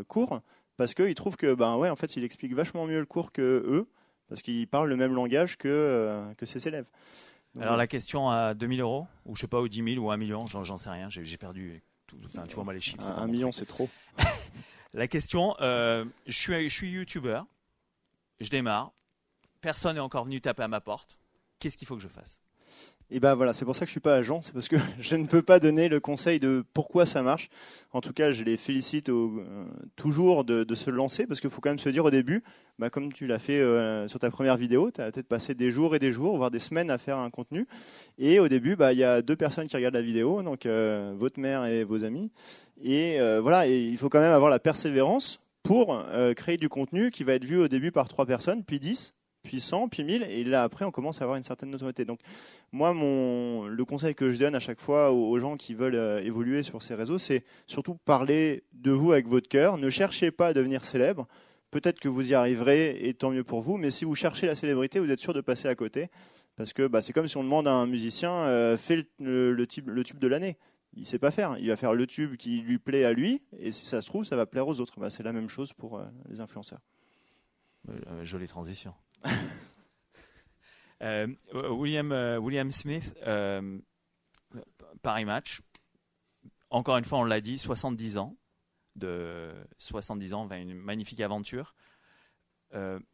cours 0.08 0.42
parce 0.78 0.94
qu'ils 0.94 1.16
trouvent 1.16 1.38
que 1.38 1.54
ben 1.54 1.78
ouais 1.78 1.90
en 1.90 1.96
fait 1.96 2.16
il 2.18 2.24
explique 2.24 2.54
vachement 2.54 2.86
mieux 2.86 3.00
le 3.00 3.06
cours 3.06 3.32
que 3.32 3.64
eux 3.68 3.88
parce 4.30 4.42
qu'il 4.42 4.68
parle 4.68 4.90
le 4.90 4.96
même 4.96 5.14
langage 5.14 5.58
que, 5.58 5.68
euh, 5.68 6.34
que 6.36 6.46
ses 6.46 6.68
élèves. 6.68 6.86
Donc, 7.54 7.64
Alors 7.64 7.78
la 7.78 7.88
question 7.88 8.30
à 8.30 8.54
2000 8.54 8.82
euros, 8.82 9.08
ou 9.26 9.36
je 9.36 9.42
sais 9.42 9.48
pas, 9.48 9.62
ou 9.62 9.68
10 9.68 9.94
000, 9.96 10.06
ou 10.06 10.12
1 10.12 10.18
million, 10.18 10.46
j'en 10.48 10.64
j'en 10.64 10.78
sais 10.78 10.90
rien, 10.90 11.10
j'ai 11.10 11.38
perdu. 11.38 11.82
Tout, 12.08 12.18
enfin, 12.26 12.44
tu 12.44 12.56
vois, 12.56 12.64
moi 12.64 12.74
les 12.74 12.82
chiffres. 12.82 13.02
c'est 13.02 13.10
un, 13.10 13.16
pas 13.16 13.22
un 13.22 13.28
mon 13.28 13.32
million, 13.32 13.50
truc. 13.50 13.60
c'est 13.60 13.66
trop. 13.66 13.90
La 14.94 15.08
question, 15.08 15.56
euh, 15.60 16.06
je 16.28 16.38
suis, 16.38 16.70
je 16.70 16.74
suis 16.74 16.90
youtubeur, 16.90 17.46
je 18.40 18.50
démarre, 18.50 18.94
personne 19.62 19.96
n'est 19.96 20.02
encore 20.02 20.26
venu 20.26 20.40
taper 20.42 20.64
à 20.64 20.68
ma 20.68 20.80
porte, 20.82 21.18
qu'est-ce 21.60 21.78
qu'il 21.78 21.88
faut 21.88 21.96
que 21.96 22.02
je 22.02 22.08
fasse? 22.08 22.42
Et 23.12 23.20
ben 23.20 23.36
voilà, 23.36 23.54
c'est 23.54 23.66
pour 23.66 23.76
ça 23.76 23.82
que 23.82 23.86
je 23.86 23.92
suis 23.92 24.00
pas 24.00 24.16
agent, 24.16 24.42
c'est 24.42 24.54
parce 24.54 24.68
que 24.68 24.78
je 25.00 25.16
ne 25.16 25.28
peux 25.28 25.44
pas 25.44 25.60
donner 25.60 25.90
le 25.90 26.00
conseil 26.00 26.40
de 26.40 26.64
pourquoi 26.74 27.06
ça 27.06 27.22
marche. 27.22 27.50
En 27.92 28.02
tout 28.02 28.14
cas, 28.14 28.32
je 28.32 28.44
les 28.44 28.58
félicite 28.58 29.10
euh, 29.10 29.66
toujours 29.96 30.44
de, 30.44 30.66
se 30.74 30.90
lancer, 30.90 31.28
parce 31.28 31.40
qu'il 31.40 31.52
faut 31.52 31.62
quand 31.62 31.70
même 31.70 31.80
se 31.80 31.90
dire 31.90 32.06
au 32.06 32.10
début, 32.10 32.44
bah, 32.80 32.90
comme 32.90 33.14
tu 33.14 33.28
l'as 33.28 33.38
fait 33.38 33.60
euh, 33.60 34.08
sur 34.08 34.20
ta 34.20 34.32
première 34.32 34.58
vidéo, 34.58 34.90
tu 34.90 35.02
as 35.02 35.12
peut-être 35.12 35.28
passé 35.28 35.54
des 35.54 35.70
jours 35.70 35.96
et 35.96 36.00
des 36.00 36.12
jours, 36.12 36.36
voire 36.36 36.50
des 36.50 36.60
semaines 36.60 36.90
à 36.90 36.98
faire 36.98 37.18
un 37.18 37.30
contenu. 37.30 37.68
Et 38.18 38.40
au 38.40 38.48
début, 38.48 38.76
bah, 38.76 38.92
il 38.92 38.98
y 38.98 39.04
a 39.04 39.22
deux 39.22 39.36
personnes 39.36 39.68
qui 39.68 39.76
regardent 39.76 39.96
la 39.96 40.02
vidéo, 40.02 40.42
donc 40.42 40.66
euh, 40.66 41.14
votre 41.16 41.40
mère 41.40 41.66
et 41.66 41.84
vos 41.84 42.04
amis. 42.04 42.32
Et 42.84 43.20
voilà, 43.42 43.68
il 43.68 43.98
faut 43.98 44.10
quand 44.10 44.20
même 44.20 44.34
avoir 44.34 44.50
la 44.50 44.60
persévérance 44.60 45.40
pour 45.64 46.04
créer 46.36 46.58
du 46.58 46.68
contenu 46.68 47.10
qui 47.10 47.24
va 47.24 47.34
être 47.34 47.46
vu 47.46 47.58
au 47.58 47.70
début 47.70 47.92
par 47.92 48.10
trois 48.10 48.26
personnes, 48.26 48.66
puis 48.66 48.82
10, 48.82 49.15
puis 49.46 49.62
100, 49.62 49.88
puis 49.88 50.04
1000, 50.04 50.24
et 50.24 50.44
là 50.44 50.64
après 50.64 50.84
on 50.84 50.92
commence 50.92 51.22
à 51.22 51.24
avoir 51.24 51.38
une 51.38 51.44
certaine 51.44 51.70
notoriété. 51.70 52.04
Donc 52.04 52.20
moi, 52.74 52.94
mon, 52.94 53.68
le 53.68 53.86
conseil 53.86 54.16
que 54.16 54.34
je 54.34 54.38
donne 54.38 54.56
à 54.56 54.60
chaque 54.60 54.82
fois 54.82 55.12
aux, 55.14 55.40
gens 55.40 55.56
qui 55.56 55.74
veulent 55.74 55.96
euh, 55.96 56.22
évoluer 56.22 56.64
sur 56.64 56.82
ces 56.82 56.96
réseaux, 56.96 57.18
c'est 57.18 57.46
surtout 57.68 57.96
parler 57.96 58.64
de 58.74 58.92
vous 58.92 59.14
avec 59.14 59.28
votre 59.28 59.48
cœur. 59.48 59.78
Ne 59.78 59.90
cherchez 59.90 60.32
pas 60.32 60.48
à 60.48 60.54
devenir 60.54 60.84
célèbre. 60.84 61.28
Peut-être 61.72 62.00
que 62.00 62.10
vous 62.10 62.32
y 62.32 62.34
arriverez 62.34 63.08
et 63.08 63.14
tant 63.14 63.32
mieux 63.32 63.44
pour 63.44 63.62
vous, 63.62 63.78
mais 63.78 63.92
si 63.92 64.04
vous 64.04 64.16
cherchez 64.16 64.48
la 64.48 64.56
célébrité, 64.56 65.00
vous 65.00 65.12
êtes 65.12 65.20
sûr 65.20 65.34
de 65.34 65.42
passer 65.42 65.68
à 65.68 65.76
côté. 65.76 66.10
Parce 66.56 66.74
que 66.74 66.88
bah, 66.88 67.02
c'est 67.02 67.14
comme 67.14 67.28
si 67.28 67.38
on 67.38 67.44
demande 67.44 67.68
à 67.68 67.74
un 67.74 67.86
musicien 67.86 68.32
euh, 68.32 68.78
fais 68.78 69.06
le 69.20 69.66
tube, 69.66 69.90
le 69.90 70.04
tube 70.04 70.20
de 70.20 70.28
l'année. 70.28 70.58
Il 70.96 71.06
sait 71.06 71.20
pas 71.20 71.32
faire. 71.32 71.58
Il 71.60 71.68
va 71.68 71.76
faire 71.76 71.94
le 71.94 72.08
tube 72.08 72.38
qui 72.38 72.62
lui 72.62 72.78
plaît 72.78 73.04
à 73.04 73.14
lui, 73.14 73.42
et 73.58 73.72
si 73.72 73.86
ça 73.86 74.02
se 74.02 74.08
trouve, 74.08 74.24
ça 74.24 74.36
va 74.36 74.46
plaire 74.46 74.68
aux 74.68 74.80
autres. 74.80 75.00
Bah, 75.00 75.10
c'est 75.10 75.24
la 75.24 75.34
même 75.34 75.50
chose 75.50 75.74
pour 75.74 75.98
euh, 75.98 76.06
les 76.30 76.40
influenceurs. 76.40 76.80
Euh, 77.90 78.24
Jolie 78.24 78.48
transition. 78.48 78.94
Euh, 81.02 81.28
William, 81.54 82.12
euh, 82.14 82.38
William 82.38 82.72
Smith, 82.72 83.14
euh, 83.28 83.80
Paris 85.02 85.26
Match, 85.26 85.62
encore 86.70 86.98
une 86.98 87.04
fois, 87.04 87.20
on 87.20 87.26
l'a 87.26 87.42
dit, 87.42 87.58
70 87.58 88.18
ans, 88.18 88.38
de 88.96 89.54
70 89.78 90.34
ans, 90.34 90.50
une 90.50 90.74
magnifique 90.74 91.20
aventure. 91.20 91.76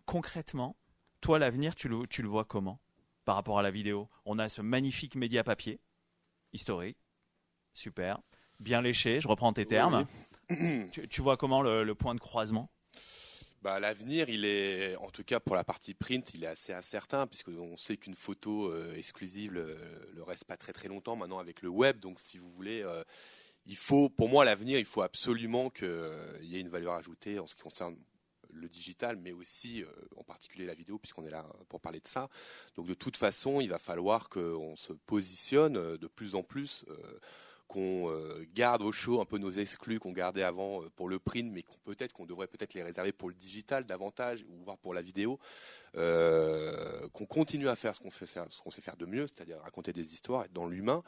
Concrètement, 0.06 0.78
toi, 1.22 1.40
l'avenir, 1.40 1.76
tu 1.76 1.90
le, 1.90 2.08
tu 2.08 2.22
le 2.22 2.28
vois 2.30 2.46
comment 2.46 2.80
par 3.26 3.36
rapport 3.36 3.60
à 3.60 3.62
la 3.62 3.72
vidéo? 3.72 4.10
On 4.26 4.40
a 4.40 4.48
ce 4.48 4.62
magnifique 4.62 5.16
média 5.16 5.44
papier, 5.44 5.80
historique, 6.54 6.98
super, 7.74 8.20
bien 8.60 8.82
léché, 8.82 9.20
je 9.20 9.28
reprends 9.28 9.54
tes 9.54 9.66
termes. 9.66 10.06
Tu, 10.92 11.08
tu 11.08 11.22
vois 11.22 11.38
comment 11.38 11.62
le, 11.62 11.84
le 11.84 11.96
point 11.96 12.16
de 12.16 12.20
croisement? 12.20 12.72
Bah, 13.62 13.80
L'avenir, 13.80 14.28
il 14.28 14.44
est, 14.44 14.96
en 14.96 15.12
tout 15.12 15.24
cas 15.24 15.40
pour 15.40 15.56
la 15.56 15.64
partie 15.64 15.94
print, 15.94 16.34
il 16.34 16.44
est 16.44 16.48
assez 16.48 16.74
incertain, 16.74 17.28
puisqu'on 17.28 17.78
sait 17.78 17.96
qu'une 17.96 18.16
photo 18.16 18.72
euh, 18.72 18.96
exclusive 18.96 19.54
le, 19.54 19.78
le 20.16 20.24
reste 20.24 20.46
pas 20.46 20.58
très 20.58 20.74
très 20.74 20.88
longtemps 20.88 21.16
maintenant 21.16 21.38
avec 21.38 21.62
le 21.62 21.70
web. 21.70 22.00
Donc, 22.00 22.20
si 22.20 22.40
vous 22.40 22.50
voulez, 22.50 22.82
euh, 22.82 23.04
il 23.68 23.76
faut, 23.76 24.10
pour 24.10 24.30
moi, 24.30 24.46
l'avenir, 24.46 24.80
il 24.80 24.86
faut 24.86 25.04
absolument 25.04 25.70
qu'il 25.70 26.40
y 26.42 26.58
ait 26.58 26.60
une 26.60 26.70
valeur 26.70 26.96
ajoutée 26.96 27.38
en 27.38 27.46
ce 27.46 27.54
qui 27.54 27.62
concerne 27.62 27.96
le 28.52 28.68
digital, 28.68 29.16
mais 29.16 29.32
aussi 29.32 29.86
en 30.18 30.24
particulier 30.24 30.66
la 30.66 30.74
vidéo, 30.74 30.98
puisqu'on 30.98 31.24
est 31.24 31.30
là 31.30 31.46
pour 31.70 31.80
parler 31.80 32.02
de 32.02 32.08
ça. 32.08 32.28
Donc 32.76 32.86
de 32.86 32.94
toute 32.94 33.16
façon, 33.16 33.62
il 33.62 33.70
va 33.70 33.80
falloir 33.80 34.28
qu'on 34.28 34.76
se 34.76 34.92
positionne 34.92 35.96
de 35.96 36.08
plus 36.08 36.36
en 36.36 36.44
plus 36.44 36.84
qu'on 37.72 38.10
euh, 38.10 38.46
garde 38.54 38.82
au 38.82 38.92
chaud 38.92 39.22
un 39.22 39.26
peu 39.26 39.38
nos 39.38 39.50
exclus 39.52 39.98
qu'on 39.98 40.12
gardait 40.12 40.44
avant 40.44 40.84
euh, 40.84 40.90
pour 40.94 41.08
le 41.08 41.20
print, 41.20 41.50
mais 41.54 41.64
qu'on 41.64 41.78
peut-être 41.86 42.12
qu'on 42.12 42.26
devrait 42.26 42.48
peut-être 42.48 42.74
les 42.74 42.84
réserver 42.84 43.14
pour 43.14 43.30
le 43.30 43.34
digital 43.34 43.86
davantage, 43.86 44.44
ou 44.50 44.62
voire 44.62 44.78
pour 44.78 44.94
la 44.94 45.02
vidéo, 45.02 45.40
euh, 45.96 47.08
qu'on 47.14 47.26
continue 47.26 47.70
à 47.70 47.78
faire 47.78 47.96
ce 47.96 48.02
qu'on 48.02 48.12
sait 48.12 48.26
sait 48.26 48.82
faire 48.82 48.98
de 48.98 49.06
mieux, 49.06 49.26
c'est-à-dire 49.26 49.58
raconter 49.62 49.94
des 49.94 50.14
histoires, 50.14 50.44
être 50.44 50.52
dans 50.52 50.68
l'humain, 50.68 51.02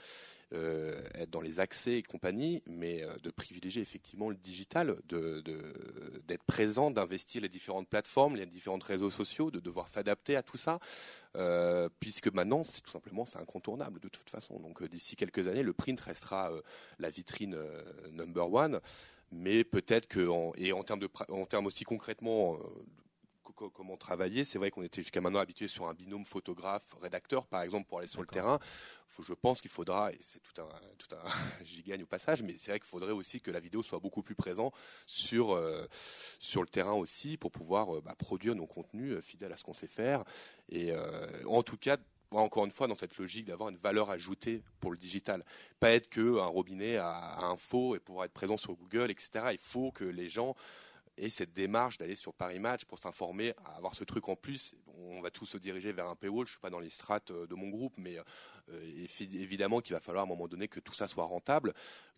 être 0.54 1.30
dans 1.32 1.42
les 1.42 1.60
accès 1.60 1.98
et 1.98 2.04
compagnie, 2.04 2.62
mais 2.68 3.04
de 3.24 3.32
privilégier 3.32 3.82
effectivement 3.82 4.30
le 4.30 4.36
digital, 4.36 4.96
d'être 5.10 6.44
présent, 6.44 6.92
d'investir 6.92 7.42
les 7.42 7.50
différentes 7.50 7.88
plateformes, 7.88 8.36
les 8.36 8.46
différents 8.46 8.78
réseaux 8.78 9.10
sociaux, 9.10 9.52
de 9.52 9.60
devoir 9.60 9.88
s'adapter 9.88 10.36
à 10.36 10.44
tout 10.44 10.58
ça. 10.58 10.80
Euh, 11.36 11.90
puisque 12.00 12.32
maintenant, 12.32 12.64
c'est 12.64 12.82
tout 12.82 12.92
simplement, 12.92 13.26
c'est 13.26 13.40
incontournable 13.40 14.00
de 14.00 14.08
toute 14.08 14.30
façon. 14.30 14.60
Donc 14.60 14.82
euh, 14.82 14.88
d'ici 14.88 15.16
quelques 15.16 15.48
années, 15.48 15.64
le 15.64 15.74
print 15.74 16.00
restera 16.00 16.52
euh, 16.52 16.62
la 17.00 17.10
vitrine 17.10 17.58
number 18.12 18.52
one, 18.54 18.80
mais 19.32 19.64
peut-être 19.64 20.08
que, 20.08 20.30
et 20.58 20.72
en 20.72 20.84
termes 20.84 21.66
aussi 21.66 21.86
concrètement 21.86 22.60
comment 23.54 23.98
travailler. 23.98 24.44
C'est 24.44 24.58
vrai 24.58 24.72
qu'on 24.72 24.84
était 24.84 25.02
jusqu'à 25.02 25.22
maintenant 25.22 25.40
habitué 25.40 25.68
sur 25.68 25.88
un 25.88 25.94
binôme 25.94 26.26
photographe-rédacteur, 26.26 27.46
par 27.46 27.62
exemple, 27.62 27.88
pour 27.88 28.00
aller 28.00 28.08
sur 28.08 28.22
le 28.22 28.28
terrain. 28.28 28.60
je 29.20 29.34
pense 29.34 29.62
qu'il 29.62 29.72
faudra, 29.72 30.12
et 30.12 30.18
c'est 30.20 30.42
tout 30.42 30.62
un, 30.62 30.70
tout 30.98 31.16
un 31.16 31.64
gigagne 31.64 32.04
au 32.04 32.08
passage, 32.08 32.44
mais 32.44 32.56
c'est 32.58 32.72
vrai 32.72 32.80
qu'il 32.80 32.90
faudrait 32.90 33.12
aussi 33.12 33.42
que 33.42 33.52
la 33.52 33.60
vidéo 33.60 33.84
soit 33.84 34.00
beaucoup 34.00 34.24
plus 34.24 34.36
présente 34.36 34.74
sur, 35.06 35.52
euh, 35.52 35.86
sur 36.40 36.62
le 36.62 36.68
terrain 36.68 36.94
aussi 36.94 37.38
pour 37.38 37.52
pouvoir 37.52 37.96
euh, 37.96 38.02
bah, 38.02 38.16
produire 38.18 38.56
nos 38.56 38.68
contenus 38.68 39.14
euh, 39.14 39.22
fidèles 39.22 39.54
à 39.54 39.58
ce 39.58 39.64
qu'on 39.64 39.74
sait 39.74 39.88
faire. 39.88 40.24
Et 40.70 40.94
en 41.46 41.62
tout 41.62 41.78
cas, 41.78 41.98
encore 42.32 42.66
une 42.66 42.72
fois, 42.72 42.88
dans 42.88 42.96
cette 42.96 43.18
logique 43.18 43.46
d'avoir 43.46 43.70
une 43.70 43.78
valeur 43.78 44.10
ajoutée 44.10 44.64
pour 44.80 44.92
le 44.92 44.98
digital. 44.98 45.44
Pas 45.80 45.92
être 45.92 46.10
qu'un 46.10 46.46
robinet 46.46 46.98
à 46.98 47.46
info 47.46 47.96
et 47.96 48.00
pouvoir 48.00 48.26
être 48.26 48.34
présent 48.34 48.58
sur 48.58 48.74
Google, 48.76 49.12
etc. 49.12 49.50
Il 49.52 49.60
faut 49.60 49.92
que 49.92 50.04
les 50.04 50.30
gens 50.30 50.56
et 51.18 51.30
cette 51.30 51.54
démarche 51.54 51.98
d'aller 51.98 52.16
sur 52.16 52.34
Paris 52.34 52.60
Match 52.60 52.86
pour 52.86 52.98
s'informer, 52.98 53.54
avoir 53.78 53.94
ce 53.94 54.04
truc 54.04 54.30
en 54.30 54.36
plus. 54.36 54.76
On 54.88 55.22
va 55.22 55.30
tous 55.30 55.46
se 55.46 55.58
diriger 55.58 55.92
vers 55.92 56.08
un 56.08 56.16
paywall. 56.16 56.46
Je 56.46 56.52
suis 56.52 56.60
pas 56.60 56.70
dans 56.70 56.80
les 56.80 56.90
strates 56.90 57.32
euh, 57.32 57.48
de 57.48 57.56
mon 57.56 57.70
groupe, 57.70 57.94
mais 57.98 58.18
euh, 58.70 59.06
évidemment 59.20 59.80
qu'il 59.80 59.94
va 59.94 60.00
falloir 60.00 60.24
à 60.24 60.26
un 60.26 60.30
moment 60.30 60.48
donné 60.48 60.68
que 60.68 60.80
tout 60.80 60.94
ça 60.94 61.08
soit 61.08 61.26
rentable, 61.26 61.74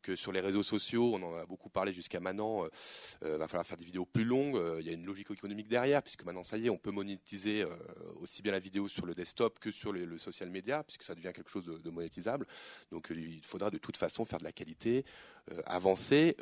que 0.05 0.15
sur 0.15 0.31
les 0.31 0.39
réseaux 0.39 0.61
sociaux, 0.61 1.15
on 1.15 1.23
en 1.23 1.35
a 1.35 1.47
beaucoup 1.47 1.69
parlé 1.69 1.91
jusqu'à 1.91 2.19
maintenant, 2.19 2.65
il 2.65 3.27
euh, 3.27 3.37
va 3.37 3.47
falloir 3.47 3.65
faire 3.65 3.77
des 3.77 3.85
vidéos 3.85 4.05
plus 4.05 4.23
longues. 4.23 4.61
Il 4.79 4.85
y 4.85 4.89
a 4.91 4.93
une 4.93 5.05
logique 5.05 5.31
économique 5.31 5.67
derrière, 5.67 6.03
puisque 6.03 6.23
maintenant 6.23 6.43
ça 6.43 6.57
y 6.57 6.67
est, 6.67 6.69
on 6.69 6.77
peut 6.77 6.91
monétiser 6.91 7.65
aussi 8.21 8.43
bien 8.43 8.51
la 8.51 8.59
vidéo 8.59 8.87
sur 8.87 9.07
le 9.07 9.15
desktop 9.15 9.57
que 9.57 9.71
sur 9.71 9.91
le, 9.91 10.19
social 10.19 10.49
media, 10.51 10.83
puisque 10.83 11.01
ça 11.01 11.15
devient 11.15 11.31
quelque 11.33 11.49
chose 11.49 11.65
de, 11.65 11.89
monétisable. 11.89 12.45
Donc 12.91 13.07
il 13.09 13.43
faudra 13.43 13.71
de 13.71 13.79
toute 13.79 13.97
façon 13.97 14.25
faire 14.25 14.39
de 14.39 14.43
la 14.43 14.51
qualité, 14.51 15.05
avancer. 15.65 16.35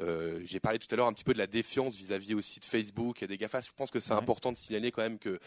J'ai 0.43 0.59
parlé 0.59 0.77
tout 0.77 0.87
à 0.91 0.97
l'heure 0.97 1.07
un 1.07 1.13
petit 1.13 1.23
peu 1.23 1.33
de 1.33 1.39
la 1.39 1.47
défiance 1.47 1.95
vis-à-vis 1.95 2.33
aussi 2.33 2.59
de 2.59 2.65
Facebook 2.65 3.23
et 3.23 3.27
des 3.27 3.37
GAFA. 3.37 3.61
Je 3.61 3.69
pense 3.75 3.91
que 3.91 4.01
c'est 4.01 4.13
important 4.13 4.51
de 4.51 4.57
signaler 4.57 4.91
quand 4.91 5.03
même 5.03 5.19
que 5.19 5.39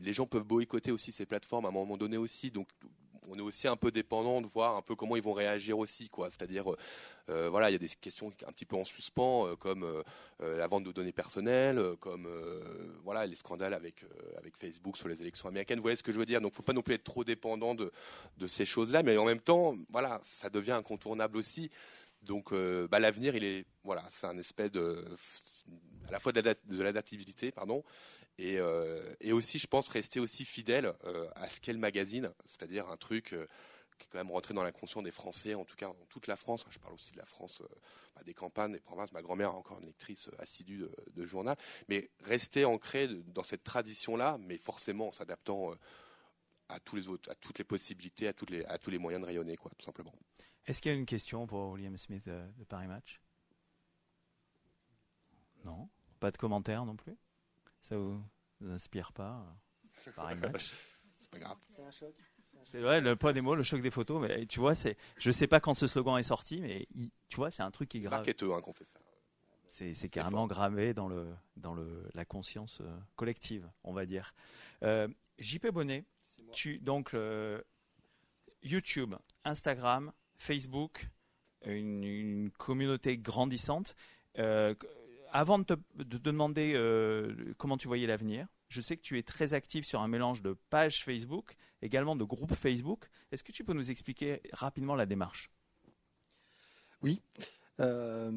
les 0.00 0.12
gens 0.12 0.26
peuvent 0.26 0.44
boycotter 0.44 0.92
aussi 0.92 1.10
ces 1.10 1.26
plateformes 1.26 1.66
à 1.66 1.68
un 1.68 1.72
moment 1.72 1.96
donné 1.96 2.16
aussi. 2.16 2.52
Donc 2.52 2.68
on 3.28 3.38
est 3.38 3.42
aussi 3.42 3.68
un 3.68 3.76
peu 3.76 3.90
dépendant 3.90 4.40
de 4.40 4.46
voir 4.46 4.76
un 4.76 4.82
peu 4.82 4.94
comment 4.94 5.16
ils 5.16 5.22
vont 5.22 5.32
réagir 5.32 5.78
aussi, 5.78 6.08
quoi. 6.08 6.30
C'est-à-dire, 6.30 6.64
euh, 7.28 7.48
voilà, 7.50 7.70
il 7.70 7.72
y 7.72 7.76
a 7.76 7.78
des 7.78 7.88
questions 7.88 8.32
un 8.46 8.52
petit 8.52 8.64
peu 8.64 8.76
en 8.76 8.84
suspens, 8.84 9.46
euh, 9.46 9.56
comme 9.56 9.84
euh, 9.84 10.56
la 10.56 10.66
vente 10.66 10.84
de 10.84 10.92
données 10.92 11.12
personnelles, 11.12 11.80
comme 12.00 12.28
voilà 13.04 13.26
les 13.26 13.36
scandales 13.36 13.74
avec 13.74 14.04
avec 14.36 14.56
Facebook 14.56 14.96
sur 14.96 15.08
les 15.08 15.20
élections 15.20 15.48
américaines. 15.48 15.78
Vous 15.78 15.82
voyez 15.82 15.96
ce 15.96 16.02
que 16.02 16.12
je 16.12 16.18
veux 16.18 16.26
dire? 16.26 16.40
Donc, 16.40 16.52
faut 16.52 16.62
pas 16.62 16.72
non 16.72 16.82
plus 16.82 16.94
être 16.94 17.04
trop 17.04 17.24
dépendant 17.24 17.74
de 17.74 17.92
de 18.38 18.46
ces 18.46 18.66
choses-là, 18.66 19.02
mais 19.02 19.16
en 19.16 19.24
même 19.24 19.40
temps, 19.40 19.76
voilà, 19.90 20.20
ça 20.24 20.50
devient 20.50 20.72
incontournable 20.72 21.36
aussi. 21.36 21.70
Donc, 22.22 22.52
bah, 22.52 22.98
l'avenir, 23.00 23.34
il 23.34 23.44
est 23.44 23.66
voilà, 23.84 24.04
c'est 24.08 24.26
un 24.26 24.38
espèce 24.38 24.70
de 24.70 25.04
à 26.08 26.12
la 26.12 26.18
fois 26.18 26.32
de 26.32 26.82
l'adaptabilité, 26.82 27.52
pardon, 27.52 27.84
euh, 28.40 29.14
et, 29.20 29.32
aussi, 29.32 29.58
je 29.58 29.66
pense, 29.66 29.88
rester 29.88 30.20
aussi 30.20 30.44
fidèle 30.44 30.92
euh, 31.04 31.28
à 31.34 31.48
ce 31.48 31.60
qu'est 31.60 31.72
le 31.72 31.78
magazine, 31.78 32.32
c'est-à-dire 32.44 32.88
un 32.88 32.96
truc 32.96 33.32
euh, 33.32 33.46
qui 33.98 34.06
est 34.06 34.08
quand 34.10 34.18
même 34.18 34.30
rentré 34.30 34.54
dans 34.54 34.64
l'inconscient 34.64 35.02
des 35.02 35.10
Français, 35.10 35.54
en 35.54 35.64
tout 35.64 35.76
cas 35.76 35.88
dans 35.88 36.06
toute 36.08 36.26
la 36.26 36.36
France. 36.36 36.64
Je 36.70 36.78
parle 36.78 36.94
aussi 36.94 37.12
de 37.12 37.18
la 37.18 37.26
France, 37.26 37.62
bah, 38.14 38.22
des 38.24 38.34
campagnes, 38.34 38.72
des 38.72 38.80
provinces. 38.80 39.12
Ma 39.12 39.22
grand-mère 39.22 39.50
est 39.50 39.54
encore 39.54 39.78
une 39.78 39.86
lectrice 39.86 40.30
assidue 40.38 40.84
de, 41.14 41.26
journal, 41.26 41.56
mais 41.88 42.10
rester 42.24 42.64
ancré 42.64 43.08
dans 43.26 43.44
cette 43.44 43.64
tradition-là, 43.64 44.38
mais 44.40 44.58
forcément 44.58 45.08
en 45.08 45.12
s'adaptant 45.12 45.72
à 46.68 46.80
tous 46.80 46.96
les 46.96 47.08
autres, 47.08 47.30
à 47.30 47.34
toutes 47.34 47.58
les 47.58 47.64
possibilités, 47.64 48.26
à, 48.26 48.32
toutes 48.32 48.50
les, 48.50 48.64
à 48.64 48.78
tous 48.78 48.90
les 48.90 48.98
moyens 48.98 49.22
de 49.22 49.26
rayonner, 49.26 49.56
quoi, 49.56 49.70
tout 49.78 49.84
simplement. 49.84 50.14
Est-ce 50.66 50.80
qu'il 50.80 50.90
y 50.90 50.94
a 50.94 50.98
une 50.98 51.06
question 51.06 51.46
pour 51.46 51.70
William 51.72 51.96
Smith 51.96 52.24
de 52.24 52.64
Paris 52.64 52.86
Match? 52.86 53.20
Non, 55.64 55.88
pas 56.18 56.30
de 56.30 56.36
commentaires 56.38 56.84
non 56.84 56.96
plus? 56.96 57.16
Ça 57.82 57.98
vous, 57.98 58.22
inspire 58.66 59.12
pas 59.12 59.44
Pareil 60.16 60.38
C'est 61.20 61.30
pas 61.30 61.38
grave. 61.38 61.58
C'est 61.68 61.82
un 61.82 61.90
choc. 61.90 62.14
C'est 62.64 62.80
vrai, 62.80 63.00
le 63.00 63.16
poids 63.16 63.32
des 63.32 63.40
mots, 63.40 63.54
le 63.54 63.62
choc 63.62 63.80
des 63.80 63.90
photos. 63.90 64.20
Mais 64.20 64.46
tu 64.46 64.60
vois, 64.60 64.74
c'est, 64.74 64.96
je 65.18 65.30
sais 65.30 65.46
pas 65.46 65.60
quand 65.60 65.74
ce 65.74 65.86
slogan 65.86 66.16
est 66.16 66.22
sorti, 66.22 66.60
mais 66.60 66.86
tu 67.28 67.36
vois, 67.36 67.50
c'est 67.50 67.62
un 67.62 67.70
truc 67.70 67.88
qui 67.88 67.98
est 67.98 68.00
grave. 68.00 68.20
Marketeux, 68.20 68.52
hein, 68.52 68.60
qu'on 68.60 68.72
fait 68.72 68.84
ça. 68.84 68.98
C'est, 69.68 70.08
carrément 70.10 70.46
gravé 70.46 70.92
dans 70.92 71.08
le 71.08 71.26
dans 71.56 71.74
le 71.74 72.06
la 72.12 72.26
conscience 72.26 72.80
euh, 72.82 72.98
collective, 73.16 73.68
on 73.84 73.92
va 73.92 74.04
dire. 74.04 74.34
Euh, 74.82 75.08
JP 75.38 75.68
Bonnet, 75.68 76.04
tu 76.52 76.78
donc 76.78 77.14
euh, 77.14 77.60
YouTube, 78.62 79.14
Instagram, 79.44 80.12
Facebook, 80.36 81.08
une, 81.64 82.50
communauté 82.58 83.16
grandissante. 83.18 83.96
Euh, 84.38 84.74
avant 85.32 85.58
de 85.58 85.64
te, 85.64 85.74
demander 85.98 86.74
euh, 86.74 87.34
comment 87.56 87.76
tu 87.76 87.88
voyais 87.88 88.06
l'avenir, 88.06 88.46
je 88.68 88.80
sais 88.80 88.96
que 88.96 89.02
tu 89.02 89.18
es 89.18 89.22
très 89.22 89.54
actif 89.54 89.86
sur 89.86 90.00
un 90.00 90.08
mélange 90.08 90.42
de 90.42 90.56
pages 90.70 91.04
Facebook, 91.04 91.56
également 91.80 92.14
de 92.14 92.24
groupes 92.24 92.54
Facebook. 92.54 93.08
Est-ce 93.32 93.42
que 93.42 93.52
tu 93.52 93.64
peux 93.64 93.72
nous 93.72 93.90
expliquer 93.90 94.42
rapidement 94.52 94.94
la 94.94 95.06
démarche? 95.06 95.50
Oui. 97.02 97.20
Euh, 97.80 98.30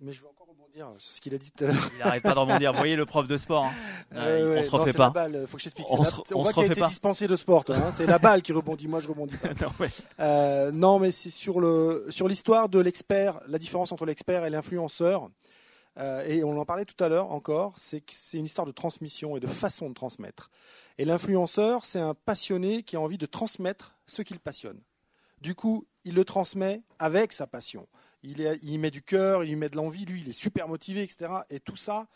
mais 0.00 0.12
je 0.12 0.20
vais 0.20 0.28
encore 0.28 0.46
rebondir 0.46 0.88
sur 0.98 1.12
ce 1.12 1.20
qu'il 1.20 1.34
a 1.34 1.38
dit 1.38 1.50
tout 1.50 1.64
à 1.64 1.66
l'heure. 1.68 1.90
Il 1.94 1.98
n'arrête 1.98 2.22
pas 2.22 2.34
de 2.34 2.38
rebondir. 2.38 2.72
Vous 2.72 2.78
voyez 2.78 2.96
le 2.96 3.06
prof 3.06 3.26
de 3.26 3.36
sport. 3.36 3.64
Hein. 3.64 3.72
Euh, 4.14 4.58
on 4.58 4.62
se 4.62 4.70
refait 4.70 4.92
pas. 4.92 5.12
Il 5.28 5.46
faut 5.46 5.56
que 5.56 5.62
j'explique. 5.62 5.86
On, 5.90 6.02
on, 6.34 6.42
voit 6.42 6.52
qu'il 6.52 6.62
a 6.62 6.66
été 6.66 6.82
dispensé 6.82 7.26
de 7.26 7.36
sport. 7.36 7.64
Hein. 7.68 7.90
C'est 7.92 8.06
la 8.06 8.18
balle 8.18 8.42
qui 8.42 8.52
rebondit. 8.52 8.86
Moi, 8.86 9.00
je 9.00 9.08
rebondis 9.08 9.36
pas. 9.36 9.48
non, 10.72 10.72
non, 10.72 10.98
mais 10.98 11.10
c'est 11.10 11.30
sur 11.30 11.60
le 11.60 12.06
sur 12.10 12.28
l'histoire 12.28 12.68
de 12.68 12.78
l'expert, 12.78 13.40
la 13.48 13.58
différence 13.58 13.90
entre 13.90 14.06
l'expert 14.06 14.44
et 14.44 14.50
l'influenceur. 14.50 15.30
Euh, 15.98 16.24
et 16.26 16.44
on 16.44 16.58
en 16.58 16.64
parlait 16.64 16.84
tout 16.84 17.02
à 17.02 17.08
l'heure 17.08 17.30
encore, 17.30 17.74
c'est 17.78 18.02
une 18.34 18.44
histoire 18.44 18.66
de 18.66 18.72
transmission 18.72 19.36
et 19.36 19.40
de 19.40 19.46
façon 19.46 19.88
de 19.88 19.94
transmettre. 19.94 20.50
Et 20.98 21.04
l'influenceur, 21.04 21.84
c'est 21.84 22.00
un 22.00 22.14
passionné 22.14 22.82
qui 22.82 22.96
a 22.96 23.00
envie 23.00 23.18
de 23.18 23.26
transmettre 23.26 23.96
ce 24.06 24.22
qu'il 24.22 24.38
passionne. 24.38 24.80
Du 25.40 25.54
coup, 25.54 25.86
il 26.04 26.14
le 26.14 26.24
transmet 26.24 26.82
avec 26.98 27.32
sa 27.32 27.46
passion. 27.46 27.88
Il, 28.22 28.40
y 28.62 28.78
met 28.78 28.90
du 28.90 29.02
cœur, 29.02 29.44
il 29.44 29.50
y 29.50 29.56
met 29.56 29.68
de 29.68 29.76
l'envie, 29.76 30.04
lui, 30.04 30.20
il 30.22 30.28
est 30.28 30.32
super 30.32 30.68
motivé, 30.68 31.02
etc. 31.02 31.30
Et 31.50 31.60
tout 31.60 31.76
ça, 31.76 32.08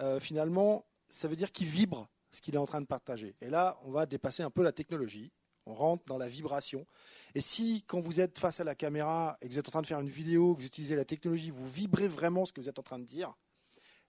euh, 0.00 0.18
finalement, 0.18 0.84
ça 1.08 1.28
veut 1.28 1.36
dire 1.36 1.52
qu'il 1.52 1.68
vibre 1.68 2.08
ce 2.30 2.40
qu'il 2.40 2.54
est 2.54 2.58
en 2.58 2.66
train 2.66 2.80
de 2.80 2.86
partager. 2.86 3.36
Et 3.40 3.48
là, 3.48 3.78
on 3.84 3.92
va 3.92 4.06
dépasser 4.06 4.42
un 4.42 4.50
peu 4.50 4.62
la 4.62 4.72
technologie. 4.72 5.30
On 5.66 5.74
rentre 5.74 6.04
dans 6.06 6.18
la 6.18 6.28
vibration. 6.28 6.86
Et 7.34 7.40
si, 7.40 7.84
quand 7.86 8.00
vous 8.00 8.20
êtes 8.20 8.38
face 8.38 8.60
à 8.60 8.64
la 8.64 8.74
caméra 8.74 9.38
et 9.40 9.48
que 9.48 9.52
vous 9.52 9.58
êtes 9.58 9.68
en 9.68 9.70
train 9.70 9.82
de 9.82 9.86
faire 9.86 10.00
une 10.00 10.08
vidéo, 10.08 10.54
que 10.54 10.60
vous 10.60 10.66
utilisez 10.66 10.96
la 10.96 11.04
technologie, 11.04 11.50
vous 11.50 11.68
vibrez 11.68 12.08
vraiment 12.08 12.44
ce 12.44 12.52
que 12.52 12.60
vous 12.60 12.68
êtes 12.68 12.78
en 12.78 12.82
train 12.82 12.98
de 12.98 13.04
dire, 13.04 13.32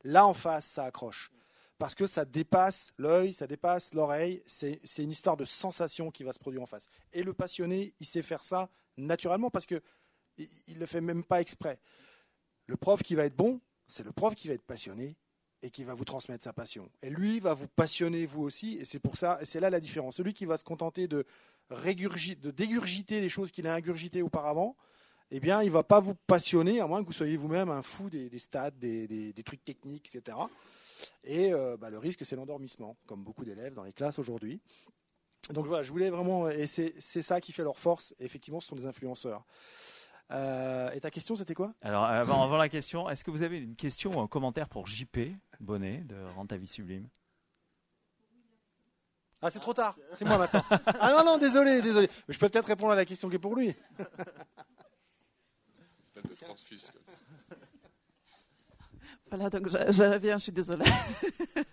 là 0.03 0.25
en 0.25 0.33
face, 0.33 0.65
ça 0.65 0.85
accroche. 0.85 1.31
Parce 1.77 1.95
que 1.95 2.07
ça 2.07 2.25
dépasse 2.25 2.93
l'œil, 2.97 3.33
ça 3.33 3.47
dépasse 3.47 3.93
l'oreille. 3.93 4.41
C'est 4.45 4.79
une 4.99 5.11
histoire 5.11 5.37
de 5.37 5.45
sensation 5.45 6.11
qui 6.11 6.23
va 6.23 6.31
se 6.31 6.39
produire 6.39 6.61
en 6.61 6.65
face. 6.65 6.87
Et 7.11 7.23
le 7.23 7.33
passionné, 7.33 7.93
il 7.99 8.05
sait 8.05 8.21
faire 8.21 8.43
ça 8.43 8.69
naturellement 8.95 9.49
parce 9.49 9.65
qu'il 9.65 9.81
ne 10.37 10.79
le 10.79 10.85
fait 10.85 11.01
même 11.01 11.23
pas 11.23 11.41
exprès. 11.41 11.79
Le 12.67 12.77
prof 12.77 13.03
qui 13.03 13.15
va 13.15 13.25
être 13.25 13.35
bon, 13.35 13.59
c'est 13.87 14.03
le 14.03 14.11
prof 14.11 14.33
qui 14.33 14.47
va 14.47 14.53
être 14.53 14.63
passionné 14.63 15.17
et 15.63 15.71
qui 15.71 15.83
va 15.83 15.93
vous 15.93 16.05
transmettre 16.05 16.43
sa 16.43 16.53
passion. 16.53 16.89
Et 17.01 17.09
lui 17.09 17.39
va 17.39 17.53
vous 17.53 17.67
passionner 17.67 18.25
vous 18.25 18.43
aussi, 18.43 18.77
et 18.79 18.85
c'est 18.85 18.99
pour 18.99 19.17
ça, 19.17 19.39
c'est 19.43 19.61
là 19.61 19.69
la 19.69 19.79
différence. 19.79 20.17
Celui 20.17 20.33
qui 20.33 20.45
va 20.45 20.57
se 20.57 20.63
contenter 20.63 21.07
de 21.07 21.25
dégurgiter 22.51 23.21
les 23.21 23.29
choses 23.29 23.49
qu'il 23.49 23.65
a 23.65 23.73
ingurgitées 23.73 24.21
auparavant, 24.21 24.75
eh 25.31 25.39
bien, 25.39 25.63
il 25.63 25.71
va 25.71 25.83
pas 25.83 25.99
vous 25.99 26.13
passionner, 26.13 26.79
à 26.79 26.85
moins 26.85 27.01
que 27.01 27.07
vous 27.07 27.13
soyez 27.13 27.37
vous-même 27.37 27.69
un 27.69 27.81
fou 27.81 28.09
des, 28.09 28.29
stades, 28.37 28.77
des, 28.77 29.33
trucs 29.43 29.63
techniques, 29.63 30.13
etc. 30.13 30.37
Et 31.23 31.51
euh, 31.53 31.75
bah, 31.75 31.89
le 31.89 31.97
risque, 31.97 32.25
c'est 32.25 32.35
l'endormissement, 32.35 32.97
comme 33.07 33.23
beaucoup 33.23 33.45
d'élèves 33.45 33.73
dans 33.73 33.83
les 33.83 33.93
classes 33.93 34.19
aujourd'hui. 34.19 34.61
Donc 35.49 35.65
voilà, 35.65 35.81
je 35.81 35.91
voulais 35.91 36.09
vraiment, 36.09 36.49
et 36.49 36.67
c'est 36.67 36.99
ça 36.99 37.41
qui 37.41 37.51
fait 37.51 37.63
leur 37.63 37.79
force, 37.79 38.13
effectivement, 38.19 38.59
ce 38.59 38.67
sont 38.67 38.75
des 38.75 38.85
influenceurs. 38.85 39.43
Euh, 40.33 40.91
et 40.91 40.99
ta 40.99 41.11
question, 41.11 41.35
c'était 41.35 41.53
quoi? 41.53 41.73
Alors, 41.81 42.05
avant, 42.05 42.43
avant 42.43 42.57
la 42.57 42.69
question, 42.69 43.09
est-ce 43.09 43.23
que 43.23 43.31
vous 43.31 43.43
avez 43.43 43.59
une 43.59 43.75
question 43.75 44.17
ou 44.17 44.19
un 44.19 44.27
commentaire 44.27 44.67
pour 44.67 44.87
JP 44.87 45.19
Bonnet 45.59 46.03
de 46.05 46.15
Rente 46.35 46.51
à 46.51 46.57
vie 46.57 46.67
sublime? 46.67 47.07
Ah, 49.41 49.49
c'est 49.51 49.59
trop 49.59 49.73
tard. 49.73 49.97
C'est 50.13 50.25
moi 50.25 50.37
maintenant. 50.37 50.63
Ah 50.99 51.11
non, 51.11 51.25
non, 51.25 51.37
désolé, 51.37 51.81
désolé. 51.81 52.07
Mais 52.27 52.33
je 52.33 52.39
peux 52.39 52.49
peut-être 52.49 52.65
répondre 52.65 52.93
à 52.93 52.95
la 52.95 53.05
question 53.05 53.29
qui 53.29 53.35
est 53.35 53.39
pour 53.39 53.55
lui. 53.55 53.75
Espèce 56.03 56.23
de 56.23 56.35
transfuse. 56.35 56.89
Voilà, 59.33 59.49
donc 59.49 59.67
je, 59.67 59.91
je 59.91 60.03
reviens, 60.03 60.37
je 60.37 60.43
suis 60.43 60.51
désolée. 60.51 60.85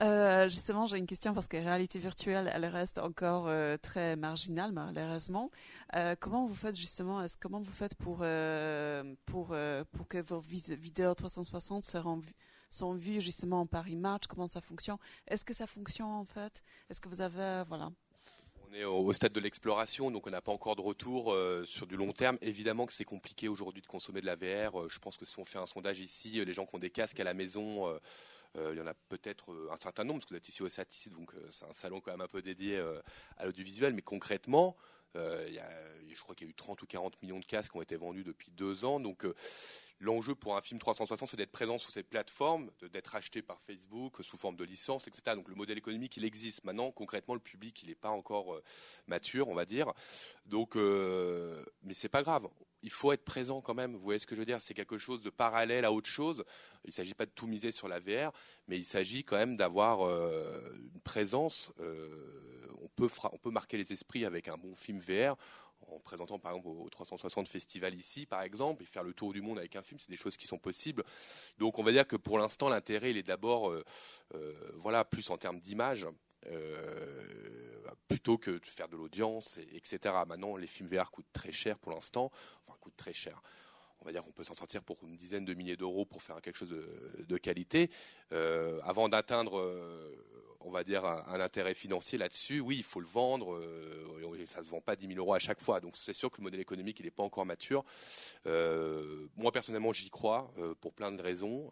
Euh, 0.00 0.48
justement, 0.48 0.86
j'ai 0.86 0.98
une 0.98 1.06
question 1.06 1.32
parce 1.32 1.46
que 1.46 1.56
la 1.56 1.62
réalité 1.62 1.98
virtuelle, 2.00 2.50
elle 2.52 2.64
reste 2.64 2.98
encore 2.98 3.44
euh, 3.46 3.76
très 3.76 4.16
marginale, 4.16 4.72
malheureusement. 4.72 5.50
Euh, 5.94 6.16
comment 6.18 6.46
vous 6.46 6.56
faites 6.56 6.74
justement, 6.74 7.24
comment 7.38 7.60
vous 7.60 7.70
faites 7.70 7.94
pour, 7.94 8.24
pour, 9.26 9.54
pour 9.92 10.08
que 10.08 10.18
vos 10.22 10.40
vidéos 10.40 11.14
360 11.14 11.84
seront 11.84 12.94
vues- 12.94 13.20
justement 13.20 13.64
par 13.66 13.86
image? 13.88 14.22
Comment 14.28 14.48
ça 14.48 14.60
fonctionne? 14.60 14.96
Est-ce 15.28 15.44
que 15.44 15.54
ça 15.54 15.68
fonctionne 15.68 16.08
en 16.08 16.24
fait? 16.24 16.62
Est-ce 16.90 17.00
que 17.00 17.08
vous 17.08 17.20
avez, 17.20 17.62
voilà. 17.68 17.90
On 18.72 18.74
est 18.74 18.84
au 18.84 19.12
stade 19.12 19.34
de 19.34 19.40
l'exploration, 19.40 20.10
donc 20.10 20.26
on 20.26 20.30
n'a 20.30 20.40
pas 20.40 20.50
encore 20.50 20.76
de 20.76 20.80
retour 20.80 21.34
euh, 21.34 21.62
sur 21.66 21.86
du 21.86 21.94
long 21.94 22.12
terme. 22.12 22.38
Évidemment 22.40 22.86
que 22.86 22.94
c'est 22.94 23.04
compliqué 23.04 23.46
aujourd'hui 23.48 23.82
de 23.82 23.86
consommer 23.86 24.22
de 24.22 24.26
la 24.26 24.34
VR. 24.34 24.80
Euh, 24.80 24.88
je 24.88 24.98
pense 24.98 25.18
que 25.18 25.26
si 25.26 25.38
on 25.38 25.44
fait 25.44 25.58
un 25.58 25.66
sondage 25.66 26.00
ici, 26.00 26.40
euh, 26.40 26.44
les 26.46 26.54
gens 26.54 26.64
qui 26.64 26.74
ont 26.74 26.78
des 26.78 26.88
casques 26.88 27.20
à 27.20 27.24
la 27.24 27.34
maison, 27.34 27.94
il 28.54 28.78
y 28.78 28.80
en 28.80 28.86
a 28.86 28.94
peut-être 29.10 29.54
un 29.70 29.76
certain 29.76 30.04
nombre, 30.04 30.20
parce 30.20 30.26
que 30.26 30.30
vous 30.30 30.38
êtes 30.38 30.48
ici 30.48 30.62
au 30.62 30.70
Satis, 30.70 31.10
donc 31.10 31.32
c'est 31.50 31.66
un 31.66 31.72
salon 31.74 32.00
quand 32.00 32.12
même 32.12 32.22
un 32.22 32.28
peu 32.28 32.40
dédié 32.40 32.82
à 33.36 33.44
l'audiovisuel. 33.44 33.92
Mais 33.92 34.02
concrètement, 34.02 34.74
euh, 35.16 35.48
je 36.12 36.22
crois 36.22 36.34
qu'il 36.34 36.46
y 36.46 36.50
a 36.50 36.50
eu 36.50 36.54
30 36.54 36.82
ou 36.82 36.86
40 36.86 37.22
millions 37.22 37.40
de 37.40 37.44
casques 37.44 37.72
qui 37.72 37.78
ont 37.78 37.82
été 37.82 37.96
vendus 37.96 38.24
depuis 38.24 38.50
deux 38.50 38.84
ans. 38.84 39.00
Donc 39.00 39.24
euh, 39.24 39.34
l'enjeu 40.00 40.34
pour 40.34 40.56
un 40.56 40.62
film 40.62 40.78
360, 40.78 41.28
c'est 41.28 41.36
d'être 41.36 41.52
présent 41.52 41.78
sur 41.78 41.90
ces 41.90 42.02
plateformes, 42.02 42.70
d'être 42.92 43.14
acheté 43.14 43.42
par 43.42 43.60
Facebook 43.60 44.22
sous 44.22 44.36
forme 44.36 44.56
de 44.56 44.64
licence, 44.64 45.08
etc. 45.08 45.36
Donc 45.36 45.48
le 45.48 45.54
modèle 45.54 45.78
économique, 45.78 46.16
il 46.16 46.24
existe. 46.24 46.64
Maintenant, 46.64 46.90
concrètement, 46.90 47.34
le 47.34 47.40
public, 47.40 47.82
il 47.82 47.88
n'est 47.88 47.94
pas 47.94 48.10
encore 48.10 48.54
euh, 48.54 48.62
mature, 49.06 49.48
on 49.48 49.54
va 49.54 49.64
dire. 49.64 49.92
Donc, 50.46 50.76
mais 50.76 51.94
c'est 51.94 52.08
pas 52.08 52.22
grave. 52.22 52.48
Il 52.82 52.90
faut 52.90 53.12
être 53.12 53.24
présent 53.24 53.60
quand 53.60 53.74
même. 53.74 53.94
Vous 53.94 54.02
voyez 54.02 54.18
ce 54.18 54.26
que 54.26 54.34
je 54.34 54.40
veux 54.40 54.46
dire 54.46 54.60
C'est 54.60 54.74
quelque 54.74 54.98
chose 54.98 55.22
de 55.22 55.30
parallèle 55.30 55.84
à 55.84 55.92
autre 55.92 56.10
chose. 56.10 56.44
Il 56.84 56.88
ne 56.88 56.92
s'agit 56.92 57.14
pas 57.14 57.26
de 57.26 57.30
tout 57.30 57.46
miser 57.46 57.72
sur 57.72 57.88
la 57.88 58.00
VR, 58.00 58.32
mais 58.68 58.76
il 58.78 58.84
s'agit 58.84 59.24
quand 59.24 59.36
même 59.36 59.56
d'avoir 59.56 60.06
euh, 60.06 60.60
une 60.92 61.00
présence. 61.00 61.72
euh, 61.80 62.08
on 62.80 62.88
peut 62.88 63.08
on 63.32 63.38
peut 63.38 63.50
marquer 63.50 63.78
les 63.78 63.92
esprits 63.92 64.24
avec 64.24 64.48
un 64.48 64.56
bon 64.56 64.74
film 64.74 64.98
VR 64.98 65.36
en 65.88 66.00
présentant 66.00 66.38
par 66.38 66.52
exemple 66.52 66.68
au 66.68 66.88
360 66.88 67.48
Festival 67.48 67.94
ici, 67.94 68.26
par 68.26 68.42
exemple, 68.42 68.82
et 68.82 68.86
faire 68.86 69.02
le 69.02 69.12
tour 69.12 69.32
du 69.32 69.42
monde 69.42 69.58
avec 69.58 69.76
un 69.76 69.82
film, 69.82 69.98
c'est 70.00 70.10
des 70.10 70.16
choses 70.16 70.36
qui 70.36 70.46
sont 70.46 70.58
possibles. 70.58 71.04
Donc 71.58 71.78
on 71.78 71.82
va 71.82 71.92
dire 71.92 72.06
que 72.06 72.16
pour 72.16 72.38
l'instant, 72.38 72.68
l'intérêt, 72.68 73.10
il 73.10 73.16
est 73.16 73.22
d'abord, 73.22 73.70
euh, 73.70 73.84
voilà, 74.74 75.04
plus 75.04 75.30
en 75.30 75.36
termes 75.36 75.60
d'image, 75.60 76.06
plutôt 78.12 78.36
que 78.36 78.50
de 78.50 78.66
faire 78.66 78.88
de 78.88 78.96
l'audience, 78.96 79.58
et- 79.58 79.76
etc. 79.76 80.14
Maintenant, 80.26 80.56
les 80.56 80.66
films 80.66 80.88
VR 80.88 81.10
coûtent 81.10 81.32
très 81.32 81.52
cher 81.52 81.78
pour 81.78 81.92
l'instant, 81.92 82.30
enfin 82.66 82.76
coûtent 82.78 82.96
très 82.96 83.14
cher. 83.14 83.42
On 84.00 84.04
va 84.04 84.12
dire 84.12 84.22
qu'on 84.22 84.32
peut 84.32 84.44
s'en 84.44 84.54
sortir 84.54 84.82
pour 84.82 84.98
une 85.04 85.16
dizaine 85.16 85.44
de 85.44 85.54
milliers 85.54 85.76
d'euros 85.76 86.04
pour 86.04 86.22
faire 86.22 86.40
quelque 86.42 86.56
chose 86.56 86.68
de, 86.70 87.36
qualité. 87.38 87.88
Euh, 88.32 88.80
avant 88.82 89.08
d'atteindre, 89.08 89.58
euh, 89.58 90.12
on 90.60 90.70
va 90.70 90.84
dire, 90.84 91.04
un, 91.06 91.40
intérêt 91.40 91.72
financier 91.74 92.18
là-dessus, 92.18 92.60
oui, 92.60 92.76
il 92.78 92.84
faut 92.84 93.00
le 93.00 93.06
vendre. 93.06 93.54
euh, 93.54 94.08
ça 94.44 94.58
ne 94.58 94.64
se 94.64 94.70
vend 94.70 94.80
pas 94.80 94.96
10 94.96 95.06
000 95.06 95.18
euros 95.18 95.34
à 95.34 95.38
chaque 95.38 95.60
fois. 95.60 95.80
Donc 95.80 95.96
c'est 95.96 96.12
sûr 96.12 96.28
que 96.30 96.38
le 96.38 96.42
modèle 96.42 96.60
économique, 96.60 96.98
il 96.98 97.04
n'est 97.04 97.12
pas 97.12 97.22
encore 97.22 97.46
mature. 97.46 97.84
Moi, 98.44 99.52
personnellement, 99.52 99.92
j'y 99.92 100.10
crois 100.10 100.52
pour 100.80 100.92
plein 100.92 101.12
de 101.12 101.22
raisons. 101.22 101.70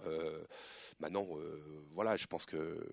Maintenant, 1.00 1.26
voilà, 1.92 2.16
je 2.16 2.26
pense 2.26 2.46
que 2.46 2.86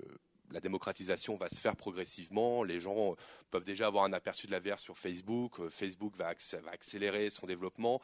la 0.52 0.60
démocratisation 0.60 1.36
va 1.38 1.50
se 1.50 1.56
faire 1.60 1.76
progressivement. 1.76 2.64
Les 2.64 2.80
gens 2.80 3.16
peuvent 3.52 3.66
déjà 3.66 3.88
avoir 3.88 4.06
un 4.06 4.14
aperçu 4.14 4.48
de 4.48 4.52
la 4.52 4.60
VR 4.60 4.80
sur 4.80 4.98
Facebook. 4.98 5.60
Euh, 5.60 5.70
Facebook 5.70 6.16
va, 6.16 6.34
acc- 6.34 6.60
va 6.62 6.72
accélérer 6.72 7.30
son 7.30 7.46
développement. 7.48 8.02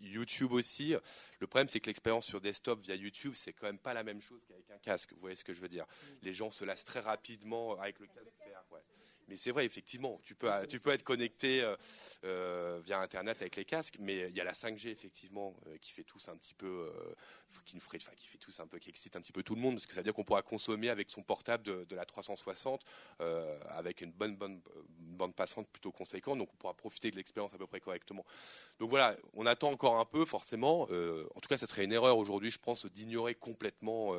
YouTube 0.00 0.52
aussi. 0.52 0.94
Le 1.40 1.46
problème, 1.48 1.68
c'est 1.68 1.80
que 1.80 1.86
l'expérience 1.86 2.24
sur 2.26 2.40
desktop 2.40 2.80
via 2.82 2.94
YouTube, 2.94 3.32
c'est 3.34 3.52
quand 3.52 3.66
même 3.66 3.80
pas 3.80 3.94
la 3.94 4.04
même 4.04 4.22
chose 4.22 4.40
qu'avec 4.46 4.70
un 4.70 4.78
casque. 4.78 5.12
Vous 5.12 5.18
voyez 5.18 5.34
ce 5.34 5.42
que 5.42 5.52
je 5.52 5.60
veux 5.60 5.68
dire? 5.68 5.86
Les 6.22 6.32
gens 6.32 6.50
se 6.50 6.64
lassent 6.64 6.84
très 6.84 7.00
rapidement 7.00 7.76
avec 7.80 7.98
le 7.98 8.06
casque 8.06 8.28
VR. 8.38 8.64
ouais. 8.72 8.80
Mais 9.28 9.36
c'est 9.36 9.50
vrai, 9.50 9.66
effectivement, 9.66 10.20
tu 10.24 10.34
peux, 10.34 10.48
tu 10.68 10.80
peux 10.80 10.90
être 10.90 11.02
connecté 11.02 11.62
euh, 11.62 11.76
euh, 12.24 12.80
via 12.82 12.98
Internet 13.00 13.40
avec 13.42 13.56
les 13.56 13.64
casques, 13.66 13.96
mais 14.00 14.28
il 14.30 14.34
y 14.34 14.40
a 14.40 14.44
la 14.44 14.54
5G 14.54 14.88
effectivement 14.88 15.54
euh, 15.66 15.76
qui 15.78 15.92
fait 15.92 16.02
tous 16.02 16.28
un 16.30 16.36
petit 16.36 16.54
peu, 16.54 16.90
qui 17.66 17.76
nous 17.76 17.82
ferait, 17.82 17.98
enfin, 18.00 18.12
qui 18.16 18.26
fait 18.26 18.38
tous 18.38 18.58
un 18.60 18.66
peu, 18.66 18.78
qui 18.78 18.88
excite 18.88 19.16
un 19.16 19.20
petit 19.20 19.32
peu 19.32 19.42
tout 19.42 19.54
le 19.54 19.60
monde, 19.60 19.74
parce 19.74 19.86
que 19.86 19.92
ça 19.92 20.00
veut 20.00 20.04
dire 20.04 20.14
qu'on 20.14 20.24
pourra 20.24 20.42
consommer 20.42 20.88
avec 20.88 21.10
son 21.10 21.22
portable 21.22 21.62
de, 21.62 21.84
de 21.84 21.94
la 21.94 22.06
360 22.06 22.82
euh, 23.20 23.58
avec 23.68 24.00
une 24.00 24.12
bonne, 24.12 24.36
bonne 24.36 24.62
bande 24.98 25.34
passante 25.34 25.68
plutôt 25.68 25.92
conséquente, 25.92 26.38
donc 26.38 26.48
on 26.54 26.56
pourra 26.56 26.74
profiter 26.74 27.10
de 27.10 27.16
l'expérience 27.16 27.52
à 27.52 27.58
peu 27.58 27.66
près 27.66 27.80
correctement. 27.80 28.24
Donc 28.78 28.88
voilà, 28.88 29.14
on 29.34 29.44
attend 29.44 29.70
encore 29.70 29.98
un 29.98 30.06
peu 30.06 30.24
forcément. 30.24 30.82
En 30.82 31.40
tout 31.40 31.48
cas, 31.48 31.58
ça 31.58 31.66
serait 31.66 31.84
une 31.84 31.92
erreur 31.92 32.16
aujourd'hui, 32.16 32.50
je 32.50 32.58
pense, 32.58 32.86
d'ignorer 32.86 33.34
complètement 33.34 34.14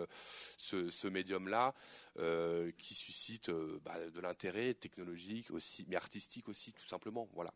ce, 0.58 0.90
ce 0.90 1.08
médium-là 1.08 1.74
euh, 2.20 2.72
qui 2.78 2.94
suscite 2.94 3.50
euh, 3.50 3.80
bah, 3.84 3.94
de 4.14 4.20
l'intérêt 4.20 4.74
technologique 4.74 5.52
aussi, 5.52 5.86
mais 5.88 5.96
artistique 5.96 6.50
aussi, 6.50 6.74
tout 6.74 6.88
simplement. 6.88 7.28
Voilà. 7.34 7.54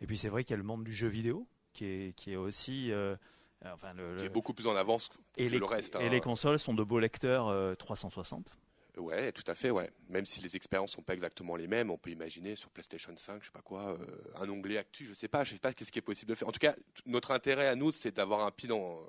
Et 0.00 0.06
puis 0.06 0.16
c'est 0.16 0.28
vrai 0.28 0.44
qu'il 0.44 0.52
y 0.52 0.54
a 0.54 0.58
le 0.58 0.62
monde 0.62 0.84
du 0.84 0.92
jeu 0.92 1.08
vidéo 1.08 1.46
qui 1.72 1.84
est, 1.84 2.16
qui 2.16 2.32
est 2.32 2.36
aussi. 2.36 2.90
euh, 2.92 3.16
enfin, 3.64 3.92
le, 3.94 4.16
Qui 4.16 4.24
est 4.26 4.30
beaucoup 4.30 4.54
plus 4.54 4.66
en 4.66 4.76
avance 4.76 5.08
que 5.08 5.18
et, 5.36 5.48
les, 5.48 5.58
le 5.58 5.64
reste. 5.64 5.96
et 5.96 5.98
hein. 6.06 6.08
les 6.08 6.20
consoles 6.20 6.58
sont 6.58 6.74
de 6.74 6.82
beaux 6.82 6.98
lecteurs 6.98 7.48
euh, 7.48 7.74
360. 7.74 8.56
Ouais, 8.96 9.32
tout 9.32 9.44
à 9.46 9.54
fait, 9.54 9.70
ouais. 9.70 9.90
Même 10.08 10.26
si 10.26 10.42
les 10.42 10.56
expériences 10.56 10.92
sont 10.92 11.02
pas 11.02 11.14
exactement 11.14 11.56
les 11.56 11.66
mêmes, 11.66 11.90
on 11.90 11.98
peut 11.98 12.10
imaginer 12.10 12.56
sur 12.56 12.70
PlayStation 12.70 13.12
5, 13.14 13.40
je 13.40 13.46
sais 13.46 13.52
pas 13.52 13.62
quoi, 13.62 13.92
euh, 13.92 13.98
un 14.40 14.48
onglet 14.48 14.78
actu, 14.78 15.06
je 15.06 15.12
sais 15.12 15.28
pas, 15.28 15.44
je 15.44 15.52
sais 15.52 15.58
pas 15.58 15.72
qu'est-ce 15.72 15.92
qui 15.92 15.98
est 15.98 16.02
possible 16.02 16.30
de 16.30 16.34
faire. 16.34 16.48
En 16.48 16.52
tout 16.52 16.58
cas, 16.58 16.74
notre 17.06 17.30
intérêt 17.30 17.68
à 17.68 17.76
nous, 17.76 17.92
c'est 17.92 18.16
d'avoir 18.16 18.46
un 18.46 18.50
pied 18.50 18.68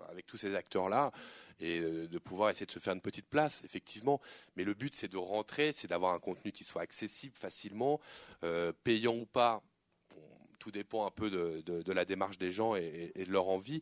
avec 0.10 0.26
tous 0.26 0.38
ces 0.38 0.56
acteurs-là 0.56 1.12
et 1.60 1.80
euh, 1.80 2.08
de 2.08 2.20
pouvoir 2.20 2.50
essayer 2.50 2.66
de 2.66 2.72
se 2.72 2.80
faire 2.80 2.94
une 2.94 3.02
petite 3.02 3.28
place, 3.28 3.62
effectivement. 3.64 4.22
Mais 4.56 4.64
le 4.64 4.74
but, 4.74 4.94
c'est 4.94 5.12
de 5.12 5.18
rentrer, 5.18 5.72
c'est 5.72 5.88
d'avoir 5.88 6.14
un 6.14 6.20
contenu 6.20 6.52
qui 6.52 6.64
soit 6.64 6.82
accessible 6.82 7.36
facilement, 7.36 8.00
euh, 8.44 8.72
payant 8.84 9.16
ou 9.16 9.26
pas. 9.26 9.64
Tout 10.62 10.70
dépend 10.70 11.08
un 11.08 11.10
peu 11.10 11.32
de, 11.32 11.62
de- 11.66 11.82
de 11.82 11.92
la 11.92 12.06
démarche 12.06 12.38
des 12.38 12.52
gens 12.52 12.76
et, 12.76 13.12
de 13.16 13.32
leur 13.32 13.48
envie. 13.48 13.82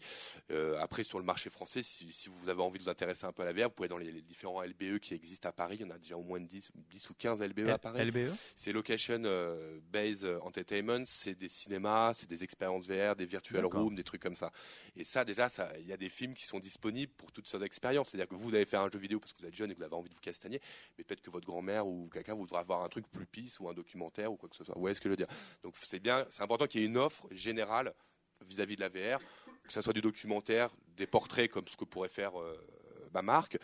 Euh, 0.50 0.80
après, 0.80 1.04
sur 1.04 1.20
le 1.20 1.26
marché 1.26 1.50
français, 1.50 1.84
si, 1.84 2.10
si 2.10 2.30
vous 2.30 2.48
avez 2.48 2.62
envie 2.62 2.80
de 2.80 2.84
vous 2.86 2.90
intéresser 2.90 3.26
un 3.26 3.34
peu 3.34 3.42
à 3.44 3.46
la 3.46 3.52
VR, 3.52 3.66
vous 3.66 3.72
pouvez 3.72 3.88
aller 3.88 3.90
dans 3.90 3.98
les, 3.98 4.14
les 4.14 4.22
différents 4.22 4.62
LBE 4.64 5.00
qui 5.00 5.14
existent 5.14 5.50
à 5.50 5.52
Paris. 5.52 5.76
Il 5.82 5.82
y 5.82 5.84
en 5.84 5.90
a 5.94 5.98
déjà 5.98 6.16
au 6.16 6.24
moins 6.24 6.40
10, 6.40 6.72
10 6.90 7.10
ou 7.10 7.14
15 7.16 7.42
LBE 7.42 7.68
à 7.70 7.78
Paris. 7.78 8.00
LBE 8.06 8.32
C'est 8.56 8.72
Location 8.72 9.22
euh, 9.26 9.80
Based 9.92 10.26
Entertainment, 10.42 11.04
c'est 11.06 11.36
des 11.36 11.50
cinémas, 11.50 12.14
c'est 12.14 12.30
des 12.30 12.46
expériences 12.46 12.88
VR, 12.88 13.16
des 13.18 13.26
virtual 13.26 13.62
rooms, 13.84 13.96
des 13.96 14.04
trucs 14.06 14.22
comme 14.22 14.36
ça. 14.36 14.50
Et 14.96 15.04
ça, 15.04 15.26
déjà, 15.26 15.50
ça- 15.50 15.70
il 15.80 15.86
y 15.88 15.92
a 15.94 15.98
des 15.98 16.10
films 16.10 16.34
qui 16.34 16.46
sont 16.46 16.60
disponibles 16.60 17.12
pour 17.18 17.34
toutes 17.34 17.48
sortes 17.48 17.64
d'expériences. 17.64 18.10
C'est-à-dire 18.10 18.30
que 18.30 18.36
vous 18.36 18.54
avez 18.56 18.66
fait 18.66 18.78
un 18.78 18.90
jeu 18.90 19.00
vidéo 19.00 19.20
parce 19.20 19.34
que 19.34 19.42
vous 19.42 19.48
êtes 19.48 19.56
jeune 19.56 19.70
et 19.70 19.74
que 19.74 19.80
vous 19.80 19.86
avez 19.86 19.96
envie 19.96 20.10
de 20.10 20.16
vous 20.16 20.22
castagner, 20.22 20.62
mais 20.98 21.04
peut-être 21.04 21.22
que 21.22 21.30
votre 21.30 21.46
grand-mère 21.46 21.86
ou 21.88 22.08
quelqu'un 22.08 22.36
voudra 22.36 22.62
avoir 22.62 22.84
un 22.84 22.90
truc 22.90 23.06
plus 23.12 23.26
pisse 23.26 23.60
ou 23.60 23.68
un 23.68 23.74
documentaire 23.74 24.32
ou 24.32 24.38
quoi 24.38 24.48
que 24.48 24.56
ce 24.56 24.64
soit. 24.64 24.76
Vous 24.76 24.82
voyez 24.82 24.94
ce 24.94 25.02
que 25.02 25.10
je 25.10 25.12
veux 25.12 25.18
dire? 25.18 25.28
Donc 25.64 25.76
c'est 25.82 26.00
bien, 26.00 26.26
c'est 26.30 26.42
important 26.44 26.68
qu'il 26.70 26.82
y 26.82 26.84
ait 26.86 26.88
une 26.88 26.98
offre 26.98 27.28
générale 27.32 27.94
vis-à-vis 28.46 28.76
de 28.76 28.82
la 28.82 28.90
VR, 28.90 29.20
que 29.64 29.74
ce 29.74 29.82
soit 29.82 29.94
du 29.94 30.02
documentaire, 30.02 30.70
des 30.96 31.08
portraits 31.08 31.52
comme 31.52 31.68
ce 31.68 31.76
que 31.76 31.86
pourrait 31.86 32.10
faire 32.10 32.40
euh, 32.40 32.56
ma 33.14 33.22
marque. 33.22 33.58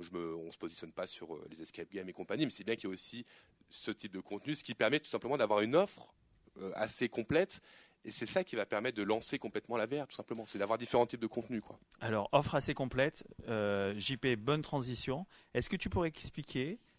Je 0.00 0.10
me, 0.12 0.34
on 0.34 0.50
se 0.50 0.58
positionne 0.58 0.92
pas 0.92 1.06
sur 1.06 1.34
euh, 1.34 1.46
les 1.50 1.62
escape 1.62 1.90
games 1.90 2.08
et 2.08 2.12
compagnie, 2.12 2.44
mais 2.44 2.50
c'est 2.50 2.64
bien 2.64 2.76
qu'il 2.76 2.88
y 2.88 2.92
ait 2.92 2.94
aussi 2.94 3.24
ce 3.68 3.90
type 3.90 4.12
de 4.12 4.20
contenu, 4.20 4.54
ce 4.54 4.64
qui 4.64 4.74
permet 4.74 5.00
tout 5.00 5.10
simplement 5.10 5.36
d'avoir 5.36 5.60
une 5.60 5.76
offre 5.76 6.12
euh, 6.60 6.70
assez 6.74 7.08
complète. 7.08 7.60
Et 8.04 8.10
c'est 8.10 8.26
ça 8.26 8.44
qui 8.44 8.56
va 8.56 8.64
permettre 8.64 8.96
de 8.96 9.02
lancer 9.02 9.38
complètement 9.38 9.76
la 9.76 9.86
VR, 9.86 10.06
tout 10.06 10.16
simplement. 10.16 10.46
C'est 10.46 10.58
d'avoir 10.58 10.78
différents 10.78 11.06
types 11.06 11.20
de 11.20 11.26
contenus, 11.26 11.62
quoi. 11.62 11.78
Alors, 12.00 12.28
offre 12.32 12.54
assez 12.54 12.72
complète. 12.72 13.24
Euh, 13.46 13.94
JP, 13.98 14.36
bonne 14.38 14.62
transition. 14.62 15.26
Est-ce 15.52 15.68
que 15.68 15.76
tu 15.76 15.90
pourrais 15.90 16.08
expliquer 16.08 16.78
euh, 16.78 16.89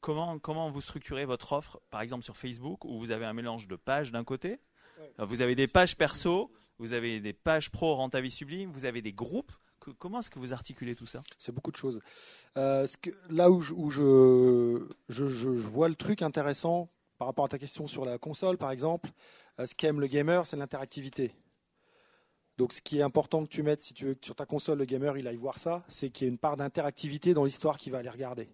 comment, 0.00 0.38
comment 0.38 0.70
vous 0.70 0.80
structurez 0.80 1.24
votre 1.24 1.52
offre, 1.52 1.80
par 1.90 2.00
exemple 2.00 2.24
sur 2.24 2.36
Facebook, 2.36 2.84
où 2.84 2.98
vous 2.98 3.10
avez 3.10 3.24
un 3.24 3.32
mélange 3.32 3.68
de 3.68 3.76
pages 3.76 4.12
d'un 4.12 4.24
côté? 4.24 4.58
Alors, 5.18 5.28
Vous 5.28 5.40
avez 5.40 5.54
des 5.54 5.66
pages 5.66 5.96
perso, 5.96 6.50
vous 6.78 6.92
avez 6.92 7.20
des 7.20 7.32
pages 7.32 7.70
pro 7.70 7.94
Rentavis 7.94 8.30
Sublime, 8.30 8.70
vous 8.70 8.84
avez 8.84 9.02
des 9.02 9.12
groupes. 9.12 9.52
Que- 9.80 9.90
comment 9.90 10.20
est-ce 10.20 10.30
que 10.30 10.38
vous 10.38 10.52
articulez 10.52 10.94
tout 10.94 11.06
ça? 11.06 11.22
C'est 11.38 11.52
beaucoup 11.52 11.70
de 11.70 11.76
choses. 11.76 12.00
Euh, 12.56 12.86
ce 12.86 12.96
que- 12.96 13.10
là 13.30 13.50
où, 13.50 13.60
je, 13.60 13.74
où 13.74 13.90
je, 13.90 14.86
je, 15.08 15.26
je- 15.26 15.54
je 15.56 15.68
vois 15.68 15.88
le 15.88 15.94
truc 15.94 16.22
intéressant 16.22 16.88
par 17.18 17.28
rapport 17.28 17.44
à 17.44 17.48
ta 17.48 17.58
question 17.58 17.86
sur 17.86 18.04
la 18.04 18.18
console, 18.18 18.56
par 18.58 18.70
exemple, 18.70 19.10
euh, 19.60 19.66
ce 19.66 19.74
qu'aime 19.74 20.00
le 20.00 20.06
gamer, 20.06 20.46
c'est 20.46 20.56
l'interactivité. 20.56 21.34
Donc, 22.56 22.72
ce 22.72 22.80
qui 22.80 22.98
est 22.98 23.02
important 23.02 23.44
que 23.44 23.50
tu 23.50 23.62
mettes, 23.62 23.82
si 23.82 23.94
tu 23.94 24.04
veux 24.06 24.14
que 24.14 24.24
sur 24.24 24.36
ta 24.36 24.46
console, 24.46 24.78
le 24.78 24.84
gamer 24.84 25.18
il 25.18 25.26
aille 25.26 25.36
voir 25.36 25.58
ça, 25.58 25.84
c'est 25.88 26.10
qu'il 26.10 26.24
y 26.26 26.28
ait 26.28 26.32
une 26.32 26.38
part 26.38 26.56
d'interactivité 26.56 27.34
dans 27.34 27.44
l'histoire 27.44 27.76
qu'il 27.76 27.92
va 27.92 27.98
aller 27.98 28.08
regarder. 28.08 28.48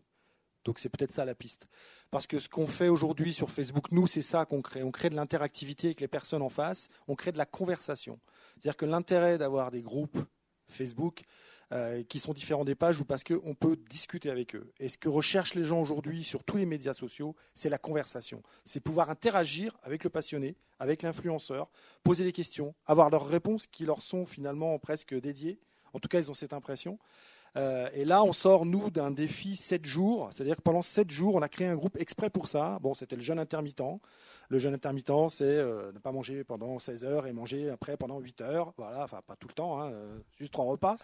Donc 0.64 0.78
c'est 0.78 0.88
peut-être 0.88 1.12
ça 1.12 1.24
la 1.24 1.34
piste. 1.34 1.66
Parce 2.10 2.26
que 2.26 2.38
ce 2.38 2.48
qu'on 2.48 2.66
fait 2.66 2.88
aujourd'hui 2.88 3.32
sur 3.32 3.50
Facebook, 3.50 3.92
nous, 3.92 4.06
c'est 4.06 4.22
ça 4.22 4.44
qu'on 4.44 4.62
crée. 4.62 4.82
On 4.82 4.90
crée 4.90 5.10
de 5.10 5.16
l'interactivité 5.16 5.88
avec 5.88 6.00
les 6.00 6.08
personnes 6.08 6.42
en 6.42 6.48
face, 6.48 6.88
on 7.08 7.14
crée 7.14 7.32
de 7.32 7.38
la 7.38 7.46
conversation. 7.46 8.18
C'est-à-dire 8.54 8.76
que 8.76 8.86
l'intérêt 8.86 9.38
d'avoir 9.38 9.70
des 9.70 9.82
groupes 9.82 10.18
Facebook 10.68 11.22
euh, 11.72 12.02
qui 12.02 12.18
sont 12.18 12.32
différents 12.32 12.64
des 12.64 12.74
pages 12.74 12.98
ou 12.98 13.04
parce 13.04 13.22
qu'on 13.22 13.54
peut 13.54 13.76
discuter 13.88 14.28
avec 14.28 14.56
eux. 14.56 14.72
Et 14.80 14.88
ce 14.88 14.98
que 14.98 15.08
recherchent 15.08 15.54
les 15.54 15.64
gens 15.64 15.80
aujourd'hui 15.80 16.24
sur 16.24 16.42
tous 16.42 16.56
les 16.56 16.66
médias 16.66 16.94
sociaux, 16.94 17.36
c'est 17.54 17.68
la 17.68 17.78
conversation. 17.78 18.42
C'est 18.64 18.80
pouvoir 18.80 19.08
interagir 19.08 19.78
avec 19.84 20.02
le 20.02 20.10
passionné, 20.10 20.56
avec 20.80 21.02
l'influenceur, 21.02 21.70
poser 22.02 22.24
des 22.24 22.32
questions, 22.32 22.74
avoir 22.86 23.08
leurs 23.08 23.26
réponses 23.26 23.68
qui 23.68 23.84
leur 23.84 24.02
sont 24.02 24.26
finalement 24.26 24.76
presque 24.80 25.14
dédiées. 25.14 25.60
En 25.92 26.00
tout 26.00 26.08
cas, 26.08 26.18
ils 26.18 26.28
ont 26.28 26.34
cette 26.34 26.52
impression. 26.52 26.98
Euh, 27.56 27.88
et 27.94 28.04
là, 28.04 28.22
on 28.22 28.32
sort, 28.32 28.64
nous, 28.64 28.90
d'un 28.90 29.10
défi 29.10 29.56
7 29.56 29.84
jours. 29.84 30.28
C'est-à-dire 30.32 30.56
que 30.56 30.62
pendant 30.62 30.82
7 30.82 31.10
jours, 31.10 31.34
on 31.34 31.42
a 31.42 31.48
créé 31.48 31.66
un 31.66 31.74
groupe 31.74 31.96
exprès 31.98 32.30
pour 32.30 32.48
ça. 32.48 32.78
Bon, 32.80 32.94
c'était 32.94 33.16
le 33.16 33.22
jeûne 33.22 33.38
intermittent. 33.38 33.82
Le 34.48 34.58
jeûne 34.58 34.74
intermittent, 34.74 35.30
c'est 35.30 35.44
euh, 35.44 35.92
ne 35.92 35.98
pas 35.98 36.12
manger 36.12 36.44
pendant 36.44 36.78
16 36.78 37.04
heures 37.04 37.26
et 37.26 37.32
manger 37.32 37.70
après 37.70 37.96
pendant 37.96 38.18
8 38.18 38.40
heures. 38.40 38.72
Voilà, 38.76 39.04
enfin, 39.04 39.20
pas 39.26 39.36
tout 39.36 39.48
le 39.48 39.54
temps, 39.54 39.80
hein, 39.80 39.90
euh, 39.90 40.18
juste 40.38 40.52
trois 40.52 40.64
repas. 40.64 40.96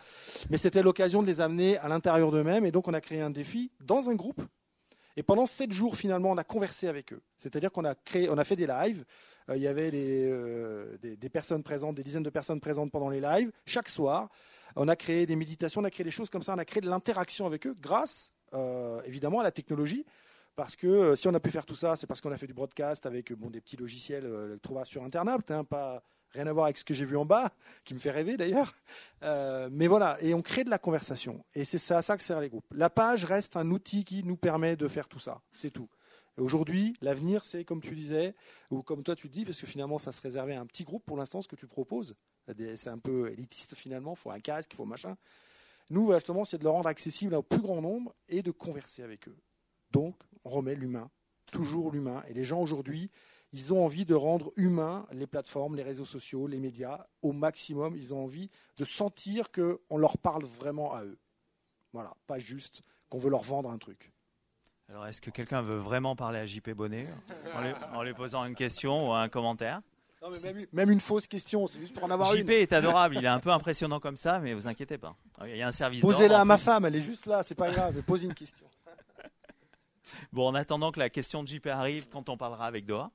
Mais 0.51 0.59
c'était 0.59 0.83
l'occasion 0.83 1.23
de 1.23 1.27
les 1.27 1.41
amener 1.41 1.79
à 1.79 1.89
l'intérieur 1.89 2.31
d'eux-mêmes. 2.31 2.67
Et 2.67 2.73
donc, 2.73 2.89
on 2.89 2.95
a 2.95 3.01
créé 3.01 3.21
un 3.21 3.31
défi 3.31 3.71
dans 3.81 4.11
un 4.11 4.15
groupe. 4.15 4.43
Et 5.17 5.23
pendant 5.23 5.47
7 5.47 5.73
jours, 5.73 5.97
finalement, 5.97 6.31
on 6.31 6.37
a 6.37 6.45
conversé 6.45 6.89
avec 6.89 7.13
eux. 7.13 7.23
C'est-à-dire 7.39 7.73
qu'on 7.73 7.85
a, 7.85 7.95
créé, 7.95 8.29
on 8.29 8.37
a 8.37 8.45
fait 8.45 8.57
des 8.57 8.67
lives. 8.67 9.05
il 9.49 9.63
y 9.63 9.67
avait 9.67 9.91
des, 9.91 11.17
des 11.17 11.29
personnes 11.31 11.63
présentes, 11.63 11.95
des 11.95 12.03
dizaines 12.03 12.23
de 12.23 12.31
personnes 12.31 12.61
présentes 12.61 12.93
pendant 12.93 13.09
les 13.09 13.21
lives, 13.21 13.51
chaque 13.65 13.89
soir. 13.89 14.29
On 14.77 14.89
a 14.89 14.97
créé 14.97 15.27
des 15.27 15.37
méditations, 15.37 15.81
on 15.81 15.85
a 15.85 15.91
créé 15.91 16.05
des 16.05 16.11
choses 16.11 16.31
comme 16.31 16.43
ça, 16.43 16.55
on 16.55 16.59
a 16.59 16.65
créé 16.65 16.81
de 16.81 16.89
l'interaction 16.89 17.47
avec 17.47 17.67
eux 17.67 17.75
grâce 17.81 18.33
euh, 18.55 19.01
évidemment 19.05 19.41
à 19.41 19.43
la 19.43 19.51
technologie. 19.51 20.05
Parce 20.55 20.75
que 20.75 20.87
euh, 20.87 21.17
si 21.17 21.29
on 21.29 21.35
a 21.35 21.41
pu 21.41 21.51
faire 21.51 21.67
tout 21.67 21.75
ça, 21.75 21.97
c'est 21.97 22.07
parce 22.07 22.21
qu'on 22.21 22.33
a 22.33 22.39
fait 22.39 22.47
du 22.47 22.55
broadcast 22.55 23.05
avec 23.05 23.33
bon, 23.35 23.51
des 23.51 23.61
petits 23.61 23.77
logiciels 23.77 24.25
euh, 24.25 24.57
trouvables 24.59 24.87
sur 24.87 25.03
Internet, 25.05 25.51
hein, 25.51 25.65
pas 25.65 26.03
rien 26.33 26.47
à 26.47 26.53
voir 26.53 26.67
avec 26.67 26.79
ce 26.79 26.85
que 26.85 26.95
j'ai 26.95 27.05
vu 27.05 27.17
en 27.17 27.25
bas, 27.25 27.51
qui 27.85 27.95
me 27.95 27.99
fait 27.99 28.11
rêver 28.11 28.37
d'ailleurs. 28.37 28.75
mais 29.71 29.87
voilà, 29.87 30.17
et 30.21 30.35
on 30.35 30.43
crée 30.43 30.65
de 30.65 30.71
la 30.71 30.79
conversation. 30.79 31.45
Et 31.55 31.65
c'est 31.65 31.95
à 31.95 32.03
ça 32.03 32.17
que 32.17 32.23
servent 32.23 32.43
les 32.43 32.49
groupes. 32.49 32.67
La 32.75 32.91
page 32.91 33.25
reste 33.25 33.57
un 33.57 33.71
outil 33.71 34.05
qui 34.05 34.25
nous 34.25 34.37
permet 34.37 34.77
de 34.77 34.89
faire 34.89 35.09
tout 35.09 35.21
ça. 35.21 35.41
C'est 35.53 35.71
tout. 35.71 35.89
Aujourd'hui, 36.39 36.95
l'avenir, 37.01 37.45
c'est 37.45 37.65
comme 37.65 37.81
tu 37.81 37.95
disais, 37.95 38.35
ou 38.71 38.83
comme 38.83 39.03
toi 39.03 39.17
tu 39.17 39.29
dis, 39.29 39.45
parce 39.45 39.61
que 39.61 39.67
finalement, 39.67 39.99
ça 39.99 40.13
se 40.13 40.21
réservait 40.21 40.55
à 40.55 40.61
un 40.61 40.67
petit 40.67 40.85
groupe 40.85 41.05
pour 41.07 41.17
l'instant, 41.17 41.41
ce 41.41 41.49
que 41.49 41.57
tu 41.57 41.67
proposes. 41.67 42.15
C'est 42.77 42.89
un 42.89 42.99
peu 42.99 43.31
élitiste 43.33 43.75
finalement, 43.75 44.13
il 44.13 44.19
faut 44.19 44.31
un 44.31 44.41
casque, 44.41 44.73
il 44.73 44.77
faut 44.77 44.85
machin. 44.85 45.17
Nous, 45.91 46.13
justement, 46.13 46.45
c'est 46.45 46.59
de 46.59 46.65
le 46.65 46.71
rendre 46.71 46.89
accessible 46.89 47.35
au 47.35 47.43
plus 47.43 47.61
grand 47.61 47.81
nombre 47.81 48.15
et 48.29 48.43
de 48.43 48.51
converser 48.51 49.03
avec 49.03 49.29
eux. 49.29 49.37
Donc, 49.93 50.17
on 50.45 50.51
remet 50.51 50.75
l'humain, 50.75 51.11
toujours 51.51 51.91
l'humain. 51.91 52.23
Et 52.29 52.35
les 52.35 52.45
gens 52.45 52.61
aujourd'hui, 52.61 53.11
ils 53.53 53.73
ont 53.73 53.85
envie 53.85 54.05
de 54.05 54.15
rendre 54.15 54.53
humain 54.57 55.07
les 55.13 55.27
plateformes, 55.27 55.77
les 55.77 55.83
réseaux 55.83 56.05
sociaux, 56.05 56.49
les 56.49 56.59
médias 56.59 57.07
au 57.23 57.33
maximum. 57.33 57.97
Ils 57.97 58.13
ont 58.13 58.25
envie 58.25 58.51
de 58.77 58.85
sentir 58.85 59.51
qu'on 59.53 59.97
leur 59.97 60.19
parle 60.19 60.45
vraiment 60.45 60.93
à 60.93 61.05
eux. 61.05 61.19
Voilà, 61.93 62.15
pas 62.27 62.39
juste 62.39 62.83
qu'on 63.09 63.19
veut 63.19 63.31
leur 63.31 63.43
vendre 63.43 63.71
un 63.71 63.79
truc. 63.79 64.13
Alors, 64.89 65.07
est-ce 65.07 65.21
que 65.21 65.31
quelqu'un 65.31 65.63
veut 65.63 65.77
vraiment 65.77 66.15
parler 66.15 66.39
à 66.39 66.47
JP 66.47 66.71
Bonnet 66.71 67.07
en 67.93 68.03
lui, 68.03 68.15
posant 68.15 68.45
une 68.45 68.55
question 68.55 69.09
ou 69.09 69.13
un 69.13 69.29
commentaire? 69.29 69.81
Non, 70.23 70.31
mais 70.31 70.67
même, 70.73 70.91
une 70.91 71.01
fausse 71.01 71.27
question, 71.27 71.67
c'est 71.67 71.79
juste 71.79 71.95
pour 71.95 72.05
en 72.05 72.11
avoir 72.11 72.35
une. 72.35 72.43
JP 72.43 72.51
est 72.51 72.73
adorable, 72.73 73.17
il 73.17 73.25
est 73.25 73.29
un 73.29 73.41
peu 73.41 73.51
impressionnant 73.51 74.01
comme 74.01 74.17
ça, 74.17 74.39
mais 74.39 74.55
vous 74.55 74.67
inquiétez 74.67 74.99
pas. 74.99 75.17
Il 75.45 75.57
y 75.57 75.63
a 75.63 75.69
un 75.69 75.73
service. 75.73 76.01
Posez-la 76.01 76.41
à 76.41 76.45
ma 76.45 76.59
femme, 76.59 76.85
elle 76.85 76.97
est 76.97 77.01
juste 77.01 77.27
là, 77.27 77.43
c'est 77.43 77.55
pas 77.55 77.71
grave, 77.71 78.01
posez 78.03 78.27
une 78.27 78.35
question. 78.35 78.67
Bon, 80.33 80.47
en 80.47 80.55
attendant 80.55 80.93
que 80.93 81.01
la 81.01 81.11
question 81.11 81.43
de 81.43 81.49
JP 81.49 81.67
arrive, 81.67 82.09
quand 82.09 82.29
on 82.29 82.37
parlera 82.37 82.67
avec 82.67 82.85
Doha. 82.85 83.11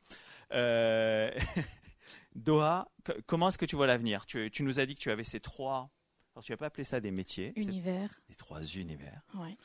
Euh, 0.53 1.31
Doha, 2.35 2.89
comment 3.25 3.49
est-ce 3.49 3.57
que 3.57 3.65
tu 3.65 3.75
vois 3.75 3.87
l'avenir? 3.87 4.25
Tu, 4.25 4.51
tu, 4.51 4.63
nous 4.63 4.79
as 4.79 4.85
dit 4.85 4.95
que 4.95 4.99
tu 4.99 5.11
avais 5.11 5.23
ces 5.23 5.39
trois. 5.39 5.89
Alors, 6.35 6.43
tu 6.43 6.51
n'as 6.51 6.57
pas 6.57 6.67
appelé 6.67 6.83
ça 6.83 6.99
des 6.99 7.11
métiers. 7.11 7.53
Univers. 7.55 8.21
Des 8.29 8.35
trois 8.35 8.61
univers. 8.61 9.21
Ouais. 9.35 9.57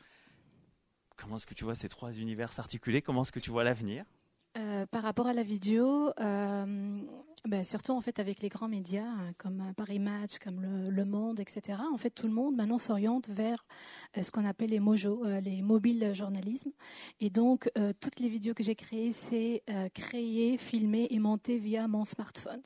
Comment 1.16 1.36
est-ce 1.36 1.46
que 1.46 1.54
tu 1.54 1.64
vois 1.64 1.74
ces 1.74 1.88
trois 1.88 2.12
univers 2.12 2.52
s'articuler? 2.52 3.02
Comment 3.02 3.22
est-ce 3.22 3.32
que 3.32 3.40
tu 3.40 3.50
vois 3.50 3.64
l'avenir? 3.64 4.04
Euh, 4.58 4.86
par 4.86 5.02
rapport 5.02 5.26
à 5.26 5.34
la 5.34 5.42
vidéo, 5.42 6.12
euh, 6.20 7.00
ben, 7.46 7.64
surtout 7.64 7.92
en 7.92 8.00
fait 8.00 8.18
avec 8.18 8.40
les 8.40 8.48
grands 8.48 8.68
médias 8.68 9.04
hein, 9.04 9.32
comme 9.38 9.72
Paris 9.76 9.98
Match, 9.98 10.38
comme 10.38 10.60
le, 10.60 11.04
Monde, 11.04 11.38
etc. 11.38 11.78
En 11.92 11.96
fait, 11.96 12.10
tout 12.10 12.26
le 12.26 12.32
monde 12.32 12.56
maintenant 12.56 12.78
s'oriente 12.78 13.28
vers 13.28 13.64
euh, 14.16 14.22
ce 14.24 14.32
qu'on 14.32 14.44
appelle 14.44 14.70
les 14.70 14.80
mojos, 14.80 15.24
euh, 15.24 15.40
les 15.40 15.62
mobiles 15.62 16.12
journalisme. 16.14 16.72
Et 17.20 17.30
donc, 17.30 17.70
euh, 17.78 17.92
toutes 18.00 18.18
les 18.18 18.28
vidéos 18.28 18.54
que 18.54 18.64
j'ai 18.64 18.74
créées, 18.74 19.12
c'est 19.12 19.62
créées, 19.94 20.58
filmées 20.58 21.06
et 21.10 21.18
montées 21.18 21.58
via 21.58 21.86
mon 21.86 22.04
smartphone. 22.04 22.60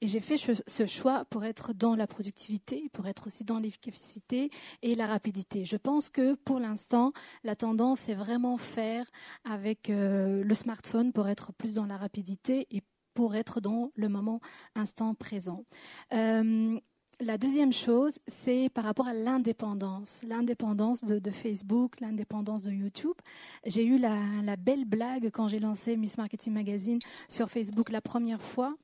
Et 0.00 0.06
j'ai 0.06 0.20
fait 0.20 0.36
ce 0.36 0.86
choix 0.86 1.24
pour 1.26 1.44
être 1.44 1.72
dans 1.72 1.94
la 1.94 2.06
productivité, 2.06 2.90
pour 2.92 3.06
être 3.06 3.28
aussi 3.28 3.44
dans 3.44 3.58
l'efficacité 3.58 4.50
et 4.82 4.94
la 4.94 5.06
rapidité. 5.06 5.64
Je 5.64 5.76
pense 5.76 6.08
que 6.08 6.34
pour 6.34 6.60
l'instant, 6.60 7.12
la 7.44 7.56
tendance 7.56 8.08
est 8.08 8.14
vraiment 8.14 8.58
faire 8.58 9.10
avec 9.44 9.88
le 9.88 10.54
smartphone 10.54 11.12
pour 11.12 11.28
être 11.28 11.52
plus 11.52 11.74
dans 11.74 11.86
la 11.86 11.96
rapidité 11.96 12.66
et 12.70 12.82
pour 13.16 13.34
être 13.34 13.60
dans 13.60 13.90
le 13.96 14.08
moment 14.08 14.40
instant 14.76 15.14
présent. 15.14 15.64
Euh, 16.12 16.78
la 17.18 17.38
deuxième 17.38 17.72
chose, 17.72 18.18
c'est 18.28 18.68
par 18.68 18.84
rapport 18.84 19.06
à 19.06 19.14
l'indépendance, 19.14 20.22
l'indépendance 20.22 21.02
de, 21.02 21.30
Facebook, 21.30 21.98
l'indépendance 22.00 22.62
de 22.64 22.72
YouTube. 22.72 23.16
J'ai 23.64 23.86
eu 23.86 23.98
la, 23.98 24.56
belle 24.56 24.84
blague 24.84 25.30
quand 25.32 25.48
j'ai 25.48 25.60
lancé 25.60 25.96
Miss 25.96 26.18
Marketing 26.18 26.52
Magazine 26.52 26.98
sur 27.30 27.48
Facebook 27.48 27.90
la 27.90 28.02
première 28.02 28.42
fois. 28.42 28.76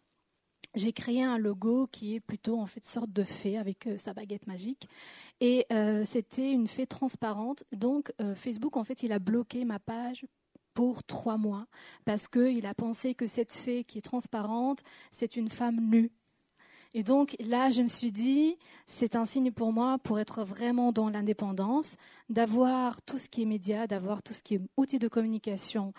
J'ai 0.74 0.94
créé 0.94 1.22
un 1.22 1.36
logo 1.36 1.86
qui 1.88 2.14
est 2.14 2.20
plutôt 2.20 2.58
en 2.58 2.64
fait 2.64 2.86
sorte 2.86 3.12
de 3.12 3.24
fée 3.24 3.58
avec 3.58 3.86
euh, 3.86 3.98
sa 3.98 4.14
baguette 4.14 4.46
magique 4.46 4.88
et 5.40 5.66
euh, 5.70 6.02
c'était 6.02 6.50
une 6.50 6.66
fée 6.66 6.86
transparente. 6.86 7.64
Donc 7.72 8.10
Facebook 8.34 8.78
en 8.78 8.84
fait 8.84 9.02
il 9.02 9.12
a 9.12 9.18
bloqué 9.18 9.66
ma 9.66 9.78
page 9.78 10.24
pour 10.74 11.04
trois 11.04 11.36
mois 11.36 11.66
parce 12.04 12.28
qu'il 12.28 12.66
a 12.66 12.74
pensé 12.74 13.14
que 13.14 13.26
cette 13.26 13.52
fée 13.52 13.84
qui 13.84 13.98
est 13.98 14.02
transparente, 14.02 14.82
c'est 15.10 15.36
une 15.36 15.48
femme 15.48 15.80
nue. 15.80 16.10
Et 16.94 17.02
donc 17.02 17.36
là, 17.40 17.70
je 17.70 17.82
me 17.82 17.86
suis 17.86 18.12
dit, 18.12 18.58
c'est 18.86 19.16
un 19.16 19.24
signe 19.24 19.50
pour 19.50 19.72
moi 19.72 19.98
pour 19.98 20.18
être 20.18 20.44
vraiment 20.44 20.92
dans 20.92 21.08
l'indépendance, 21.08 21.96
d'avoir 22.28 23.00
tout 23.02 23.16
ce 23.16 23.28
qui 23.28 23.42
est 23.42 23.46
média, 23.46 23.86
d'avoir 23.86 24.22
tout 24.22 24.34
ce 24.34 24.42
qui 24.42 24.56
est 24.56 24.60
outils 24.76 24.98
de 24.98 25.08
communication, 25.08 25.94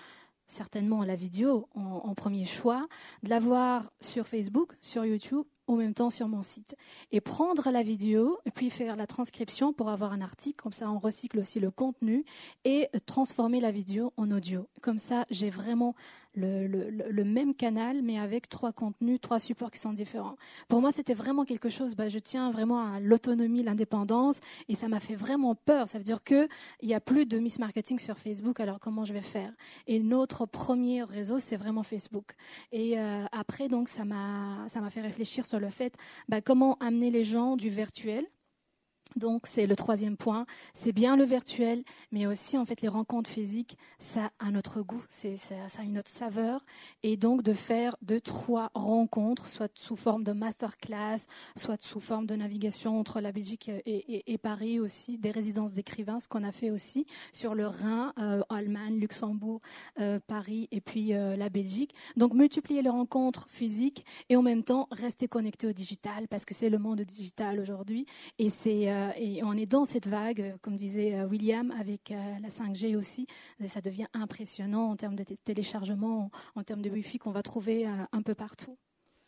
certainement 0.45 1.03
la 1.03 1.15
vidéo 1.15 1.67
en, 1.74 1.82
en 1.82 2.13
premier 2.13 2.45
choix, 2.45 2.88
de 3.24 3.30
l'avoir 3.30 3.91
sur 4.01 4.28
Facebook, 4.28 4.74
sur 4.82 5.03
YouTube 5.03 5.45
en 5.68 5.76
même 5.76 5.93
temps 5.93 6.09
sur 6.09 6.28
mon 6.28 6.43
site. 6.43 6.76
Et 7.11 7.22
prendre 7.22 7.72
la 7.72 7.84
vidéo 7.84 8.39
puis 8.53 8.70
faire 8.70 8.95
la 8.95 9.07
transcription 9.07 9.74
pour 9.74 9.89
avoir 9.89 10.14
un 10.14 10.22
article, 10.22 10.61
comme 10.61 10.74
ça 10.74 10.89
on 10.91 10.99
recycle 10.99 11.39
aussi 11.39 11.59
le 11.59 11.72
contenu 11.72 12.26
et 12.66 12.89
transformer 13.05 13.59
la 13.59 13.72
vidéo 13.72 14.14
en 14.18 14.32
audio. 14.32 14.68
Comme 14.82 14.99
ça 14.99 15.26
j'ai 15.30 15.49
vraiment 15.49 15.95
le, 16.36 17.24
même 17.24 17.54
canal, 17.54 18.02
mais 18.02 18.20
avec 18.20 18.50
trois 18.50 18.72
contenus, 18.72 19.20
trois 19.22 19.40
supports 19.40 19.72
qui 19.72 19.80
sont 19.80 19.94
différents. 19.94 20.36
Pour 20.68 20.82
moi, 20.82 20.92
c'était 20.92 21.14
vraiment 21.14 21.46
quelque 21.46 21.70
chose, 21.70 21.96
bah, 21.96 22.10
je 22.10 22.20
tiens 22.20 22.52
vraiment 22.52 22.80
à 22.80 23.00
l'autonomie, 23.00 23.64
l'indépendance, 23.64 24.40
et 24.68 24.76
ça 24.76 24.88
m'a 24.88 25.00
fait 25.00 25.16
vraiment 25.16 25.56
peur. 25.56 25.88
Ça 25.88 25.98
veut 25.98 26.04
dire 26.04 26.24
qu'il 26.24 26.48
n'y 26.82 26.94
a 26.94 27.00
plus 27.00 27.26
de 27.26 27.40
Miss 27.40 27.60
Marketing 27.60 28.00
sur 28.00 28.18
Facebook, 28.18 28.60
alors 28.60 28.80
comment 28.80 29.06
je 29.06 29.14
vais 29.14 29.22
faire? 29.22 29.52
Et 29.88 30.00
notre 30.00 30.46
premier 30.46 31.04
réseau, 31.04 31.40
c'est 31.40 31.58
vraiment 31.58 31.84
Facebook. 31.84 32.34
Et 32.72 33.00
euh, 33.00 33.26
après, 33.32 33.68
donc, 33.68 33.90
ça 33.90 34.06
m'a 34.06 34.90
fait 34.90 35.02
réfléchir 35.02 35.46
sur 35.46 35.60
le 35.60 35.70
fait, 35.70 35.96
bah, 36.28 36.42
comment 36.42 36.76
amener 36.80 37.12
les 37.12 37.24
gens 37.24 37.56
du 37.56 37.70
virtuel 37.70 38.26
donc 39.16 39.47
c'est 39.47 39.68
le 39.68 39.76
troisième 39.76 40.18
point. 40.18 40.45
C'est 40.74 40.91
bien 40.91 41.16
le 41.16 41.24
virtuel, 41.24 41.84
mais 42.11 42.26
aussi 42.26 42.57
en 42.57 42.66
fait 42.66 42.82
les 42.82 42.88
rencontres 42.88 43.30
physiques, 43.30 43.78
ça 43.99 44.32
a 44.39 44.51
notre 44.51 44.82
goût, 44.82 45.03
c'est, 45.09 45.38
ça 45.38 45.55
a 45.80 45.84
une 45.84 45.97
autre 45.97 46.09
saveur. 46.09 46.64
Et 47.03 47.18
donc 47.18 47.43
de 47.43 47.53
faire 47.53 47.95
deux, 48.01 48.22
trois 48.22 48.72
rencontres, 48.74 49.47
soit 49.47 49.72
sous 49.76 49.95
forme 49.95 50.24
de 50.24 50.32
masterclass, 50.32 51.28
soit 51.55 51.82
sous 51.82 51.99
forme 51.99 52.26
de 52.26 52.36
navigation 52.36 52.99
entre 52.99 53.22
la 53.22 53.32
Belgique 53.32 53.72
et, 53.86 54.38
Paris 54.38 54.80
aussi, 54.80 55.18
des 55.18 55.32
résidences 55.32 55.74
d'écrivains, 55.74 56.20
ce 56.20 56.28
qu'on 56.28 56.43
a 56.43 56.51
fait 56.51 56.70
aussi 56.70 57.05
sur 57.32 57.55
le 57.55 57.68
Rhin, 57.68 58.14
euh, 58.20 58.41
Allemagne, 58.49 58.99
Luxembourg, 58.99 59.61
euh, 59.99 60.20
Paris 60.28 60.68
et 60.72 60.82
puis 60.82 61.14
euh, 61.14 61.38
la 61.38 61.49
Belgique. 61.49 61.93
Donc 62.18 62.34
multiplier 62.34 62.82
les 62.82 62.89
rencontres 62.89 63.47
physiques 63.49 64.05
et 64.30 64.36
en 64.36 64.41
même 64.41 64.64
temps 64.64 64.88
rester 64.91 65.28
connecté 65.28 65.68
au 65.68 65.72
digital 65.72 66.28
parce 66.28 66.45
que 66.45 66.53
c'est 66.53 66.70
le 66.70 66.80
monde 66.80 67.01
digital 67.01 67.59
aujourd'hui 67.59 68.05
et 68.38 68.49
c'est 68.49 68.89
euh, 69.04 69.12
et 69.18 69.43
on 69.43 69.54
est 69.54 69.66
dans 69.66 69.86
cette 69.86 70.08
vague, 70.08 70.41
euh, 70.41 70.58
comme 70.62 70.76
disait 70.76 71.16
euh, 71.16 71.26
William, 71.26 71.72
avec 71.72 72.10
la 72.10 72.49
5G 72.49 72.95
aussi. 72.95 73.28
Ça 73.68 73.82
devient 73.82 74.08
impressionnant 74.14 74.89
en 74.89 74.95
termes 74.95 75.16
de 75.16 75.24
téléchargement, 75.43 76.32
en 76.56 76.64
termes 76.64 76.82
de 76.82 76.89
Wi-Fi 76.89 77.18
qu'on 77.20 77.32
va 77.32 77.43
trouver 77.43 77.86
un 77.86 78.22
peu 78.22 78.36
partout. 78.36 78.78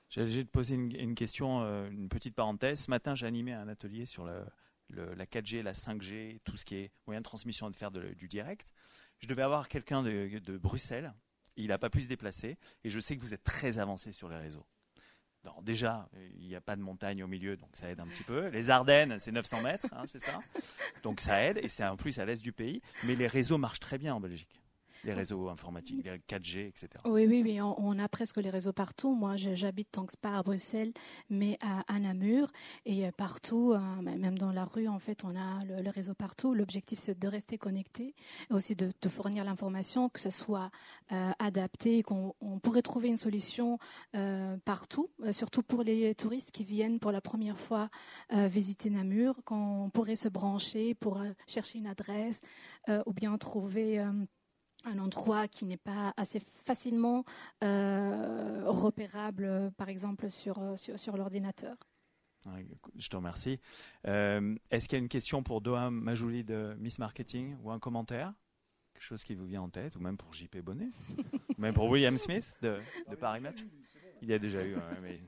J'ai 0.09 0.45
te 0.45 0.51
poser 0.51 0.75
une, 0.75 1.15
question, 1.15 1.61
une 1.87 2.09
petite 2.09 2.35
parenthèse. 2.35 2.81
Ce 2.81 2.91
matin, 2.91 3.15
j'ai 3.15 3.25
animé 3.25 3.53
un 3.53 3.67
atelier 3.67 4.05
sur 4.05 4.25
la 4.25 5.25
4G, 5.25 5.61
la 5.61 5.73
5G, 5.73 6.39
tout 6.43 6.57
ce 6.57 6.65
qui 6.65 6.75
est 6.75 6.91
moyen 7.07 7.21
de 7.21 7.25
transmission 7.25 7.67
et 7.67 7.71
de 7.71 7.75
faire 7.75 7.91
du 7.91 8.27
direct. 8.27 8.73
Je 9.19 9.27
devais 9.27 9.41
avoir 9.41 9.67
quelqu'un 9.67 10.03
de, 10.03 10.39
de 10.39 10.57
Bruxelles. 10.57 11.13
Il 11.55 11.67
n'a 11.67 11.77
pas 11.77 11.89
pu 11.89 12.01
se 12.01 12.07
déplacer. 12.07 12.57
Et 12.83 12.89
je 12.89 12.99
sais 12.99 13.15
que 13.15 13.21
vous 13.21 13.33
êtes 13.33 13.43
très 13.43 13.79
avancé 13.79 14.11
sur 14.11 14.29
les 14.29 14.37
réseaux. 14.37 14.65
Déjà, 15.61 16.09
il 16.39 16.47
n'y 16.47 16.55
a 16.55 16.61
pas 16.61 16.75
de 16.75 16.81
montagne 16.81 17.23
au 17.23 17.27
milieu, 17.27 17.57
donc 17.57 17.69
ça 17.73 17.89
aide 17.89 17.99
un 17.99 18.05
petit 18.05 18.23
peu. 18.23 18.47
Les 18.47 18.69
Ardennes, 18.69 19.17
c'est 19.19 19.31
900 19.31 19.61
mètres, 19.61 19.87
hein, 19.91 20.03
c'est 20.07 20.19
ça. 20.19 20.39
Donc 21.03 21.19
ça 21.19 21.43
aide, 21.43 21.59
et 21.61 21.69
c'est 21.69 21.85
en 21.85 21.97
plus 21.97 22.19
à 22.19 22.25
l'est 22.25 22.41
du 22.41 22.51
pays. 22.51 22.81
Mais 23.03 23.15
les 23.15 23.27
réseaux 23.27 23.57
marchent 23.57 23.79
très 23.79 23.97
bien 23.97 24.15
en 24.15 24.19
Belgique 24.19 24.61
les 25.03 25.13
réseaux 25.13 25.49
informatiques, 25.49 26.03
les 26.03 26.17
4G, 26.17 26.67
etc. 26.67 26.89
Oui, 27.05 27.25
oui, 27.27 27.41
oui, 27.43 27.61
on, 27.61 27.99
a 27.99 28.07
presque 28.07 28.37
les 28.37 28.49
réseaux 28.49 28.73
partout. 28.73 29.13
Moi, 29.13 29.35
j'habite 29.35 29.91
tant 29.91 30.05
que 30.05 30.13
pas 30.17 30.37
à 30.37 30.43
Bruxelles, 30.43 30.93
mais 31.29 31.57
à, 31.61 31.99
Namur. 31.99 32.51
Et 32.85 33.05
euh, 33.05 33.11
partout, 33.11 33.73
euh, 33.73 33.79
même 34.01 34.37
dans 34.37 34.51
la 34.51 34.65
rue, 34.65 34.87
en 34.87 34.99
fait, 34.99 35.23
on 35.23 35.35
a 35.35 35.63
le, 35.65 35.89
réseau 35.89 36.13
partout. 36.13 36.53
L'objectif, 36.53 36.99
c'est 36.99 37.17
de 37.17 37.27
rester 37.27 37.57
connecté 37.57 38.15
et 38.49 38.53
aussi 38.53 38.75
de, 38.75 38.91
fournir 39.07 39.43
l'information, 39.43 40.09
que 40.09 40.19
ce 40.19 40.29
soit 40.31 40.71
euh, 41.11 41.31
adapté, 41.39 42.01
qu'on 42.03 42.33
pourrait 42.61 42.81
trouver 42.81 43.09
une 43.09 43.17
solution 43.17 43.77
partout, 44.65 45.09
surtout 45.31 45.61
pour 45.61 45.83
les 45.83 46.15
touristes 46.15 46.51
qui 46.51 46.63
viennent 46.63 46.99
pour 46.99 47.11
la 47.11 47.21
première 47.21 47.57
fois 47.57 47.89
visiter 48.31 48.89
Namur, 48.89 49.35
qu'on 49.45 49.89
pourrait 49.93 50.15
se 50.15 50.27
brancher 50.27 50.95
pour 50.95 51.21
chercher 51.47 51.77
une 51.79 51.87
adresse 51.87 52.41
ou 53.05 53.13
bien 53.13 53.37
trouver 53.37 54.03
un 54.85 54.99
endroit 54.99 55.47
qui 55.47 55.65
n'est 55.65 55.77
pas 55.77 56.13
assez 56.17 56.39
facilement 56.39 57.23
euh, 57.63 58.63
repérable, 58.65 59.71
par 59.77 59.89
exemple, 59.89 60.29
sur, 60.29 60.59
euh, 60.59 60.75
sur, 60.77 61.17
l'ordinateur. 61.17 61.75
Je 62.95 63.09
te 63.09 63.15
remercie. 63.15 63.59
Euh, 64.07 64.55
est-ce 64.69 64.87
qu'il 64.87 64.97
y 64.97 65.01
a 65.01 65.03
une 65.03 65.09
question 65.09 65.41
pour 65.41 65.61
Doha 65.61 65.89
Majouli 65.89 66.43
de 66.43 66.75
Miss 66.79 66.99
Marketing 66.99 67.57
ou 67.63 67.71
un 67.71 67.79
commentaire? 67.79 68.33
Quelque 68.93 69.03
chose 69.03 69.23
qui 69.23 69.33
vous 69.33 69.45
vient 69.45 69.63
en 69.63 69.69
tête, 69.69 69.95
ou 69.95 69.99
même 69.99 70.15
pour 70.15 70.33
JP 70.33 70.57
Bonnet? 70.59 70.89
Même 71.57 71.73
pour 71.73 71.89
William 71.89 72.17
Smith 72.17 72.45
de, 72.61 72.79
Paris 73.19 73.39
Match? 73.39 73.59
Il 74.21 74.29
y 74.29 74.33
a 74.33 74.39
déjà 74.39 74.65
eu. 74.65 74.75
mais... 75.01 75.19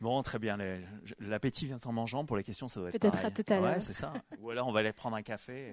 Bon, 0.00 0.20
très 0.22 0.40
bien. 0.40 0.58
L'appétit 1.20 1.66
vient 1.66 1.78
en 1.84 1.92
mangeant. 1.92 2.24
Pour 2.24 2.36
les 2.36 2.42
questions, 2.42 2.68
ça 2.68 2.80
doit 2.80 2.88
être 2.88 2.98
Peut-être 2.98 3.24
à 3.24 3.30
tout 3.30 3.44
à 3.46 3.60
l'heure. 3.60 3.74
Ouais, 3.74 3.80
c'est 3.80 3.92
ça. 3.92 4.12
Ou 4.40 4.50
alors, 4.50 4.66
on 4.66 4.72
va 4.72 4.80
aller 4.80 4.92
prendre 4.92 5.14
un 5.14 5.22
café. 5.22 5.68
Et... 5.68 5.72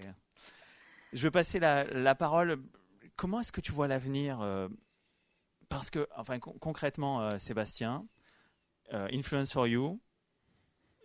Je 1.14 1.24
vais 1.24 1.32
passer 1.32 1.60
la, 1.60 2.16
parole. 2.16 2.62
Comment 3.16 3.41
est-ce 3.41 3.51
que 3.51 3.62
tu 3.62 3.72
vois 3.72 3.88
l'avenir 3.88 4.41
euh, 4.41 4.68
Parce 5.68 5.89
que, 5.89 6.07
enfin, 6.16 6.39
concrètement, 6.39 7.22
euh, 7.22 7.38
Sébastien, 7.38 8.05
euh, 8.93 9.07
Influence 9.12 9.51
for 9.51 9.68
You, 9.68 9.99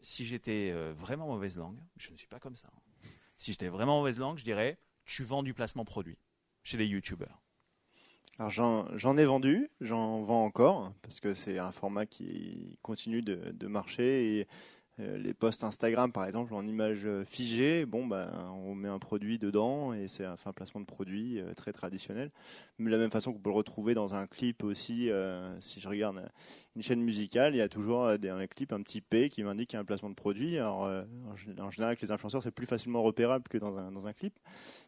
si 0.03 0.25
j'étais 0.25 0.73
vraiment 0.93 1.27
mauvaise 1.27 1.57
langue, 1.57 1.79
je 1.97 2.13
ne 2.13 2.17
suis 2.17 2.27
pas 2.27 2.39
comme 2.39 2.57
ça. 2.57 2.69
Hein. 2.75 3.09
Si 3.37 3.53
j'étais 3.53 3.69
vraiment 3.69 3.99
mauvaise 3.99 4.19
langue, 4.19 4.39
je 4.39 4.45
dirais 4.45 4.79
tu 5.05 5.25
vends 5.25 5.43
du 5.43 5.55
placement 5.55 5.85
produit 5.85 6.19
chez 6.63 6.77
les 6.77 6.87
YouTubers. 6.87 7.41
Alors 8.39 8.51
j'en 8.51 9.17
ai 9.17 9.25
vendu, 9.25 9.71
j'en 9.81 10.23
vends 10.23 10.45
encore, 10.45 10.93
parce 11.03 11.21
que 11.21 11.35
c'est 11.35 11.59
un 11.59 11.71
format 11.71 12.05
qui 12.05 12.77
continue 12.83 13.23
de, 13.23 13.67
marcher 13.69 14.49
les 14.99 15.34
posts 15.34 15.64
Instagram, 15.64 16.12
par 16.12 16.24
exemple, 16.24 16.55
en 16.55 16.66
image 16.66 17.05
euh, 17.05 17.24
figée, 17.24 17.84
bon, 17.84 18.07
ben, 18.07 18.30
on 18.64 18.74
met 18.74 18.88
un 18.88 19.01
produit 19.01 19.38
dedans 19.38 19.92
et 19.92 20.07
c'est 20.07 20.24
un, 20.24 20.36
placement 20.55 20.80
de 20.80 20.86
produit 20.86 21.40
euh, 21.40 21.53
très 21.55 21.72
traditionnel. 21.72 22.30
Mais 22.78 22.90
de 22.90 22.97
la 22.97 23.01
même 23.01 23.11
façon 23.11 23.32
qu'on 23.32 23.40
peut 23.40 23.51
le 23.51 23.57
retrouver 23.57 23.95
dans 23.95 24.14
un 24.14 24.26
clip 24.26 24.62
aussi, 24.62 25.11
si 25.61 25.80
je 25.80 25.88
regarde 25.88 26.22
une 26.77 26.83
chaîne 26.83 27.01
musicale, 27.01 27.55
il 27.55 27.59
y 27.59 27.61
a 27.61 27.68
toujours 27.68 28.18
dans 28.18 28.39
les 28.39 28.49
clips 28.49 28.72
un 28.72 28.83
petit 28.83 29.01
P 29.01 29.29
qui 29.29 29.45
m'indique 29.45 29.70
qu'il 29.70 29.77
y 29.77 29.79
a 29.79 29.81
un 29.81 29.85
placement 29.85 30.11
de 30.11 30.14
produit. 30.14 30.59
Alors, 30.59 30.91
en 31.61 31.70
général, 31.70 31.91
avec 31.91 32.01
les 32.01 32.11
influenceurs, 32.11 32.43
c'est 32.43 32.51
plus 32.51 32.66
facilement 32.66 33.03
repérable 33.03 33.47
que 33.49 33.59
dans 33.59 33.79
un, 33.79 33.93
dans 33.93 34.09
un 34.09 34.12
clip. 34.12 34.35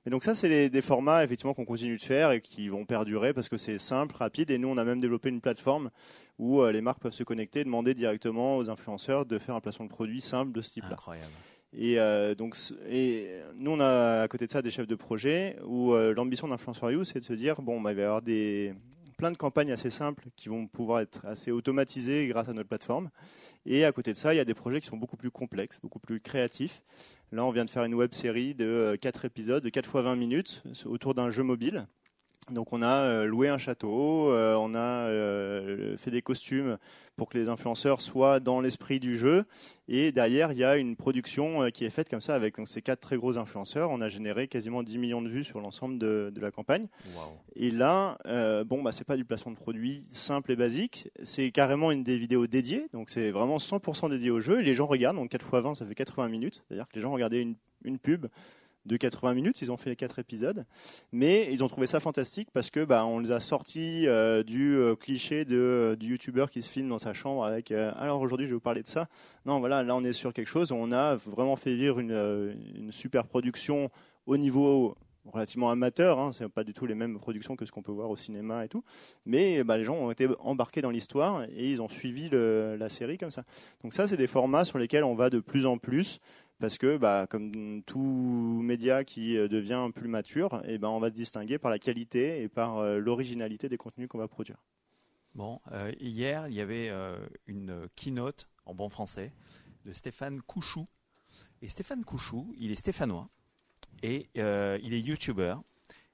Et 0.05 0.11
donc 0.11 0.25
ça, 0.25 0.35
c'est 0.35 0.69
des 0.69 0.83
formats 0.83 1.23
effectivement 1.23 1.55
qu'on 1.55 1.65
continue 1.65 1.97
de 1.97 2.03
faire 2.03 2.33
et 2.33 2.41
qui 2.41 2.69
vont 2.69 2.85
perdurer 2.85 3.33
parce 3.33 3.49
que 3.49 3.57
c'est 3.57 3.79
simple, 3.79 4.17
rapide. 4.17 4.51
Et 4.51 4.59
nous, 4.59 4.69
on 4.69 4.79
a 4.79 4.85
même 4.85 5.01
développé 5.01 5.29
une 5.29 5.41
plateforme 5.41 5.91
où 6.39 6.65
les 6.65 6.81
marques 6.81 7.01
peuvent 7.01 7.13
se 7.13 7.25
connecter, 7.25 7.63
demander 7.63 7.95
directement 7.95 8.57
aux 8.57 8.69
influenceurs 8.69 9.25
de 9.25 9.39
faire 9.39 9.55
un 9.55 9.61
placement 9.61 9.87
de 9.87 9.91
produit 9.91 10.21
simple 10.21 10.53
de 10.53 10.61
ce 10.61 10.71
type-là. 10.71 10.95
Incroyable. 10.95 11.33
Et 11.73 11.99
donc, 12.37 12.57
et 12.89 13.29
nous, 13.55 13.71
on 13.71 13.81
a 13.81 14.23
à 14.23 14.29
côté 14.29 14.47
de 14.47 14.51
ça 14.51 14.61
des 14.61 14.73
chefs 14.73 14.89
de 14.89 14.97
projet 14.97 15.57
où 15.65 15.95
l'ambition 15.95 16.49
d'Influence 16.49 16.79
for 16.79 16.91
You, 16.91 17.05
c'est 17.05 17.21
de 17.21 17.25
se 17.25 17.33
dire 17.33 17.63
bon, 17.63 17.81
bah, 17.81 17.93
il 17.93 17.97
va 17.97 18.03
y 18.03 18.05
avoir 18.05 18.23
des, 18.23 18.75
plein 19.17 19.31
de 19.31 19.37
campagnes 19.37 19.73
assez 19.73 19.91
simples 19.91 20.29
qui 20.37 20.49
vont 20.49 20.67
pouvoir 20.67 21.01
être 21.01 21.25
assez 21.25 21.51
automatisées 21.51 22.29
grâce 22.29 22.49
à 22.49 22.53
notre 22.53 22.69
plateforme. 22.69 23.11
Et 23.65 23.85
à 23.85 23.93
côté 23.93 24.13
de 24.13 24.17
ça, 24.17 24.35
il 24.35 24.37
y 24.37 24.41
a 24.41 24.45
des 24.45 24.55
projets 24.55 24.81
qui 24.81 24.87
sont 24.87 24.97
beaucoup 24.97 25.17
plus 25.17 25.31
complexes, 25.31 25.79
beaucoup 25.81 25.99
plus 25.99 26.21
créatifs. 26.21 26.83
Là, 27.33 27.45
on 27.45 27.51
vient 27.51 27.65
de 27.65 27.71
faire 27.71 27.85
une 27.85 27.95
web 27.95 28.13
série 28.13 28.55
de 28.55 28.97
4 29.01 29.25
épisodes, 29.25 29.63
de 29.63 29.69
4 29.69 29.89
fois 29.89 30.03
20 30.03 30.17
minutes, 30.17 30.63
autour 30.85 31.15
d'un 31.15 31.31
jeu 31.31 31.43
mobile. 31.43 31.87
Donc 32.51 32.73
on 32.73 32.81
a 32.81 33.01
euh, 33.01 33.25
loué 33.25 33.49
un 33.49 33.59
château, 33.59 34.31
euh, 34.31 34.55
on 34.55 34.75
a 34.77 35.09
euh, 35.09 35.97
fait 35.97 36.13
des 36.13 36.23
costumes 36.23 36.79
pour 37.17 37.29
que 37.29 37.39
les 37.39 37.49
influenceurs 37.49 38.01
soient 38.01 38.39
dans 38.39 38.61
l'esprit 38.61 39.01
du 39.01 39.19
jeu, 39.19 39.45
et 39.89 40.13
derrière 40.13 40.53
il 40.53 40.59
y 40.59 40.63
a 40.63 40.77
une 40.77 40.95
production 40.95 41.71
qui 41.73 41.85
est 41.85 41.91
faite 41.91 42.09
comme 42.09 42.21
ça 42.21 42.37
avec 42.37 42.55
ces 42.67 42.83
quatre 42.83 43.01
très 43.01 43.17
gros 43.17 43.37
influenceurs. 43.37 43.91
On 43.91 44.01
a 44.01 44.09
généré 44.09 44.47
quasiment 44.47 44.85
10 44.85 44.99
millions 44.99 45.23
de 45.23 45.29
vues 45.29 45.43
sur 45.43 45.61
l'ensemble 45.61 45.99
de, 45.99 46.33
la 46.41 46.51
campagne. 46.53 46.87
Et 47.57 47.71
là, 47.71 48.19
bon 48.65 48.83
bah 48.83 48.93
c'est 48.93 49.07
pas 49.07 49.17
du 49.17 49.25
placement 49.25 49.51
de 49.51 49.57
produits 49.57 50.05
simple 50.13 50.53
et 50.53 50.57
basique, 50.57 51.09
c'est 51.25 51.51
carrément 51.51 51.91
une 51.91 52.05
des 52.05 52.19
vidéos 52.19 52.47
dédiées, 52.47 52.87
donc 52.93 53.11
c'est 53.11 53.33
vraiment 53.33 53.57
100% 53.57 54.11
dédié 54.11 54.31
au 54.31 54.41
jeu. 54.41 54.61
Et 54.61 54.63
les 54.63 54.75
gens 54.75 54.87
regardent, 54.87 55.17
donc 55.17 55.31
4 55.31 55.47
x 55.47 55.63
20 55.63 55.75
ça 55.75 55.87
fait 55.87 55.95
80 55.95 56.29
minutes, 56.29 56.63
c'est-à-dire 56.69 56.87
que 56.87 56.95
les 56.95 57.01
gens 57.01 57.11
regardaient 57.11 57.43
une, 57.43 57.57
une 57.83 57.99
pub 57.99 58.27
de 58.87 58.97
80 58.97 59.35
minutes. 59.35 59.61
Ils 59.63 59.71
ont 59.71 59.77
fait 59.77 59.91
les 59.91 59.97
quatre 59.97 60.19
épisodes, 60.19 60.65
mais 61.13 61.49
ils 61.53 61.63
ont 61.63 61.69
trouvé 61.69 61.87
ça 61.87 62.01
fantastique 62.01 62.49
parce 62.53 62.71
que 62.71 62.85
bah, 62.85 63.05
on 63.05 63.19
les 63.19 63.33
a 63.33 63.41
sortis 63.41 64.07
euh, 64.07 64.43
du 64.43 64.77
euh, 64.77 64.95
cliché 64.95 65.45
de 65.45 65.57
euh, 65.57 65.97
du 65.97 66.13
youtubeur 66.13 66.51
qui 66.51 66.63
se 66.63 66.71
filme 66.71 66.89
dans 66.89 66.99
sa 66.99 67.13
chambre 67.13 67.45
avec. 67.45 67.71
alors 67.71 68.21
aujourd'hui, 68.21 68.47
je 68.47 68.53
vais 68.53 68.57
vous 68.57 68.61
parler 68.61 68.83
de 68.83 68.89
ça. 68.89 69.09
Non, 69.45 69.61
voilà, 69.61 69.83
là 69.83 69.95
on 69.97 70.05
est 70.05 70.13
sur 70.13 70.33
quelque 70.33 70.49
chose. 70.49 70.73
On 70.73 70.93
a 70.93 71.17
vraiment 71.17 71.57
fait 71.57 71.75
vivre 71.75 71.99
une, 71.99 72.57
une 72.75 72.93
super 72.93 73.27
production 73.27 73.91
au 74.27 74.37
niveau 74.37 74.97
relativement 75.33 75.71
amateur, 75.71 76.21
hein, 76.21 76.31
c'est 76.33 76.49
pas 76.49 76.63
du 76.63 76.73
tout 76.73 76.87
les 76.87 76.95
mêmes 76.95 77.19
productions 77.19 77.57
que 77.57 77.65
ce 77.65 77.73
qu'on 77.73 77.83
peut 77.83 77.93
voir 77.93 78.11
au 78.11 78.17
cinéma 78.17 78.65
et 78.65 78.69
tout, 78.69 78.85
mais 79.25 79.65
bah, 79.65 79.77
les 79.77 79.85
gens 79.85 79.97
ont 79.97 80.11
été 80.13 80.29
embarqués 80.39 80.83
dans 80.83 80.91
l'histoire 80.91 81.45
et 81.45 81.71
ils 81.71 81.83
ont 81.83 81.89
suivi 81.89 82.31
la 82.31 82.89
série 82.89 83.19
comme 83.19 83.31
ça. 83.33 83.43
Donc 83.83 83.93
ça, 83.93 84.07
c'est 84.07 84.17
des 84.17 84.29
formats 84.29 84.65
sur 84.65 84.79
lesquels 84.79 85.05
on 85.05 85.15
va 85.15 85.31
de 85.31 85.41
plus 85.41 85.67
en 85.67 85.79
plus 85.79 86.21
parce 86.59 86.79
que 86.79 86.97
bah, 86.97 87.27
comme 87.29 87.83
tout 87.85 88.61
média 88.63 89.05
qui 89.05 89.37
euh, 89.37 89.49
devient 89.49 89.91
plus 89.95 90.09
mature, 90.09 90.63
eh 90.67 90.79
ben, 90.79 90.89
on 90.89 90.99
va 90.99 91.09
se 91.09 91.15
distinguer 91.15 91.59
par 91.59 91.71
la 91.71 91.79
qualité 91.79 92.43
et 92.43 92.49
par 92.49 92.79
euh, 92.79 92.99
l'originalité 92.99 93.69
des 93.69 93.77
contenus 93.77 94.09
qu'on 94.09 94.19
va 94.19 94.29
produire. 94.29 94.57
Bon, 95.35 95.61
euh, 95.73 95.93
hier, 96.01 96.49
il 96.49 96.55
y 96.55 96.61
avait 96.61 96.91
une 97.47 97.89
keynote 97.95 98.49
en 98.65 98.75
bon 98.75 98.89
français 98.89 99.33
de 99.85 99.93
Stéphane 99.93 100.41
Couchou. 100.41 100.87
Et 101.61 101.69
Stéphane 101.69 102.05
Couchou, 102.05 102.55
il 102.59 102.71
est 102.71 102.77
stéphanois 102.77 103.29
et 104.03 104.31
il 104.35 104.95
est 104.95 105.01
youtubeur 105.01 105.63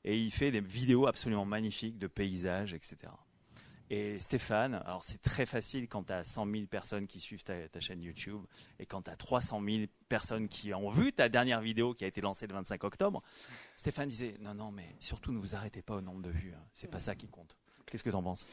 et 0.03 0.18
il 0.18 0.32
fait 0.32 0.51
des 0.51 0.61
vidéos 0.61 1.07
absolument 1.07 1.45
magnifiques 1.45 1.99
de 1.99 2.09
paysages, 2.09 2.74
etc. 2.74 2.97
Et 3.95 4.18
Stéphane, 4.20 4.80
alors 4.86 5.05
c'est 5.05 5.20
très 5.20 5.45
facile 5.45 5.86
quand 5.86 6.05
tu 6.05 6.14
as 6.14 6.24
100 6.24 6.51
000 6.51 6.64
personnes 6.64 7.07
qui 7.07 7.20
suivent 7.20 7.45
ta, 7.45 7.78
chaîne 7.78 8.01
YouTube 8.01 8.40
et 8.78 8.86
quand 8.86 9.03
tu 9.03 9.11
as 9.11 9.16
300 9.16 9.61
000 9.62 9.84
personnes 10.09 10.49
qui 10.49 10.72
ont 10.72 10.88
vu 10.88 11.12
ta 11.12 11.28
dernière 11.28 11.61
vidéo 11.61 11.93
qui 11.93 12.05
a 12.05 12.07
été 12.07 12.22
lancée 12.22 12.47
le 12.47 12.55
25 12.55 12.82
octobre. 12.84 13.22
Stéphane 13.76 14.09
disait 14.09 14.32
non, 14.40 14.55
non, 14.55 14.70
mais 14.70 14.97
surtout 14.99 15.30
ne 15.30 15.38
vous 15.38 15.57
arrêtez 15.57 15.82
pas 15.82 15.97
au 15.97 16.01
nombre 16.01 16.22
de 16.22 16.30
vues. 16.30 16.55
Hein. 16.57 16.64
C'est 16.72 16.90
pas 16.90 17.01
ça 17.01 17.14
qui 17.14 17.28
compte. 17.28 17.55
Qu'est-ce 17.84 18.03
que 18.03 18.09
tu 18.09 18.16
en 18.16 18.22
penses? 18.22 18.47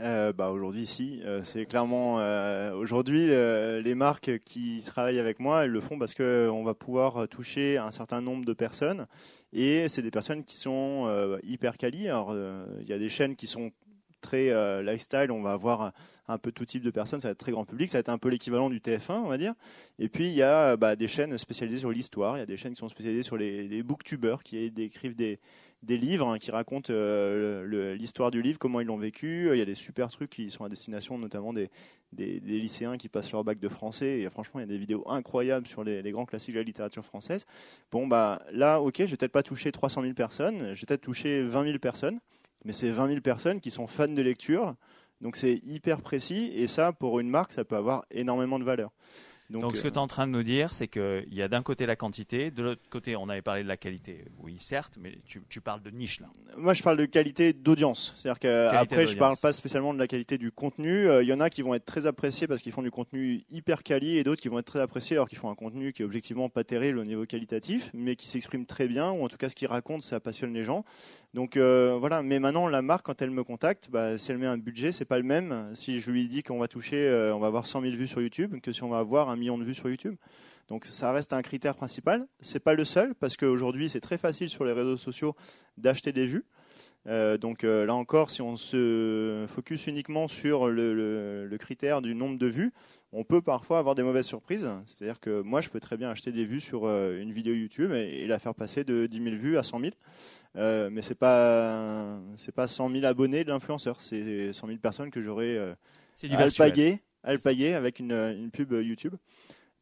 Euh, 0.00 0.32
bah 0.32 0.50
aujourd'hui 0.50 0.86
si 0.86 1.22
euh, 1.24 1.42
c'est 1.42 1.64
clairement 1.64 2.20
euh, 2.20 2.74
aujourd'hui 2.74 3.28
les 3.28 3.94
marques 3.94 4.40
qui 4.44 4.82
travaillent 4.84 5.18
avec 5.18 5.40
moi 5.40 5.64
elles 5.64 5.70
le 5.70 5.80
font 5.80 5.98
parce 5.98 6.12
que 6.12 6.50
on 6.52 6.64
va 6.64 6.74
pouvoir 6.74 7.26
toucher 7.28 7.78
un 7.78 7.90
certain 7.90 8.20
nombre 8.20 8.44
de 8.44 8.52
personnes 8.52 9.06
et 9.54 9.88
c'est 9.88 10.02
des 10.02 10.10
personnes 10.10 10.44
qui 10.44 10.56
sont 10.56 11.38
hyper 11.42 11.78
quali 11.78 12.08
alors 12.08 12.36
il 12.78 12.86
y 12.86 12.92
a 12.92 12.98
des 12.98 13.08
chaînes 13.08 13.36
qui 13.36 13.46
sont 13.46 13.72
très 14.26 14.50
euh, 14.50 14.82
lifestyle, 14.82 15.30
on 15.30 15.40
va 15.40 15.52
avoir 15.52 15.92
un 16.28 16.38
peu 16.38 16.50
tout 16.50 16.64
type 16.64 16.82
de 16.82 16.90
personnes, 16.90 17.20
ça 17.20 17.28
va 17.28 17.32
être 17.32 17.38
très 17.38 17.52
grand 17.52 17.64
public, 17.64 17.88
ça 17.88 17.98
va 17.98 18.00
être 18.00 18.08
un 18.08 18.18
peu 18.18 18.28
l'équivalent 18.28 18.68
du 18.68 18.80
TF1, 18.80 19.12
on 19.12 19.28
va 19.28 19.38
dire. 19.38 19.54
Et 20.00 20.08
puis 20.08 20.26
il 20.26 20.34
y 20.34 20.42
a 20.42 20.76
bah, 20.76 20.96
des 20.96 21.06
chaînes 21.06 21.38
spécialisées 21.38 21.78
sur 21.78 21.90
l'histoire, 21.90 22.36
il 22.36 22.40
y 22.40 22.42
a 22.42 22.46
des 22.46 22.56
chaînes 22.56 22.72
qui 22.72 22.80
sont 22.80 22.88
spécialisées 22.88 23.22
sur 23.22 23.36
les, 23.36 23.82
booktubers, 23.84 24.42
qui 24.42 24.58
écrivent 24.58 25.14
des, 25.14 25.38
livres, 25.88 26.28
hein, 26.28 26.38
qui 26.38 26.50
racontent 26.50 26.92
euh, 26.92 27.94
l'histoire 27.94 28.32
du 28.32 28.42
livre, 28.42 28.58
comment 28.58 28.80
ils 28.80 28.86
l'ont 28.88 28.96
vécu. 28.96 29.50
Il 29.52 29.58
y 29.58 29.62
a 29.62 29.64
des 29.64 29.76
super 29.76 30.08
trucs 30.08 30.30
qui 30.30 30.50
sont 30.50 30.64
à 30.64 30.68
destination 30.68 31.16
notamment 31.16 31.52
des, 31.52 31.70
lycéens 32.12 32.96
qui 32.96 33.08
passent 33.08 33.30
leur 33.30 33.44
bac 33.44 33.60
de 33.60 33.68
français. 33.68 34.18
Et 34.20 34.28
franchement, 34.28 34.58
il 34.58 34.64
y 34.64 34.68
a 34.68 34.72
des 34.72 34.78
vidéos 34.78 35.08
incroyables 35.08 35.68
sur 35.68 35.84
les, 35.84 36.10
grands 36.10 36.26
classiques 36.26 36.54
de 36.54 36.60
la 36.60 36.64
littérature 36.64 37.04
française. 37.04 37.46
Bon, 37.92 38.08
bah 38.08 38.42
là, 38.50 38.80
ok, 38.80 38.96
je 38.98 39.04
vais 39.04 39.16
peut-être 39.16 39.32
pas 39.32 39.44
toucher 39.44 39.70
300 39.70 40.02
000 40.02 40.14
personnes, 40.14 40.74
je 40.74 40.80
vais 40.80 40.86
peut-être 40.86 41.02
toucher 41.02 41.42
20 41.42 41.64
000 41.64 41.78
personnes 41.78 42.18
mais 42.66 42.72
c'est 42.72 42.90
20 42.90 43.08
000 43.08 43.20
personnes 43.20 43.60
qui 43.60 43.70
sont 43.70 43.86
fans 43.86 44.08
de 44.08 44.20
lecture. 44.20 44.74
Donc 45.20 45.36
c'est 45.36 45.62
hyper 45.64 46.02
précis 46.02 46.50
et 46.54 46.66
ça, 46.66 46.92
pour 46.92 47.20
une 47.20 47.30
marque, 47.30 47.52
ça 47.52 47.64
peut 47.64 47.76
avoir 47.76 48.04
énormément 48.10 48.58
de 48.58 48.64
valeur. 48.64 48.90
Donc, 49.50 49.76
ce 49.76 49.82
que 49.82 49.88
euh, 49.88 49.90
tu 49.90 49.94
es 49.94 49.98
en 49.98 50.06
train 50.06 50.26
de 50.26 50.32
nous 50.32 50.42
dire, 50.42 50.72
c'est 50.72 50.88
qu'il 50.88 51.32
y 51.32 51.42
a 51.42 51.48
d'un 51.48 51.62
côté 51.62 51.86
la 51.86 51.96
quantité, 51.96 52.50
de 52.50 52.62
l'autre 52.62 52.82
côté, 52.90 53.16
on 53.16 53.28
avait 53.28 53.42
parlé 53.42 53.62
de 53.62 53.68
la 53.68 53.76
qualité. 53.76 54.24
Oui, 54.42 54.56
certes, 54.58 54.98
mais 55.00 55.18
tu, 55.26 55.42
tu 55.48 55.60
parles 55.60 55.82
de 55.82 55.90
niche 55.90 56.20
là. 56.20 56.26
Moi, 56.56 56.74
je 56.74 56.82
parle 56.82 56.96
de 56.96 57.04
qualité 57.04 57.52
d'audience. 57.52 58.14
C'est-à-dire 58.16 58.40
qu'après, 58.40 59.06
je 59.06 59.12
d'audience. 59.12 59.14
parle 59.16 59.36
pas 59.36 59.52
spécialement 59.52 59.94
de 59.94 59.98
la 59.98 60.08
qualité 60.08 60.38
du 60.38 60.50
contenu. 60.50 61.08
Euh, 61.08 61.22
Il 61.22 61.28
y 61.28 61.32
en 61.32 61.40
a 61.40 61.50
qui 61.50 61.62
vont 61.62 61.74
être 61.74 61.86
très 61.86 62.06
appréciés 62.06 62.46
parce 62.46 62.62
qu'ils 62.62 62.72
font 62.72 62.82
du 62.82 62.90
contenu 62.90 63.44
hyper 63.50 63.82
quali 63.82 64.16
et 64.16 64.24
d'autres 64.24 64.40
qui 64.40 64.48
vont 64.48 64.58
être 64.58 64.66
très 64.66 64.80
appréciés 64.80 65.16
alors 65.16 65.28
qu'ils 65.28 65.38
font 65.38 65.50
un 65.50 65.54
contenu 65.54 65.92
qui 65.92 66.02
est 66.02 66.04
objectivement 66.04 66.48
pas 66.48 66.64
terrible 66.64 66.98
au 66.98 67.04
niveau 67.04 67.24
qualitatif, 67.24 67.90
mais 67.94 68.16
qui 68.16 68.28
s'exprime 68.28 68.66
très 68.66 68.88
bien 68.88 69.10
ou 69.12 69.24
en 69.24 69.28
tout 69.28 69.36
cas 69.36 69.48
ce 69.48 69.54
qu'ils 69.54 69.68
racontent, 69.68 70.02
ça 70.02 70.18
passionne 70.18 70.52
les 70.52 70.64
gens. 70.64 70.84
Donc 71.34 71.56
euh, 71.56 71.96
voilà. 72.00 72.22
Mais 72.22 72.40
maintenant, 72.40 72.66
la 72.66 72.82
marque, 72.82 73.06
quand 73.06 73.20
elle 73.22 73.30
me 73.30 73.44
contacte, 73.44 73.88
bah, 73.90 74.18
si 74.18 74.30
elle 74.30 74.38
met 74.38 74.46
un 74.46 74.58
budget, 74.58 74.90
c'est 74.90 75.04
pas 75.04 75.18
le 75.18 75.24
même. 75.24 75.70
Si 75.74 76.00
je 76.00 76.10
lui 76.10 76.26
dis 76.28 76.42
qu'on 76.42 76.58
va 76.58 76.66
toucher, 76.66 76.96
euh, 76.96 77.34
on 77.34 77.38
va 77.38 77.46
avoir 77.46 77.66
100 77.66 77.82
000 77.82 77.94
vues 77.94 78.08
sur 78.08 78.20
YouTube, 78.20 78.58
que 78.60 78.72
si 78.72 78.82
on 78.82 78.88
va 78.88 78.98
avoir 78.98 79.28
un 79.28 79.35
million 79.36 79.58
de 79.58 79.64
vues 79.64 79.74
sur 79.74 79.88
YouTube. 79.88 80.16
Donc 80.68 80.84
ça 80.84 81.12
reste 81.12 81.32
un 81.32 81.42
critère 81.42 81.74
principal. 81.76 82.26
C'est 82.40 82.58
pas 82.60 82.74
le 82.74 82.84
seul 82.84 83.14
parce 83.14 83.36
qu'aujourd'hui 83.36 83.88
c'est 83.88 84.00
très 84.00 84.18
facile 84.18 84.48
sur 84.48 84.64
les 84.64 84.72
réseaux 84.72 84.96
sociaux 84.96 85.36
d'acheter 85.76 86.12
des 86.12 86.26
vues. 86.26 86.44
Euh, 87.08 87.38
donc 87.38 87.62
euh, 87.62 87.86
là 87.86 87.94
encore, 87.94 88.30
si 88.30 88.42
on 88.42 88.56
se 88.56 89.44
focus 89.48 89.86
uniquement 89.86 90.26
sur 90.26 90.68
le, 90.68 90.92
le- 90.92 91.46
le 91.46 91.58
critère 91.58 92.02
du 92.02 92.16
nombre 92.16 92.36
de 92.36 92.48
vues, 92.48 92.72
on 93.12 93.22
peut 93.22 93.40
parfois 93.40 93.78
avoir 93.78 93.94
des 93.94 94.02
mauvaises 94.02 94.26
surprises. 94.26 94.68
C'est-à-dire 94.86 95.20
que 95.20 95.40
moi, 95.40 95.60
je 95.60 95.68
peux 95.68 95.78
très 95.78 95.96
bien 95.96 96.10
acheter 96.10 96.32
des 96.32 96.44
vues 96.44 96.60
sur 96.60 96.84
euh, 96.84 97.20
une 97.22 97.30
vidéo 97.32 97.54
YouTube 97.54 97.92
et, 97.92 98.22
et 98.22 98.26
la 98.26 98.40
faire 98.40 98.56
passer 98.56 98.82
de 98.82 99.06
10 99.06 99.22
000 99.22 99.36
vues 99.36 99.56
à 99.56 99.62
100 99.62 99.78
000. 99.78 99.92
Euh, 100.56 100.88
mais 100.90 101.00
c'est 101.02 101.14
pas 101.14 102.18
c'est 102.36 102.50
pas 102.54 102.66
100 102.66 102.90
000 102.90 103.04
abonnés 103.04 103.44
de 103.44 103.50
l'influenceur, 103.50 104.00
c'est 104.00 104.52
100 104.52 104.66
000 104.66 104.78
personnes 104.80 105.10
que 105.12 105.20
j'aurais 105.22 105.56
C'est 106.48 106.72
du 106.72 106.80
virtuel. 107.26 107.34
alpagué, 107.34 107.66
alpagué 107.66 107.74
avec 107.74 108.00
une, 108.00 108.12
une 108.12 108.50
pub 108.50 108.72
YouTube. 108.72 109.14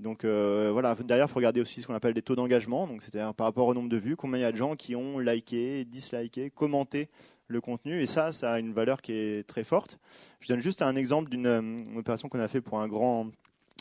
Donc 0.01 0.25
euh, 0.25 0.71
voilà, 0.73 0.95
derrière, 0.97 1.27
il 1.27 1.31
faut 1.31 1.37
regarder 1.37 1.61
aussi 1.61 1.81
ce 1.81 1.87
qu'on 1.87 1.95
appelle 1.95 2.15
des 2.15 2.23
taux 2.23 2.35
d'engagement. 2.35 2.87
Donc 2.87 3.03
c'est-à-dire 3.03 3.35
par 3.35 3.47
rapport 3.47 3.69
au 3.69 3.75
nombre 3.75 3.89
de 3.89 3.97
vues, 3.97 4.17
combien 4.17 4.39
il 4.39 4.43
y 4.43 4.45
a 4.45 4.53
de 4.53 4.57
gens 4.57 4.75
qui 4.77 4.97
ont 4.97 5.19
liké, 5.19 5.85
disliké, 5.85 6.51
commenté 6.51 7.09
le 7.47 7.61
contenu. 7.61 8.03
Et 8.03 8.07
ça, 8.07 8.33
ça 8.33 8.55
a 8.55 8.59
une 8.59 8.73
valeur 8.73 9.03
qui 9.03 9.13
est 9.13 9.47
très 9.47 9.65
forte. 9.65 9.99
Je 10.41 10.49
donne 10.49 10.61
juste 10.61 10.83
un 10.83 10.97
exemple 10.97 11.31
d'une 11.31 11.47
euh, 11.47 11.77
opération 11.97 12.29
qu'on 12.29 12.41
a 12.41 12.49
fait 12.49 12.61
pour 12.61 12.81
un 12.81 12.89
grand 12.89 13.31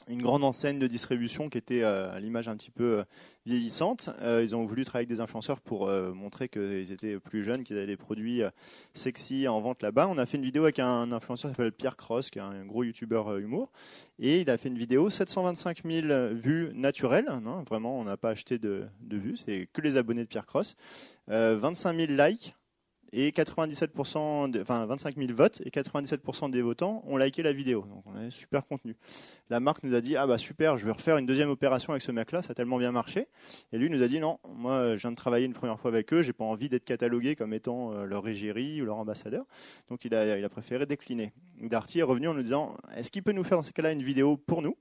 une 0.07 0.21
grande 0.21 0.43
enseigne 0.43 0.79
de 0.79 0.87
distribution 0.87 1.49
qui 1.49 1.57
était 1.57 1.83
euh, 1.83 2.13
à 2.13 2.19
l'image 2.19 2.47
un 2.47 2.57
petit 2.57 2.71
peu 2.71 2.99
euh, 2.99 3.03
vieillissante. 3.45 4.09
Euh, 4.21 4.41
ils 4.43 4.55
ont 4.55 4.65
voulu 4.65 4.83
travailler 4.83 5.05
avec 5.05 5.15
des 5.15 5.21
influenceurs 5.21 5.61
pour 5.61 5.87
montrer 6.13 6.49
qu'ils 6.49 6.91
étaient 6.91 7.19
plus 7.19 7.43
jeunes, 7.43 7.63
qu'ils 7.63 7.77
avaient 7.77 7.87
des 7.87 7.97
produits 7.97 8.41
sexy 8.93 9.47
en 9.47 9.61
vente 9.61 9.81
là-bas. 9.81 10.07
On 10.07 10.17
a 10.17 10.25
fait 10.25 10.37
une 10.37 10.43
vidéo 10.43 10.63
avec 10.63 10.79
un 10.79 11.11
influenceur 11.11 11.51
qui 11.51 11.55
s'appelle 11.55 11.71
Pierre 11.71 11.97
Cross, 11.97 12.29
qui 12.29 12.39
est 12.39 12.41
un 12.41 12.65
gros 12.65 12.83
youtubeur 12.83 13.37
humour. 13.37 13.71
Et 14.19 14.41
il 14.41 14.49
a 14.49 14.57
fait 14.57 14.69
une 14.69 14.77
vidéo, 14.77 15.09
725 15.09 15.83
000 15.85 16.33
vues 16.33 16.71
naturelles. 16.73 17.27
hein, 17.29 17.63
vraiment, 17.67 17.99
on 17.99 18.03
n'a 18.03 18.17
pas 18.17 18.29
acheté 18.29 18.57
de, 18.59 18.85
de 19.01 19.17
vues, 19.17 19.37
c'est 19.37 19.67
que 19.73 19.81
les 19.81 19.97
abonnés 19.97 20.23
de 20.23 20.27
Pierre 20.27 20.45
Cross. 20.45 20.75
Euh, 21.29 21.57
25 21.57 21.95
000 21.95 22.11
likes 22.11 22.55
et 23.13 23.31
97%, 23.31 24.49
de- 24.49 24.61
enfin 24.61 24.85
25 24.85 25.15
000 25.15 25.27
votes 25.33 25.61
et 25.65 25.69
97% 25.69 26.49
des 26.49 26.61
votants 26.61 27.03
ont 27.07 27.15
liké 27.17 27.43
la 27.43 27.53
vidéo. 27.53 27.85
Donc 27.87 28.03
on 28.07 28.15
a 28.15 28.29
super 28.31 28.65
contenu. 28.65 28.95
La 29.49 29.59
marque 29.59 29.83
nous 29.83 29.93
a 29.95 30.01
dit 30.01 30.15
ah 30.17 30.25
bah 30.27 30.37
super, 30.37 30.77
je 30.77 30.85
vais 30.85 30.91
refaire 30.91 31.17
une 31.17 31.25
deuxième 31.25 31.49
opération 31.49 31.93
avec 31.93 32.01
ce 32.01 32.11
mec-là, 32.11 32.41
ça 32.41 32.51
a 32.51 32.53
tellement 32.55 32.77
bien 32.77 32.91
marché. 32.91 33.27
Et 33.71 33.77
lui 33.77 33.89
nous 33.89 34.01
a 34.01 34.07
dit 34.07 34.19
non, 34.19 34.39
moi 34.55 34.95
je 34.97 35.01
viens 35.01 35.11
de 35.11 35.15
travailler 35.15 35.45
une 35.45 35.53
première 35.53 35.79
fois 35.79 35.89
avec 35.91 36.11
eux, 36.13 36.21
j'ai 36.23 36.33
pas 36.33 36.43
envie 36.43 36.69
d'être 36.69 36.85
catalogué 36.85 37.35
comme 37.35 37.53
étant 37.53 37.93
euh, 37.93 38.05
leur 38.05 38.27
égérie 38.27 38.81
ou 38.81 38.85
leur 38.85 38.97
ambassadeur. 38.97 39.45
Donc 39.89 40.03
il 40.05 40.13
a, 40.15 40.37
il 40.37 40.43
a 40.43 40.49
préféré 40.49 40.85
décliner. 40.85 41.31
Darty 41.61 41.99
est 41.99 42.03
revenu 42.03 42.27
en 42.27 42.33
nous 42.33 42.43
disant 42.43 42.75
est-ce 42.95 43.11
qu'il 43.11 43.23
peut 43.23 43.31
nous 43.31 43.43
faire 43.43 43.57
dans 43.57 43.63
ces 43.63 43.73
cas-là 43.73 43.91
une 43.91 44.03
vidéo 44.03 44.37
pour 44.37 44.61
nous 44.61 44.75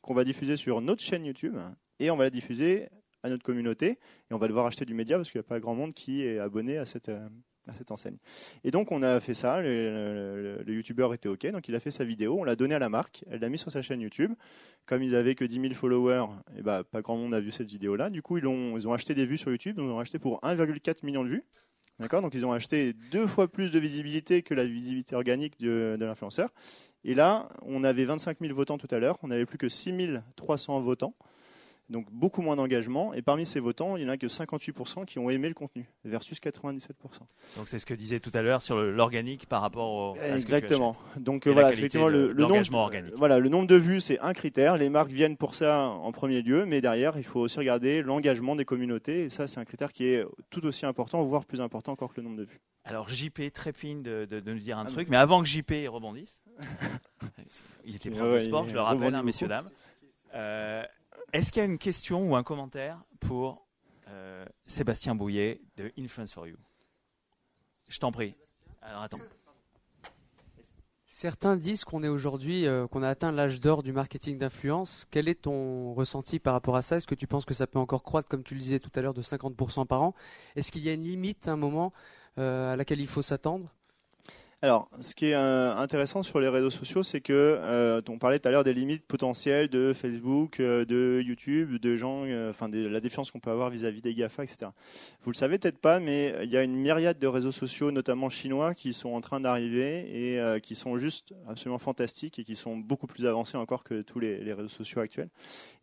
qu'on 0.00 0.14
va 0.14 0.24
diffuser 0.24 0.56
sur 0.56 0.80
notre 0.80 1.02
chaîne 1.02 1.24
YouTube 1.24 1.56
et 2.00 2.10
on 2.10 2.16
va 2.16 2.24
la 2.24 2.30
diffuser 2.30 2.88
à 3.22 3.28
notre 3.28 3.42
communauté 3.42 3.98
et 4.30 4.34
on 4.34 4.38
va 4.38 4.46
devoir 4.46 4.66
acheter 4.66 4.84
du 4.84 4.94
média 4.94 5.16
parce 5.16 5.30
qu'il 5.32 5.40
n'y 5.40 5.44
a 5.46 5.48
pas 5.48 5.58
grand 5.58 5.74
monde 5.74 5.94
qui 5.94 6.22
est 6.22 6.38
abonné 6.38 6.78
à 6.78 6.84
cette, 6.86 7.08
euh, 7.08 7.28
à 7.68 7.74
cette 7.74 7.90
enseigne. 7.90 8.16
Et 8.64 8.70
donc 8.70 8.92
on 8.92 9.02
a 9.02 9.20
fait 9.20 9.34
ça, 9.34 9.60
le, 9.60 10.64
youtubeur 10.66 11.14
était 11.14 11.28
OK, 11.28 11.46
donc 11.50 11.68
il 11.68 11.74
a 11.74 11.80
fait 11.80 11.90
sa 11.90 12.04
vidéo, 12.04 12.36
on 12.38 12.44
l'a 12.44 12.56
donné 12.56 12.74
à 12.74 12.78
la 12.78 12.88
marque, 12.88 13.24
elle 13.30 13.40
l'a 13.40 13.48
mis 13.48 13.58
sur 13.58 13.70
sa 13.70 13.82
chaîne 13.82 14.00
YouTube. 14.00 14.32
Comme 14.86 15.02
ils 15.02 15.16
avaient 15.16 15.34
que 15.34 15.44
10 15.44 15.60
000 15.60 15.74
followers, 15.74 16.26
et 16.56 16.62
bah, 16.62 16.84
pas 16.84 17.02
grand 17.02 17.16
monde 17.16 17.34
a 17.34 17.40
vu 17.40 17.50
cette 17.50 17.66
vidéo-là. 17.66 18.08
Du 18.08 18.22
coup, 18.22 18.38
ils 18.38 18.46
ont, 18.46 18.76
ils 18.76 18.86
ont 18.86 18.92
acheté 18.92 19.14
des 19.14 19.26
vues 19.26 19.36
sur 19.36 19.50
YouTube, 19.50 19.76
ils 19.78 19.82
ont 19.82 19.98
acheté 19.98 20.20
pour 20.20 20.40
1,4 20.42 21.04
million 21.04 21.24
de 21.24 21.28
vues. 21.28 21.44
D'accord? 21.98 22.22
Donc 22.22 22.34
ils 22.34 22.44
ont 22.44 22.52
acheté 22.52 22.92
deux 23.10 23.26
fois 23.26 23.48
plus 23.48 23.70
de 23.70 23.78
visibilité 23.78 24.42
que 24.42 24.54
la 24.54 24.64
visibilité 24.64 25.16
organique 25.16 25.58
de, 25.58 25.96
de 25.98 26.04
l'influenceur. 26.04 26.50
Et 27.04 27.14
là, 27.14 27.48
on 27.62 27.84
avait 27.84 28.04
25 28.04 28.38
000 28.40 28.54
votants 28.54 28.78
tout 28.78 28.88
à 28.90 28.98
l'heure, 28.98 29.18
on 29.22 29.28
n'avait 29.28 29.46
plus 29.46 29.58
que 29.58 29.68
6 29.68 30.18
300 30.36 30.80
votants. 30.80 31.14
Donc 31.88 32.06
beaucoup 32.10 32.42
moins 32.42 32.56
d'engagement. 32.56 33.14
Et 33.14 33.22
parmi 33.22 33.46
ces 33.46 33.60
votants, 33.60 33.96
il 33.96 34.02
n'y 34.04 34.10
en 34.10 34.12
a 34.12 34.16
que 34.16 34.26
58% 34.26 35.04
qui 35.04 35.18
ont 35.20 35.30
aimé 35.30 35.46
le 35.48 35.54
contenu, 35.54 35.88
versus 36.04 36.40
97%. 36.40 36.90
Donc 37.56 37.68
c'est 37.68 37.78
ce 37.78 37.86
que 37.86 37.94
disait 37.94 38.18
tout 38.18 38.32
à 38.34 38.42
l'heure 38.42 38.60
sur 38.60 38.76
l'organique 38.78 39.46
par 39.46 39.60
rapport 39.62 39.92
au. 39.92 40.10
à 40.14 40.16
ce 40.16 40.44
que 40.44 40.48
tu 40.48 40.54
Exactement. 40.54 40.92
Donc 41.16 41.46
Et 41.46 41.52
voilà, 41.52 41.72
effectivement, 41.72 42.06
de 42.10 42.26
le, 42.28 42.34
nombre, 42.34 42.74
organique. 42.74 43.14
voilà, 43.16 43.38
le 43.38 43.48
nombre 43.48 43.68
de 43.68 43.76
vues, 43.76 44.00
c'est 44.00 44.18
un 44.20 44.32
critère. 44.32 44.76
Les 44.76 44.88
marques 44.88 45.12
viennent 45.12 45.36
pour 45.36 45.54
ça 45.54 45.88
en 45.88 46.10
premier 46.10 46.42
lieu, 46.42 46.66
mais 46.66 46.80
derrière, 46.80 47.16
il 47.18 47.24
faut 47.24 47.40
aussi 47.40 47.58
regarder 47.58 48.02
l'engagement 48.02 48.56
des 48.56 48.64
communautés. 48.64 49.24
Et 49.24 49.28
ça, 49.28 49.46
c'est 49.46 49.60
un 49.60 49.64
critère 49.64 49.92
qui 49.92 50.06
est 50.06 50.24
tout 50.50 50.66
aussi 50.66 50.86
important, 50.86 51.22
voire 51.22 51.44
plus 51.44 51.60
important 51.60 51.92
encore 51.92 52.12
que 52.12 52.20
le 52.20 52.24
nombre 52.26 52.38
de 52.38 52.44
vues. 52.44 52.60
Alors 52.84 53.08
JP 53.08 53.52
trépigne 53.52 54.00
de, 54.02 54.26
de, 54.30 54.38
de 54.40 54.52
nous 54.52 54.58
dire 54.60 54.78
un 54.78 54.84
Ah, 54.86 54.90
truc, 54.90 55.08
mais 55.08 55.16
avant 55.16 55.42
que 55.42 55.48
JP 55.48 55.72
rebondisse, 55.88 56.40
il 57.84 57.96
était 57.96 58.10
prof 58.10 58.22
de 58.22 58.32
Ouais, 58.34 58.40
sport, 58.40 58.64
il 58.64 58.70
je 58.70 58.74
le 58.74 58.80
rappelle, 58.80 59.14
hein, 59.14 59.22
messieurs 59.22 59.48
dames. 59.48 59.68
Euh, 60.34 60.82
Est-ce 61.32 61.52
qu'il 61.52 61.60
y 61.60 61.62
a 61.62 61.68
une 61.68 61.78
question 61.78 62.30
ou 62.30 62.36
un 62.36 62.42
commentaire 62.42 63.04
pour 63.20 63.66
euh, 64.08 64.44
Sébastien 64.66 65.14
Bouillet 65.14 65.60
de 65.76 65.92
Influence 65.98 66.32
for 66.32 66.46
You? 66.46 66.56
Je 67.88 67.98
t'en 67.98 68.12
prie. 68.12 68.34
Alors 68.80 69.02
attends. 69.02 69.18
Certains 71.18 71.56
disent 71.56 71.84
qu'on 71.84 72.02
est 72.02 72.08
aujourd'hui, 72.08 72.66
euh, 72.66 72.86
qu'on 72.86 73.02
a 73.02 73.08
atteint 73.08 73.32
l'âge 73.32 73.60
d'or 73.60 73.82
du 73.82 73.92
marketing 73.92 74.38
d'influence. 74.38 75.06
Quel 75.10 75.28
est 75.28 75.42
ton 75.42 75.94
ressenti 75.94 76.38
par 76.38 76.52
rapport 76.52 76.76
à 76.76 76.82
ça? 76.82 76.96
Est-ce 76.96 77.06
que 77.06 77.14
tu 77.14 77.26
penses 77.26 77.44
que 77.44 77.54
ça 77.54 77.66
peut 77.66 77.78
encore 77.78 78.02
croître, 78.02 78.28
comme 78.28 78.42
tu 78.42 78.54
le 78.54 78.60
disais 78.60 78.80
tout 78.80 78.90
à 78.94 79.00
l'heure, 79.00 79.14
de 79.14 79.22
50% 79.22 79.86
par 79.86 80.02
an? 80.02 80.14
Est-ce 80.56 80.70
qu'il 80.70 80.82
y 80.82 80.90
a 80.90 80.92
une 80.92 81.04
limite, 81.04 81.48
un 81.48 81.56
moment, 81.56 81.92
euh, 82.38 82.72
à 82.72 82.76
laquelle 82.76 83.00
il 83.00 83.06
faut 83.06 83.22
s'attendre? 83.22 83.72
Alors, 84.62 84.88
ce 85.02 85.14
qui 85.14 85.26
est 85.26 85.34
euh, 85.34 85.76
intéressant 85.76 86.22
sur 86.22 86.40
les 86.40 86.48
réseaux 86.48 86.70
sociaux, 86.70 87.02
c'est 87.02 87.20
que 87.20 87.32
euh, 87.60 88.00
on 88.08 88.18
parlait 88.18 88.38
tout 88.38 88.48
à 88.48 88.50
l'heure 88.50 88.64
des 88.64 88.72
limites 88.72 89.04
potentielles 89.06 89.68
de 89.68 89.92
Facebook, 89.92 90.60
euh, 90.60 90.86
de 90.86 91.22
YouTube, 91.22 91.76
de 91.76 91.96
gens, 91.98 92.24
enfin 92.48 92.70
de 92.70 92.86
la 92.86 93.00
défiance 93.00 93.30
qu'on 93.30 93.38
peut 93.38 93.50
avoir 93.50 93.68
vis-à-vis 93.68 94.00
des 94.00 94.14
Gafa, 94.14 94.44
etc. 94.44 94.70
Vous 95.22 95.30
le 95.30 95.36
savez 95.36 95.58
peut-être 95.58 95.78
pas, 95.78 96.00
mais 96.00 96.34
il 96.42 96.50
y 96.50 96.56
a 96.56 96.62
une 96.62 96.74
myriade 96.74 97.18
de 97.18 97.26
réseaux 97.26 97.52
sociaux, 97.52 97.90
notamment 97.90 98.30
chinois, 98.30 98.72
qui 98.72 98.94
sont 98.94 99.10
en 99.10 99.20
train 99.20 99.40
d'arriver 99.40 100.34
et 100.34 100.60
qui 100.62 100.74
sont 100.74 100.96
juste 100.96 101.34
absolument 101.46 101.78
fantastiques 101.78 102.38
et 102.38 102.44
qui 102.44 102.56
sont 102.56 102.78
beaucoup 102.78 103.06
plus 103.06 103.26
avancés 103.26 103.58
encore 103.58 103.84
que 103.84 104.00
tous 104.00 104.20
les, 104.20 104.52
réseaux 104.54 104.68
sociaux 104.68 105.02
actuels. 105.02 105.28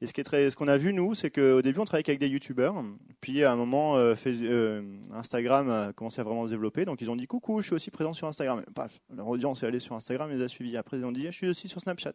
Et 0.01 0.07
ce 0.07 0.55
qu'on 0.55 0.67
a 0.67 0.78
vu 0.78 0.93
nous, 0.93 1.13
c'est 1.13 1.30
qu'au 1.30 1.61
début 1.61 1.80
on 1.80 1.86
travaillait 1.86 2.09
avec 2.09 2.19
des 2.19 2.28
YouTubeurs, 2.28 2.84
puis 3.21 3.43
à 3.43 3.51
un 3.51 3.55
moment 3.55 3.95
Face- 4.15 4.41
euh, 4.41 4.82
Instagram 5.13 5.69
a 5.69 5.93
commencé 5.93 6.19
à 6.21 6.24
vraiment 6.24 6.45
se 6.45 6.51
développer, 6.51 6.86
donc 6.86 7.01
ils 7.01 7.09
ont 7.09 7.15
dit 7.15 7.28
coucou, 7.28 7.61
je 7.61 7.67
suis 7.67 7.76
aussi 7.76 7.91
présent 7.91 8.13
sur 8.13 8.28
Instagram. 8.28 8.62
Paf, 8.74 8.99
leur 9.16 9.28
audience 9.28 9.64
est 9.64 9.68
allée 9.68 9.80
sur 9.80 9.95
Instagram, 9.95 10.30
les 10.32 10.41
a 10.41 10.47
suivis. 10.47 10.78
Après 10.78 10.97
ils 10.97 11.05
ont 11.05 11.11
dit 11.11 11.24
je 11.26 11.32
suis 11.32 11.47
aussi 11.47 11.68
sur 11.68 11.82
Snapchat 11.82 12.14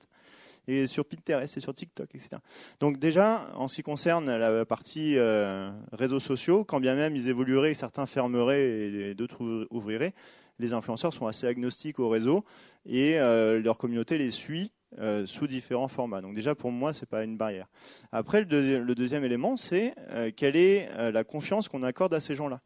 et 0.66 0.86
sur 0.86 1.05
Pinterest 1.05 1.57
et 1.57 1.61
sur 1.61 1.72
TikTok, 1.72 2.14
etc. 2.14 2.36
Donc 2.78 2.99
déjà, 2.99 3.49
en 3.55 3.68
ce 3.68 3.76
qui 3.76 3.82
concerne 3.82 4.36
la 4.36 4.64
partie 4.66 5.16
euh, 5.16 5.70
réseaux 5.92 6.20
sociaux, 6.20 6.64
quand 6.64 6.80
bien 6.80 6.94
même 6.94 7.16
ils 7.16 7.28
évolueraient, 7.28 7.74
certains 7.74 8.07
fermeraient 8.07 8.68
et, 8.68 9.14
d'autres 9.14 9.42
ouvri- 9.42 9.66
ouvriraient, 9.70 10.14
les 10.59 10.72
influenceurs 10.72 11.14
sont 11.14 11.26
assez 11.26 11.46
agnostiques 11.46 11.99
au 11.99 12.09
réseau 12.09 12.44
et 12.84 13.18
euh, 13.18 13.61
leur 13.61 13.78
communauté 13.78 14.18
les 14.18 14.30
suit 14.30 14.72
euh, 14.99 15.24
sous 15.26 15.46
différents 15.46 15.88
formats. 15.88 16.20
Donc 16.20 16.34
déjà 16.34 16.55
pour 16.55 16.70
moi 16.72 16.92
c'est 16.92 17.09
pas 17.09 17.24
une 17.24 17.36
barrière. 17.36 17.68
Après 18.12 18.40
le, 18.40 18.46
deuxi- 18.46 18.78
le 18.78 18.94
deuxième 18.94 19.24
élément 19.24 19.57
c'est 19.57 19.94
quelle 20.36 20.57
est 20.57 20.90
la 21.12 21.24
confiance 21.24 21.68
qu'on 21.68 21.82
accorde 21.82 22.12
à 22.12 22.20
ces 22.20 22.34
gens-là. 22.34 22.61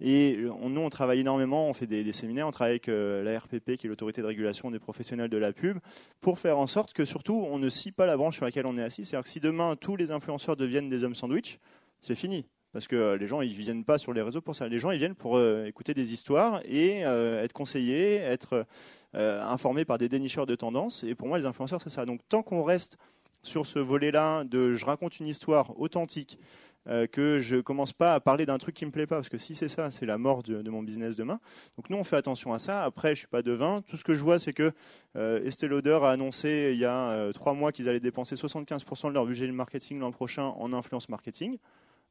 Et 0.00 0.36
euh, 0.36 0.50
on- 0.60 0.68
nous 0.70 0.80
on 0.80 0.90
travaille 0.90 1.20
énormément, 1.20 1.68
on 1.68 1.72
fait 1.72 1.86
des, 1.86 2.12
séminaires, 2.12 2.48
on 2.48 2.50
travaille 2.50 2.72
avec 2.72 2.88
euh, 2.88 3.22
la 3.22 3.38
RPP 3.38 3.76
qui 3.76 3.86
est 3.86 3.88
l'autorité 3.88 4.22
de 4.22 4.26
régulation 4.26 4.70
des 4.70 4.78
professionnels 4.78 5.30
de 5.30 5.36
la 5.36 5.52
pub 5.52 5.78
pour 6.20 6.38
faire 6.38 6.58
en 6.58 6.66
sorte 6.66 6.92
que 6.92 7.04
surtout 7.04 7.44
on 7.48 7.58
ne 7.58 7.68
scie 7.68 7.92
pas 7.92 8.06
la 8.06 8.16
branche 8.16 8.36
sur 8.36 8.44
laquelle 8.44 8.66
on 8.66 8.76
est 8.76 8.82
assis. 8.82 9.04
C'est-à-dire 9.04 9.24
que 9.24 9.30
si 9.30 9.40
demain 9.40 9.76
tous 9.76 9.96
les 9.96 10.10
influenceurs 10.10 10.56
deviennent 10.56 10.88
des 10.88 11.04
hommes 11.04 11.14
sandwich, 11.14 11.58
c'est 12.00 12.16
fini. 12.16 12.46
Parce 12.72 12.88
que 12.88 12.96
euh, 12.96 13.16
les 13.16 13.28
gens, 13.28 13.40
ils 13.40 13.52
viennent 13.52 13.84
pas 13.84 13.98
sur 13.98 14.12
les 14.12 14.20
réseaux 14.20 14.40
pour 14.40 14.56
ça. 14.56 14.66
Les 14.68 14.80
gens, 14.80 14.90
ils 14.90 14.98
viennent 14.98 15.14
pour 15.14 15.40
écouter 15.40 15.94
des 15.94 16.12
histoires 16.12 16.60
et 16.64 17.02
être 17.02 17.52
conseillés, 17.52 18.16
être 18.16 18.66
informés 19.12 19.84
par 19.84 19.96
des 19.96 20.08
dénicheurs 20.08 20.44
de 20.44 20.56
tendances. 20.56 21.04
Et 21.04 21.14
pour 21.14 21.28
moi, 21.28 21.38
les 21.38 21.46
influenceurs, 21.46 21.80
c'est 21.80 21.88
ça. 21.88 22.04
Donc, 22.04 22.20
tant 22.28 22.42
qu'on 22.42 22.64
reste 22.64 22.98
sur 23.42 23.66
ce 23.66 23.78
volet-là 23.78 24.42
de 24.44 24.74
je 24.74 24.84
raconte 24.84 25.20
une 25.20 25.28
histoire 25.28 25.78
authentique, 25.78 26.38
euh, 26.86 27.06
que 27.06 27.38
je 27.38 27.56
commence 27.56 27.92
pas 27.92 28.14
à 28.14 28.20
parler 28.20 28.44
d'un 28.44 28.58
truc 28.58 28.74
qui 28.74 28.84
me 28.84 28.90
plaît 28.90 29.06
pas, 29.06 29.16
parce 29.16 29.28
que 29.28 29.38
si 29.38 29.54
c'est 29.54 29.68
ça, 29.68 29.90
c'est 29.90 30.06
la 30.06 30.18
mort 30.18 30.42
de, 30.42 30.68
mon 30.68 30.82
business 30.82 31.16
demain. 31.16 31.40
Donc 31.76 31.88
nous, 31.88 31.96
on 31.96 32.04
fait 32.04 32.16
attention 32.16 32.52
à 32.52 32.58
ça. 32.58 32.84
Après, 32.84 33.14
je 33.14 33.20
suis 33.20 33.28
pas 33.28 33.42
devin. 33.42 33.82
Tout 33.82 33.96
ce 33.96 34.04
que 34.04 34.14
je 34.14 34.22
vois, 34.22 34.38
c'est 34.38 34.52
que 34.52 34.72
euh, 35.16 35.42
Estée 35.44 35.68
Lauder 35.68 35.98
a 36.02 36.10
annoncé 36.10 36.70
il 36.74 36.78
y 36.78 36.84
a 36.84 37.10
euh, 37.10 37.32
trois 37.32 37.54
mois 37.54 37.72
qu'ils 37.72 37.88
allaient 37.88 38.00
dépenser 38.00 38.34
75% 38.34 39.08
de 39.08 39.14
leur 39.14 39.26
budget 39.26 39.46
de 39.46 39.52
marketing 39.52 39.98
l'an 39.98 40.12
prochain 40.12 40.44
en 40.44 40.72
influence 40.72 41.08
marketing. 41.08 41.58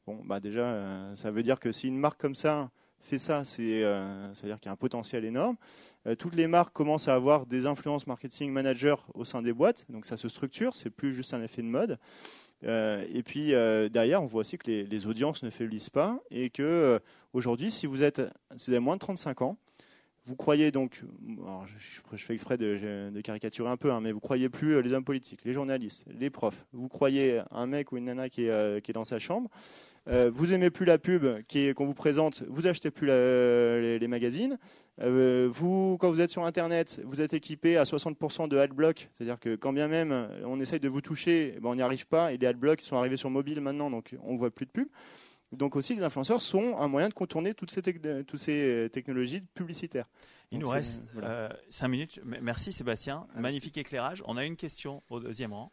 Bon, 0.08 0.20
bah 0.26 0.40
déjà, 0.40 0.62
euh, 0.62 1.16
ça 1.16 1.32
veut 1.32 1.44
dire 1.44 1.60
que 1.60 1.72
si 1.72 1.88
une 1.88 1.98
marque 1.98 2.20
comme 2.20 2.36
ça 2.36 2.70
fait 3.00 3.20
ça, 3.20 3.44
c'est, 3.44 3.82
ça 3.82 4.42
veut 4.44 4.48
dire 4.48 4.62
qu'il 4.62 4.68
y 4.68 4.70
a 4.70 4.72
un 4.72 4.78
potentiel 4.78 5.26
énorme. 5.26 5.58
Toutes 6.18 6.36
les 6.36 6.48
marques 6.48 6.72
commencent 6.72 7.10
à 7.10 7.16
avoir 7.16 7.46
des 7.46 7.66
influence 7.66 8.08
marketing 8.08 8.50
managers 8.50 8.96
au 9.14 9.26
sein 9.26 9.42
des 9.42 9.52
boîtes, 9.52 9.86
donc 9.90 10.06
ça 10.06 10.16
se 10.16 10.30
structure, 10.30 10.74
c'est 10.74 10.90
plus 10.90 11.14
juste 11.14 11.34
un 11.34 11.44
effet 11.44 11.62
de 11.62 11.68
mode. 11.68 12.00
Euh, 12.66 13.06
et 13.14 13.24
puis 13.24 13.54
euh, 13.54 13.90
derrière, 13.90 14.22
on 14.22 14.26
voit 14.26 14.42
aussi 14.42 14.58
que 14.58 14.70
les, 14.70 15.08
audiences 15.08 15.44
ne 15.44 15.50
faiblissent 15.50 15.90
pas 15.90 16.20
et 16.32 16.50
que 16.50 16.64
euh, 16.64 17.00
aujourd'hui, 17.34 17.72
si 17.72 17.86
vous 17.86 18.04
êtes, 18.04 18.22
si 18.56 18.68
vous 18.68 18.74
avez 18.74 18.80
moins 18.80 18.96
de 18.96 19.00
35 19.00 19.42
ans, 19.42 19.58
vous 20.26 20.38
croyez 20.38 20.72
donc, 20.72 21.02
alors 21.42 21.66
je, 21.68 22.24
fais 22.24 22.34
exprès 22.34 22.58
de, 22.58 23.12
caricaturer 23.22 23.70
un 23.70 23.76
peu, 23.76 23.92
hein, 23.92 24.00
mais 24.00 24.14
vous 24.14 24.22
croyez 24.22 24.48
plus 24.48 24.82
les 24.82 24.94
hommes 24.94 25.04
politiques, 25.04 25.42
les 25.44 25.52
journalistes, 25.52 26.06
les 26.08 26.30
profs. 26.30 26.66
Vous 26.72 26.88
croyez 26.88 27.42
un 27.52 27.68
mec 27.68 27.92
ou 27.92 27.98
une 27.98 28.06
nana 28.06 28.30
qui 28.30 28.46
est, 28.46 28.82
qui 28.82 28.92
est 28.92 28.94
dans 28.94 29.04
sa 29.04 29.20
chambre. 29.20 29.50
Euh, 30.10 30.30
vous 30.34 30.54
aimez 30.54 30.70
plus 30.70 30.86
la 30.86 30.98
pub 30.98 31.26
qu'on 31.76 31.86
vous 31.86 31.94
présente, 31.94 32.44
vous 32.50 32.68
achetez 32.68 32.92
plus 32.92 33.08
la, 33.08 33.80
les, 33.80 34.00
les, 34.00 34.08
magazines. 34.08 34.58
Euh, 35.02 35.48
vous, 35.50 35.98
quand 35.98 36.10
vous 36.10 36.20
êtes 36.20 36.30
sur 36.30 36.44
Internet, 36.44 37.02
vous 37.06 37.22
êtes 37.22 37.34
équipé 37.34 37.78
à 37.78 37.84
60% 37.84 38.50
de 38.50 38.58
adblock, 38.58 39.10
c'est-à-dire 39.14 39.40
que 39.40 39.56
quand 39.56 39.72
bien 39.72 39.88
même 39.88 40.28
on 40.46 40.60
essaye 40.60 40.82
de 40.82 40.90
vous 40.90 41.00
toucher, 41.00 41.58
ben 41.62 41.70
on 41.70 41.76
n'y 41.76 41.82
arrive 41.82 42.06
pas. 42.06 42.34
Et 42.34 42.38
les 42.38 42.48
adblocks 42.48 42.82
sont 42.82 42.98
arrivés 42.98 43.16
sur 43.16 43.30
mobile 43.30 43.62
maintenant, 43.62 43.90
donc 43.90 44.16
on 44.24 44.36
voit 44.36 44.52
plus 44.52 44.66
de 44.66 44.72
pub. 44.72 44.88
Donc 45.54 45.76
aussi, 45.76 45.96
les 45.96 46.04
influenceurs 46.04 46.42
sont 46.42 46.78
un 46.78 46.88
moyen 46.88 47.10
de 47.10 47.14
contourner 47.14 47.54
toutes 47.54 47.72
ces, 47.72 47.82
toutes 47.82 48.40
ces 48.40 48.90
technologies 48.92 49.42
publicitaires. 49.54 50.10
Il 50.52 50.56
Donc 50.60 50.64
nous 50.64 50.70
reste 50.70 51.04
voilà. 51.14 51.30
euh, 51.30 51.50
5 51.70 51.88
minutes. 51.88 52.20
Merci 52.24 52.72
Sébastien. 52.72 53.28
Avec 53.32 53.42
Magnifique 53.42 53.78
éclairage. 53.78 54.24
On 54.26 54.36
a 54.36 54.46
une 54.46 54.56
question 54.56 55.04
au 55.10 55.20
deuxième 55.20 55.54
rang. 55.54 55.72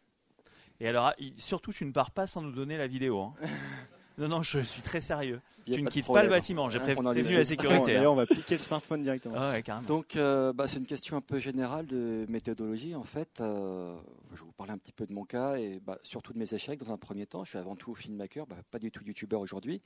Et 0.80 0.88
alors, 0.88 1.12
surtout, 1.36 1.72
tu 1.72 1.84
ne 1.84 1.92
pars 1.92 2.10
pas 2.10 2.26
sans 2.26 2.42
nous 2.42 2.52
donner 2.52 2.78
la 2.78 2.86
vidéo. 2.86 3.20
Hein. 3.20 3.34
Non, 4.20 4.28
non, 4.28 4.42
je 4.42 4.60
suis 4.60 4.82
très 4.82 5.00
sérieux. 5.00 5.40
Tu 5.64 5.82
ne 5.82 5.88
quittes 5.88 6.06
pas 6.06 6.22
le 6.22 6.28
bâtiment. 6.28 6.68
J'ai 6.68 6.78
pré 6.78 6.94
prévenu 6.94 7.34
la 7.34 7.44
sécurité. 7.44 7.94
D'ailleurs, 7.94 8.12
on 8.12 8.16
va 8.16 8.26
piquer 8.26 8.56
le 8.56 8.60
smartphone 8.60 9.02
directement. 9.02 9.34
Ah 9.38 9.50
ouais, 9.50 9.64
Donc, 9.86 10.16
euh, 10.16 10.52
bah, 10.52 10.68
c'est 10.68 10.78
une 10.78 10.86
question 10.86 11.16
un 11.16 11.22
peu 11.22 11.38
générale 11.38 11.86
de 11.86 12.26
méthodologie. 12.28 12.94
En 12.94 13.04
fait, 13.04 13.40
euh, 13.40 13.96
je 14.34 14.40
vais 14.40 14.44
vous 14.44 14.52
parler 14.52 14.72
un 14.74 14.78
petit 14.78 14.92
peu 14.92 15.06
de 15.06 15.14
mon 15.14 15.24
cas 15.24 15.56
et 15.56 15.80
bah, 15.80 15.98
surtout 16.02 16.34
de 16.34 16.38
mes 16.38 16.52
échecs. 16.52 16.78
Dans 16.80 16.92
un 16.92 16.98
premier 16.98 17.26
temps, 17.26 17.44
je 17.44 17.50
suis 17.50 17.58
avant 17.58 17.76
tout 17.76 17.94
filmmaker, 17.94 18.46
bah, 18.46 18.56
pas 18.70 18.78
du 18.78 18.90
tout 18.90 19.02
youtubeur 19.04 19.40
aujourd'hui. 19.40 19.80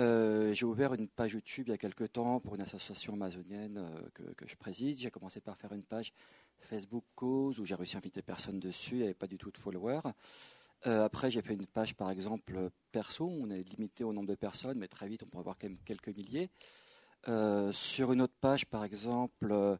Euh, 0.00 0.52
j'ai 0.52 0.66
ouvert 0.66 0.92
une 0.94 1.06
page 1.06 1.34
YouTube 1.34 1.66
il 1.68 1.70
y 1.70 1.74
a 1.74 1.78
quelques 1.78 2.10
temps 2.10 2.40
pour 2.40 2.56
une 2.56 2.62
association 2.62 3.12
amazonienne 3.12 3.80
que, 4.14 4.24
que, 4.34 4.48
je 4.48 4.56
préside. 4.56 4.98
J'ai 4.98 5.12
commencé 5.12 5.40
par 5.40 5.56
faire 5.56 5.72
une 5.72 5.84
page 5.84 6.12
Facebook 6.58 7.04
Cause 7.14 7.60
où 7.60 7.64
j'ai 7.64 7.76
réussi 7.76 7.94
à 7.94 7.98
inviter 7.98 8.20
personne 8.20 8.58
dessus, 8.58 8.94
il 8.94 8.98
n'y 8.98 9.04
avait 9.04 9.14
pas 9.14 9.28
du 9.28 9.38
tout 9.38 9.52
de 9.52 9.58
followers. 9.58 10.00
Euh, 10.86 11.04
après, 11.04 11.30
j'ai 11.30 11.42
fait 11.42 11.54
une 11.54 11.66
page, 11.66 11.94
par 11.94 12.10
exemple, 12.10 12.70
perso, 12.92 13.24
où 13.24 13.44
on 13.44 13.50
est 13.50 13.62
limité 13.62 14.04
au 14.04 14.12
nombre 14.12 14.28
de 14.28 14.34
personnes, 14.34 14.78
mais 14.78 14.88
très 14.88 15.08
vite, 15.08 15.22
on 15.22 15.26
pourrait 15.26 15.42
avoir 15.42 15.56
quand 15.58 15.68
même 15.68 15.78
quelques 15.84 16.14
milliers. 16.16 16.50
Euh, 17.28 17.72
sur 17.72 18.12
une 18.12 18.20
autre 18.20 18.34
page, 18.40 18.66
par 18.66 18.84
exemple, 18.84 19.50
euh, 19.50 19.76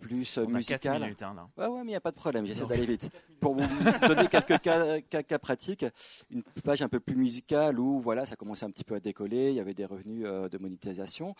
plus 0.00 0.38
on 0.38 0.48
musicale. 0.48 1.02
Minutes, 1.02 1.22
hein. 1.22 1.50
Ouais, 1.58 1.66
ouais, 1.66 1.80
mais 1.80 1.86
il 1.86 1.90
n'y 1.90 1.96
a 1.96 2.00
pas 2.00 2.10
de 2.10 2.16
problème, 2.16 2.46
j'essaie 2.46 2.64
d'aller 2.64 2.86
vite. 2.86 3.10
Pour 3.40 3.54
vous 3.54 4.08
donner 4.08 4.26
quelques 4.28 4.58
cas, 4.60 5.00
cas, 5.02 5.22
cas, 5.22 5.38
pratiques, 5.38 5.84
une 6.30 6.42
page 6.64 6.80
un 6.80 6.88
peu 6.88 6.98
plus 6.98 7.16
musicale 7.16 7.78
où 7.78 8.00
voilà, 8.00 8.24
ça 8.24 8.36
commençait 8.36 8.64
un 8.64 8.70
petit 8.70 8.84
peu 8.84 8.94
à 8.94 9.00
décoller, 9.00 9.50
il 9.50 9.54
y 9.54 9.60
avait 9.60 9.74
des 9.74 9.84
revenus 9.84 10.24
de 10.24 10.58
monétisation. 10.58 11.34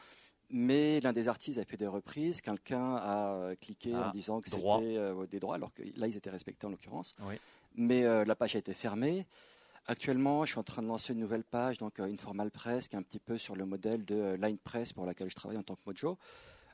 Mais 0.55 1.01
l'un 1.01 1.14
des 1.14 1.28
artistes 1.28 1.59
a 1.59 1.64
fait 1.64 1.78
des 1.78 1.86
reprises, 1.86 2.43
quelqu'un 2.43 2.97
a 2.97 3.55
cliqué 3.59 3.93
ah, 3.95 4.09
en 4.09 4.11
disant 4.11 4.43
que 4.43 4.51
c'était 4.51 4.61
droit. 4.61 4.82
des 5.26 5.40
droits, 5.40 5.55
alors 5.55 5.72
que 5.72 5.82
là, 5.97 6.07
ils 6.07 6.16
étaient 6.18 6.28
respectés 6.28 6.66
en 6.66 6.70
l'occurrence. 6.70 7.14
Oui 7.22 7.36
mais 7.75 8.05
euh, 8.05 8.25
la 8.25 8.37
page 8.37 8.57
a 8.57 8.59
été 8.59 8.75
fermée. 8.75 9.27
Actuellement, 9.87 10.45
je 10.45 10.53
suis 10.53 10.59
en 10.61 10.62
train 10.62 10.83
de 10.83 10.87
lancer 10.87 11.12
une 11.12 11.18
nouvelle 11.18 11.45
page, 11.45 11.79
donc 11.79 11.99
euh, 11.99 12.05
Informal 12.05 12.51
Press, 12.51 12.89
qui 12.89 12.97
est 12.97 12.99
un 12.99 13.03
petit 13.03 13.18
peu 13.18 13.39
sur 13.39 13.57
le 13.57 13.66
modèle 13.66 14.05
de 14.05 14.14
euh, 14.14 14.37
Line 14.37 14.59
Press 14.59 14.93
pour 14.93 15.07
laquelle 15.07 15.29
je 15.29 15.35
travaille 15.35 15.59
en 15.59 15.62
tant 15.62 15.75
que 15.75 15.83
Mojo, 15.87 16.18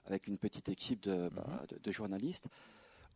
avec 0.05 0.26
une 0.26 0.38
petite 0.38 0.68
équipe 0.68 1.03
de, 1.03 1.30
bah, 1.30 1.64
de, 1.68 1.78
de 1.78 1.92
journalistes. 1.92 2.49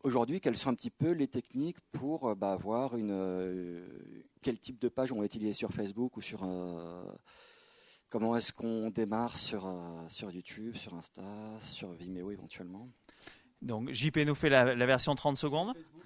Aujourd'hui, 0.03 0.41
quelles 0.41 0.57
sont 0.57 0.69
un 0.69 0.75
petit 0.75 0.89
peu 0.89 1.11
les 1.11 1.27
techniques 1.27 1.77
pour 1.93 2.35
bah, 2.35 2.51
avoir 2.51 2.97
une 2.97 3.11
euh, 3.11 3.85
quel 4.41 4.59
type 4.59 4.77
de 4.79 4.89
page 4.89 5.13
on 5.13 5.19
va 5.19 5.25
utiliser 5.25 5.53
sur 5.53 5.71
Facebook 5.71 6.17
ou 6.17 6.21
sur 6.21 6.43
euh, 6.43 7.01
comment 8.09 8.35
est-ce 8.35 8.51
qu'on 8.51 8.89
démarre 8.89 9.37
sur 9.37 9.65
euh, 9.65 10.07
sur 10.09 10.29
YouTube, 10.29 10.75
sur 10.75 10.93
Insta, 10.93 11.21
sur 11.61 11.93
Vimeo 11.93 12.31
éventuellement? 12.31 12.89
Donc 13.61 13.91
JP 13.91 14.17
nous 14.25 14.35
fait 14.35 14.49
la, 14.49 14.75
la 14.75 14.85
version 14.85 15.15
30 15.15 15.37
secondes. 15.37 15.73
Facebook. 15.73 16.03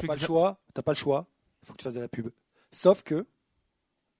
T'as 0.00 0.06
pas 0.06 0.14
le 0.14 0.20
choix, 0.20 0.60
t'as 0.74 0.82
pas 0.82 0.92
le 0.92 0.96
choix, 0.96 1.26
il 1.62 1.66
faut 1.66 1.72
que 1.74 1.78
tu 1.78 1.84
fasses 1.84 1.94
de 1.94 2.00
la 2.00 2.08
pub. 2.08 2.30
Sauf 2.72 3.02
que 3.02 3.26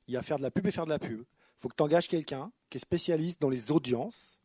il 0.08 0.14
y 0.14 0.16
a 0.16 0.22
faire 0.22 0.38
de 0.38 0.42
la 0.42 0.50
pub 0.50 0.66
et 0.66 0.70
faire 0.70 0.86
de 0.86 0.90
la 0.90 0.98
pub. 0.98 1.20
Il 1.20 1.60
faut 1.60 1.68
que 1.68 1.76
tu 1.76 1.82
engages 1.82 2.08
quelqu'un 2.08 2.50
qui 2.68 2.78
est 2.78 2.80
spécialiste 2.80 3.40
dans 3.40 3.50
les 3.50 3.70
audiences 3.70 4.40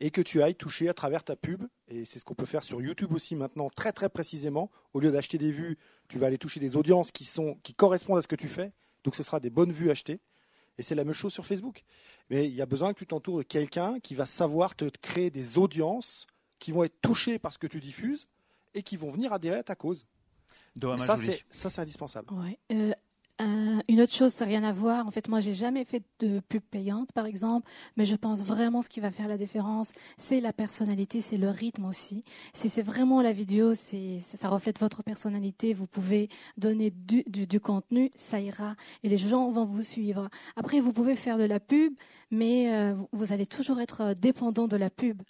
et 0.00 0.10
que 0.10 0.20
tu 0.20 0.42
ailles 0.42 0.54
toucher 0.54 0.88
à 0.88 0.94
travers 0.94 1.22
ta 1.22 1.36
pub. 1.36 1.64
Et 1.88 2.04
c'est 2.04 2.18
ce 2.18 2.24
qu'on 2.24 2.34
peut 2.34 2.46
faire 2.46 2.64
sur 2.64 2.80
YouTube 2.80 3.12
aussi 3.12 3.36
maintenant, 3.36 3.68
très 3.68 3.92
très 3.92 4.08
précisément. 4.08 4.70
Au 4.94 5.00
lieu 5.00 5.12
d'acheter 5.12 5.38
des 5.38 5.52
vues, 5.52 5.78
tu 6.08 6.18
vas 6.18 6.26
aller 6.26 6.38
toucher 6.38 6.58
des 6.58 6.74
audiences 6.76 7.12
qui, 7.12 7.24
sont, 7.24 7.58
qui 7.62 7.74
correspondent 7.74 8.18
à 8.18 8.22
ce 8.22 8.28
que 8.28 8.36
tu 8.36 8.48
fais. 8.48 8.72
Donc 9.04 9.14
ce 9.14 9.22
sera 9.22 9.38
des 9.38 9.50
bonnes 9.50 9.72
vues 9.72 9.90
achetées. 9.90 10.20
Et 10.78 10.82
c'est 10.82 10.94
la 10.94 11.04
même 11.04 11.14
chose 11.14 11.32
sur 11.32 11.44
Facebook. 11.44 11.84
Mais 12.30 12.46
il 12.48 12.54
y 12.54 12.62
a 12.62 12.66
besoin 12.66 12.92
que 12.94 12.98
tu 12.98 13.06
t'entoures 13.06 13.38
de 13.38 13.42
quelqu'un 13.42 14.00
qui 14.00 14.14
va 14.14 14.24
savoir 14.24 14.74
te 14.74 14.86
créer 14.86 15.30
des 15.30 15.58
audiences 15.58 16.26
qui 16.58 16.72
vont 16.72 16.84
être 16.84 17.00
touchées 17.02 17.38
par 17.38 17.52
ce 17.52 17.58
que 17.58 17.66
tu 17.66 17.80
diffuses 17.80 18.28
et 18.74 18.82
qui 18.82 18.96
vont 18.96 19.10
venir 19.10 19.32
adhérer 19.32 19.58
à 19.58 19.62
ta 19.62 19.74
cause. 19.74 20.06
Ça, 20.98 21.16
c'est, 21.16 21.44
ça, 21.48 21.70
c'est 21.70 21.80
indispensable. 21.80 22.32
Ouais. 22.32 22.58
Euh, 22.72 22.92
euh, 23.40 23.80
une 23.88 24.02
autre 24.02 24.12
chose, 24.12 24.32
ça 24.32 24.44
n'a 24.44 24.50
rien 24.50 24.62
à 24.64 24.72
voir. 24.72 25.06
En 25.06 25.10
fait, 25.10 25.28
moi, 25.28 25.40
j'ai 25.40 25.54
jamais 25.54 25.84
fait 25.84 26.02
de 26.18 26.40
pub 26.40 26.62
payante, 26.62 27.12
par 27.12 27.24
exemple, 27.24 27.70
mais 27.96 28.04
je 28.04 28.14
pense 28.14 28.44
vraiment 28.44 28.82
ce 28.82 28.90
qui 28.90 29.00
va 29.00 29.10
faire 29.10 29.28
la 29.28 29.38
différence, 29.38 29.92
c'est 30.18 30.40
la 30.40 30.52
personnalité, 30.52 31.22
c'est 31.22 31.38
le 31.38 31.48
rythme 31.48 31.86
aussi. 31.86 32.22
Si 32.52 32.68
c'est 32.68 32.82
vraiment 32.82 33.22
la 33.22 33.32
vidéo, 33.32 33.72
c'est, 33.74 34.18
ça 34.20 34.48
reflète 34.48 34.78
votre 34.78 35.02
personnalité, 35.02 35.72
vous 35.72 35.86
pouvez 35.86 36.28
donner 36.58 36.90
du, 36.90 37.22
du, 37.26 37.46
du, 37.46 37.60
contenu, 37.60 38.10
ça 38.14 38.40
ira, 38.40 38.76
et 39.02 39.08
les 39.08 39.18
gens 39.18 39.50
vont 39.50 39.64
vous 39.64 39.82
suivre. 39.82 40.28
Après, 40.56 40.80
vous 40.80 40.92
pouvez 40.92 41.16
faire 41.16 41.38
de 41.38 41.44
la 41.44 41.60
pub, 41.60 41.94
mais 42.30 42.74
euh, 42.74 42.94
vous 43.12 43.32
allez 43.32 43.46
toujours 43.46 43.80
être 43.80 44.14
dépendant 44.20 44.68
de 44.68 44.76
la 44.76 44.90
pub. 44.90 45.22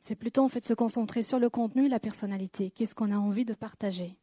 C'est 0.00 0.16
plutôt 0.16 0.42
en 0.42 0.48
fait 0.48 0.64
se 0.64 0.74
concentrer 0.74 1.22
sur 1.22 1.38
le 1.38 1.48
contenu, 1.48 1.88
la 1.88 2.00
personnalité. 2.00 2.70
Qu'est-ce 2.70 2.94
qu'on 2.94 3.12
a 3.12 3.18
envie 3.18 3.44
de 3.44 3.54
partager? 3.54 4.16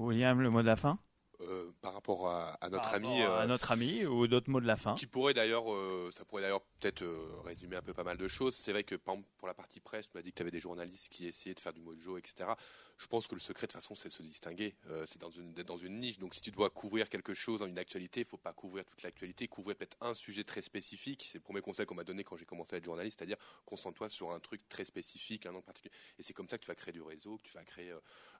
William, 0.00 0.40
le 0.40 0.50
mot 0.50 0.62
de 0.62 0.66
la 0.66 0.76
fin? 0.76 0.98
Euh, 1.42 1.72
par 1.80 1.94
rapport 1.94 2.28
à, 2.28 2.50
à 2.60 2.68
notre 2.68 2.84
par 2.84 2.94
ami, 2.94 3.22
à 3.22 3.40
euh, 3.42 3.46
notre 3.46 3.72
ami 3.72 4.04
ou 4.04 4.26
d'autres 4.26 4.50
mots 4.50 4.60
de 4.60 4.66
la 4.66 4.76
fin 4.76 4.94
qui 4.94 5.06
pourrait 5.06 5.32
d'ailleurs, 5.32 5.72
euh, 5.72 6.10
ça 6.12 6.26
pourrait 6.26 6.42
d'ailleurs 6.42 6.60
peut-être 6.60 7.02
résumer 7.44 7.76
un 7.76 7.82
peu 7.82 7.94
pas 7.94 8.04
mal 8.04 8.18
de 8.18 8.28
choses. 8.28 8.54
C'est 8.54 8.72
vrai 8.72 8.84
que 8.84 8.94
par 8.94 9.14
exemple, 9.14 9.30
pour 9.38 9.48
la 9.48 9.54
partie 9.54 9.80
presse, 9.80 10.08
tu 10.08 10.16
m'as 10.16 10.22
dit 10.22 10.32
que 10.32 10.36
tu 10.36 10.42
avais 10.42 10.50
des 10.50 10.60
journalistes 10.60 11.08
qui 11.08 11.26
essayaient 11.26 11.54
de 11.54 11.60
faire 11.60 11.72
du 11.72 11.80
mojo, 11.80 12.18
etc. 12.18 12.50
Je 12.98 13.06
pense 13.06 13.26
que 13.26 13.34
le 13.34 13.40
secret 13.40 13.66
de 13.66 13.72
toute 13.72 13.80
façon, 13.80 13.94
c'est 13.94 14.08
de 14.08 14.12
se 14.12 14.22
distinguer. 14.22 14.74
C'est 15.06 15.18
dans 15.18 15.30
une, 15.30 15.54
d'être 15.54 15.68
dans 15.68 15.78
une 15.78 15.98
niche. 15.98 16.18
Donc 16.18 16.34
si 16.34 16.42
tu 16.42 16.50
dois 16.50 16.68
couvrir 16.68 17.08
quelque 17.08 17.32
chose 17.32 17.62
une 17.62 17.78
actualité, 17.78 18.20
il 18.20 18.26
faut 18.26 18.36
pas 18.36 18.52
couvrir 18.52 18.84
toute 18.84 19.02
l'actualité, 19.02 19.48
couvrir 19.48 19.76
peut-être 19.76 19.96
un 20.02 20.12
sujet 20.12 20.44
très 20.44 20.60
spécifique. 20.60 21.26
C'est 21.30 21.38
le 21.38 21.42
premier 21.42 21.62
conseil 21.62 21.86
qu'on 21.86 21.94
m'a 21.94 22.04
donné 22.04 22.22
quand 22.22 22.36
j'ai 22.36 22.44
commencé 22.44 22.74
à 22.74 22.78
être 22.78 22.84
journaliste, 22.84 23.18
c'est-à-dire 23.18 23.38
concentre-toi 23.64 24.10
sur 24.10 24.30
un 24.32 24.40
truc 24.40 24.68
très 24.68 24.84
spécifique, 24.84 25.46
un 25.46 25.52
nom 25.52 25.62
particulier. 25.62 25.94
Et 26.18 26.22
c'est 26.22 26.34
comme 26.34 26.48
ça 26.48 26.58
que 26.58 26.64
tu 26.64 26.68
vas 26.68 26.74
créer 26.74 26.92
du 26.92 27.02
réseau, 27.02 27.38
que 27.38 27.48
tu 27.48 27.54
vas 27.54 27.64
créer 27.64 27.94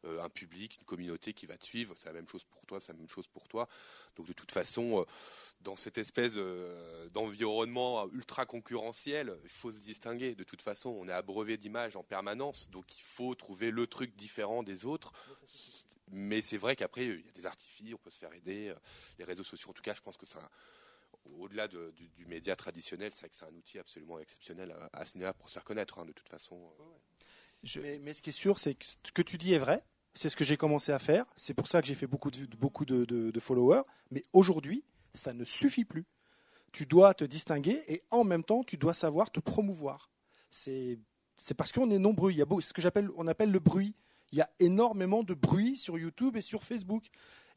un 0.04 0.28
public, 0.28 0.76
une 0.78 0.84
communauté 0.84 1.32
qui 1.32 1.46
va 1.46 1.56
te 1.56 1.64
suivre. 1.64 1.94
C'est 1.96 2.06
la 2.06 2.12
même 2.12 2.28
chose 2.28 2.44
pour 2.44 2.66
toi, 2.66 2.78
la 2.90 2.98
même 2.98 3.08
chose 3.08 3.26
pour 3.26 3.48
toi. 3.48 3.68
Donc 4.16 4.26
de 4.26 4.32
toute 4.32 4.52
façon, 4.52 5.04
dans 5.60 5.76
cette 5.76 5.98
espèce 5.98 6.34
d'environnement 7.12 8.08
ultra 8.12 8.46
concurrentiel, 8.46 9.36
il 9.42 9.50
faut 9.50 9.70
se 9.70 9.78
distinguer. 9.78 10.34
De 10.34 10.44
toute 10.44 10.62
façon, 10.62 10.90
on 10.90 11.08
est 11.08 11.12
abreuvé 11.12 11.56
d'images 11.56 11.96
en 11.96 12.02
permanence, 12.02 12.70
donc 12.70 12.98
il 12.98 13.02
faut 13.02 13.34
trouver 13.34 13.70
le 13.70 13.86
truc 13.86 14.14
différent 14.16 14.62
des 14.62 14.84
autres. 14.84 15.12
Mais 16.12 16.40
c'est 16.40 16.58
vrai 16.58 16.74
qu'après, 16.74 17.06
il 17.06 17.24
y 17.24 17.28
a 17.28 17.32
des 17.32 17.46
artifices, 17.46 17.94
on 17.94 17.98
peut 17.98 18.10
se 18.10 18.18
faire 18.18 18.32
aider. 18.32 18.74
Les 19.18 19.24
réseaux 19.24 19.44
sociaux, 19.44 19.70
en 19.70 19.72
tout 19.72 19.82
cas, 19.82 19.94
je 19.94 20.00
pense 20.00 20.16
que 20.16 20.26
ça 20.26 20.40
au-delà 21.38 21.68
de, 21.68 21.92
du, 21.96 22.08
du, 22.08 22.26
média 22.26 22.56
traditionnel, 22.56 23.12
c'est 23.14 23.28
que 23.28 23.36
c'est 23.36 23.44
un 23.44 23.54
outil 23.54 23.78
absolument 23.78 24.18
exceptionnel 24.18 24.72
à, 24.92 25.00
à 25.00 25.04
ce 25.04 25.18
niveau-là 25.18 25.34
pour 25.34 25.48
se 25.48 25.54
faire 25.54 25.64
connaître, 25.64 25.98
hein, 25.98 26.04
de 26.04 26.12
toute 26.12 26.28
façon. 26.28 26.72
Je... 27.62 27.80
Mais, 27.80 27.98
mais, 27.98 28.12
ce 28.12 28.22
qui 28.22 28.30
est 28.30 28.34
sûr, 28.34 28.58
c'est 28.58 28.74
que 28.74 28.84
ce 28.86 29.12
que 29.12 29.22
tu 29.22 29.38
dis 29.38 29.52
est 29.52 29.58
vrai. 29.58 29.84
C'est 30.14 30.28
ce 30.28 30.36
que 30.36 30.44
j'ai 30.44 30.56
commencé 30.56 30.92
à 30.92 30.98
faire. 30.98 31.24
C'est 31.36 31.54
pour 31.54 31.68
ça 31.68 31.80
que 31.80 31.86
j'ai 31.86 31.94
fait 31.94 32.06
beaucoup 32.06 32.30
de, 32.30 33.40
followers. 33.40 33.82
Mais 34.10 34.24
aujourd'hui, 34.32 34.84
ça 35.14 35.32
ne 35.32 35.44
suffit 35.44 35.84
plus. 35.84 36.06
Tu 36.72 36.86
dois 36.86 37.14
te 37.14 37.24
distinguer 37.24 37.82
et 37.88 38.02
en 38.10 38.24
même 38.24 38.44
temps, 38.44 38.62
tu 38.62 38.76
dois 38.76 38.94
savoir 38.94 39.30
te 39.30 39.40
promouvoir. 39.40 40.10
C'est 40.50 40.98
parce 41.56 41.72
qu'on 41.72 41.90
est 41.90 41.98
nombreux. 41.98 42.32
Il 42.32 42.38
y 42.38 42.42
a 42.42 42.46
ce 42.60 42.72
que 42.72 42.82
j'appelle, 42.82 43.10
appelle 43.28 43.50
le 43.50 43.60
bruit. 43.60 43.94
Il 44.32 44.38
y 44.38 44.42
a 44.42 44.50
énormément 44.60 45.24
de 45.24 45.34
bruit 45.34 45.76
sur 45.76 45.98
YouTube 45.98 46.36
et 46.36 46.40
sur 46.40 46.62
Facebook. 46.62 47.06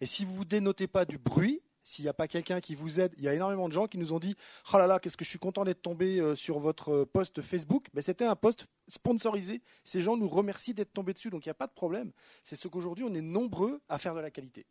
Et 0.02 0.06
si 0.06 0.26
vous 0.26 0.40
ne 0.40 0.46
dénotez 0.46 0.88
pas 0.88 1.06
du 1.06 1.18
bruit, 1.18 1.62
s'il 1.84 2.06
n'y 2.06 2.10
a 2.10 2.14
pas 2.14 2.28
quelqu'un 2.28 2.62
qui 2.62 2.76
vous 2.76 3.00
aide, 3.00 3.14
il 3.18 3.24
y 3.24 3.28
a 3.28 3.34
énormément 3.34 3.68
de 3.68 3.74
gens 3.74 3.88
qui 3.88 3.98
nous 3.98 4.14
ont 4.14 4.20
dit 4.20 4.36
Oh 4.74 4.78
là 4.78 4.88
là, 4.88 5.00
qu'est-ce 5.00 5.18
que 5.18 5.26
je 5.26 5.30
suis 5.30 5.40
content 5.40 5.64
d'être 5.64 5.82
tombé 5.82 6.20
euh, 6.20 6.34
sur 6.34 6.60
votre 6.60 6.90
euh, 6.90 7.06
post 7.06 7.42
Facebook. 7.42 7.88
Mais 7.94 8.02
c'était 8.02 8.26
un 8.26 8.36
post 8.36 8.68
sponsorisé. 8.88 9.62
Ces 9.84 10.02
gens 10.02 10.18
nous 10.18 10.28
remercient 10.30 10.74
d'être 10.74 10.94
tombés 10.94 11.14
dessus, 11.14 11.30
donc 11.30 11.46
il 11.46 11.50
n'y 11.50 11.52
a 11.52 11.56
pas 11.56 11.68
de 11.68 11.74
problème. 11.74 12.12
C'est 12.44 12.56
ce 12.56 12.68
qu'aujourd'hui, 12.68 13.04
on 13.08 13.14
est 13.14 13.22
nombreux 13.22 13.82
à 13.90 13.98
faire 13.98 14.16
de 14.16 14.20
la 14.20 14.32
qualité. 14.32 14.62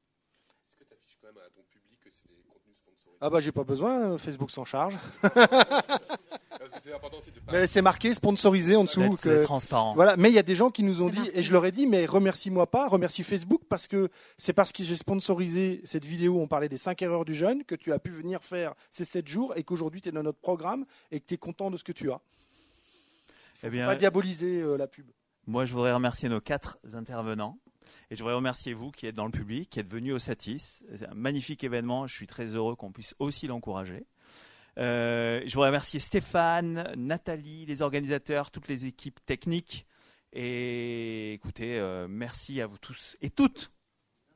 Est-ce 0.70 0.76
que 0.76 0.84
tu 0.84 0.94
affiches 0.94 1.18
quand 1.20 1.28
même 1.28 1.38
à 1.38 1.48
ton 1.50 1.62
public 1.70 1.98
que 2.00 2.10
c'est 2.10 2.28
des 2.28 2.42
contenus 2.48 2.76
sponsorisés? 2.76 3.18
Ah 3.20 3.30
bah 3.30 3.40
j'ai 3.40 3.52
pas 3.52 3.64
besoin, 3.64 4.18
Facebook 4.18 4.50
s'en 4.50 4.64
charge. 4.64 4.98
Mais 7.50 7.66
c'est 7.66 7.82
marqué 7.82 8.14
sponsorisé 8.14 8.76
en 8.76 8.84
dessous. 8.84 9.16
Que- 9.20 9.42
transparent. 9.42 9.94
Voilà, 9.94 10.16
mais 10.16 10.30
il 10.30 10.34
y 10.34 10.38
a 10.38 10.42
des 10.42 10.54
gens 10.54 10.70
qui 10.70 10.82
nous 10.82 11.02
ont 11.02 11.08
dit, 11.08 11.18
marqué. 11.18 11.38
et 11.38 11.42
je 11.42 11.52
leur 11.52 11.64
ai 11.64 11.70
dit, 11.72 11.86
mais 11.86 12.06
remercie-moi 12.06 12.66
pas, 12.66 12.88
remercie 12.88 13.22
Facebook, 13.24 13.62
parce 13.68 13.86
que 13.86 14.08
c'est 14.36 14.52
parce 14.52 14.72
que 14.72 14.82
j'ai 14.82 14.96
sponsorisé 14.96 15.80
cette 15.84 16.04
vidéo, 16.04 16.40
on 16.40 16.46
parlait 16.48 16.68
des 16.68 16.76
5 16.78 17.00
erreurs 17.02 17.24
du 17.24 17.34
jeune, 17.34 17.64
que 17.64 17.74
tu 17.74 17.92
as 17.92 17.98
pu 17.98 18.10
venir 18.10 18.42
faire 18.42 18.74
ces 18.90 19.04
7 19.04 19.26
jours, 19.28 19.56
et 19.56 19.64
qu'aujourd'hui 19.64 20.00
tu 20.00 20.08
es 20.08 20.12
dans 20.12 20.22
notre 20.22 20.38
programme, 20.40 20.84
et 21.10 21.20
que 21.20 21.26
tu 21.26 21.34
es 21.34 21.38
content 21.38 21.70
de 21.70 21.76
ce 21.76 21.84
que 21.84 21.92
tu 21.92 22.10
as. 22.10 22.20
Eh 23.62 23.70
bien, 23.70 23.86
Pas 23.86 23.94
diaboliser 23.94 24.62
euh, 24.62 24.76
la 24.76 24.86
pub. 24.86 25.10
Moi, 25.46 25.64
je 25.64 25.72
voudrais 25.72 25.92
remercier 25.92 26.28
nos 26.28 26.40
quatre 26.40 26.78
intervenants. 26.94 27.58
Et 28.10 28.16
je 28.16 28.22
voudrais 28.22 28.36
remercier 28.36 28.74
vous 28.74 28.90
qui 28.90 29.06
êtes 29.06 29.14
dans 29.14 29.24
le 29.24 29.30
public, 29.30 29.70
qui 29.70 29.80
êtes 29.80 29.88
venus 29.88 30.14
au 30.14 30.18
Satis. 30.18 30.82
C'est 30.94 31.08
un 31.08 31.14
magnifique 31.14 31.64
événement. 31.64 32.06
Je 32.06 32.14
suis 32.14 32.26
très 32.26 32.54
heureux 32.54 32.76
qu'on 32.76 32.92
puisse 32.92 33.14
aussi 33.18 33.46
l'encourager. 33.46 34.06
Euh, 34.78 35.42
je 35.44 35.52
voudrais 35.54 35.68
remercier 35.68 36.00
Stéphane, 36.00 36.92
Nathalie, 36.96 37.66
les 37.66 37.82
organisateurs, 37.82 38.50
toutes 38.50 38.68
les 38.68 38.86
équipes 38.86 39.20
techniques. 39.26 39.86
Et 40.32 41.34
écoutez, 41.34 41.78
euh, 41.78 42.06
merci 42.08 42.60
à 42.60 42.66
vous 42.66 42.78
tous 42.78 43.16
et 43.20 43.28
toutes. 43.28 43.70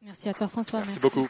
Merci 0.02 0.28
à 0.28 0.34
toi 0.34 0.46
François. 0.46 0.80
Merci 0.80 1.00
beaucoup. 1.00 1.28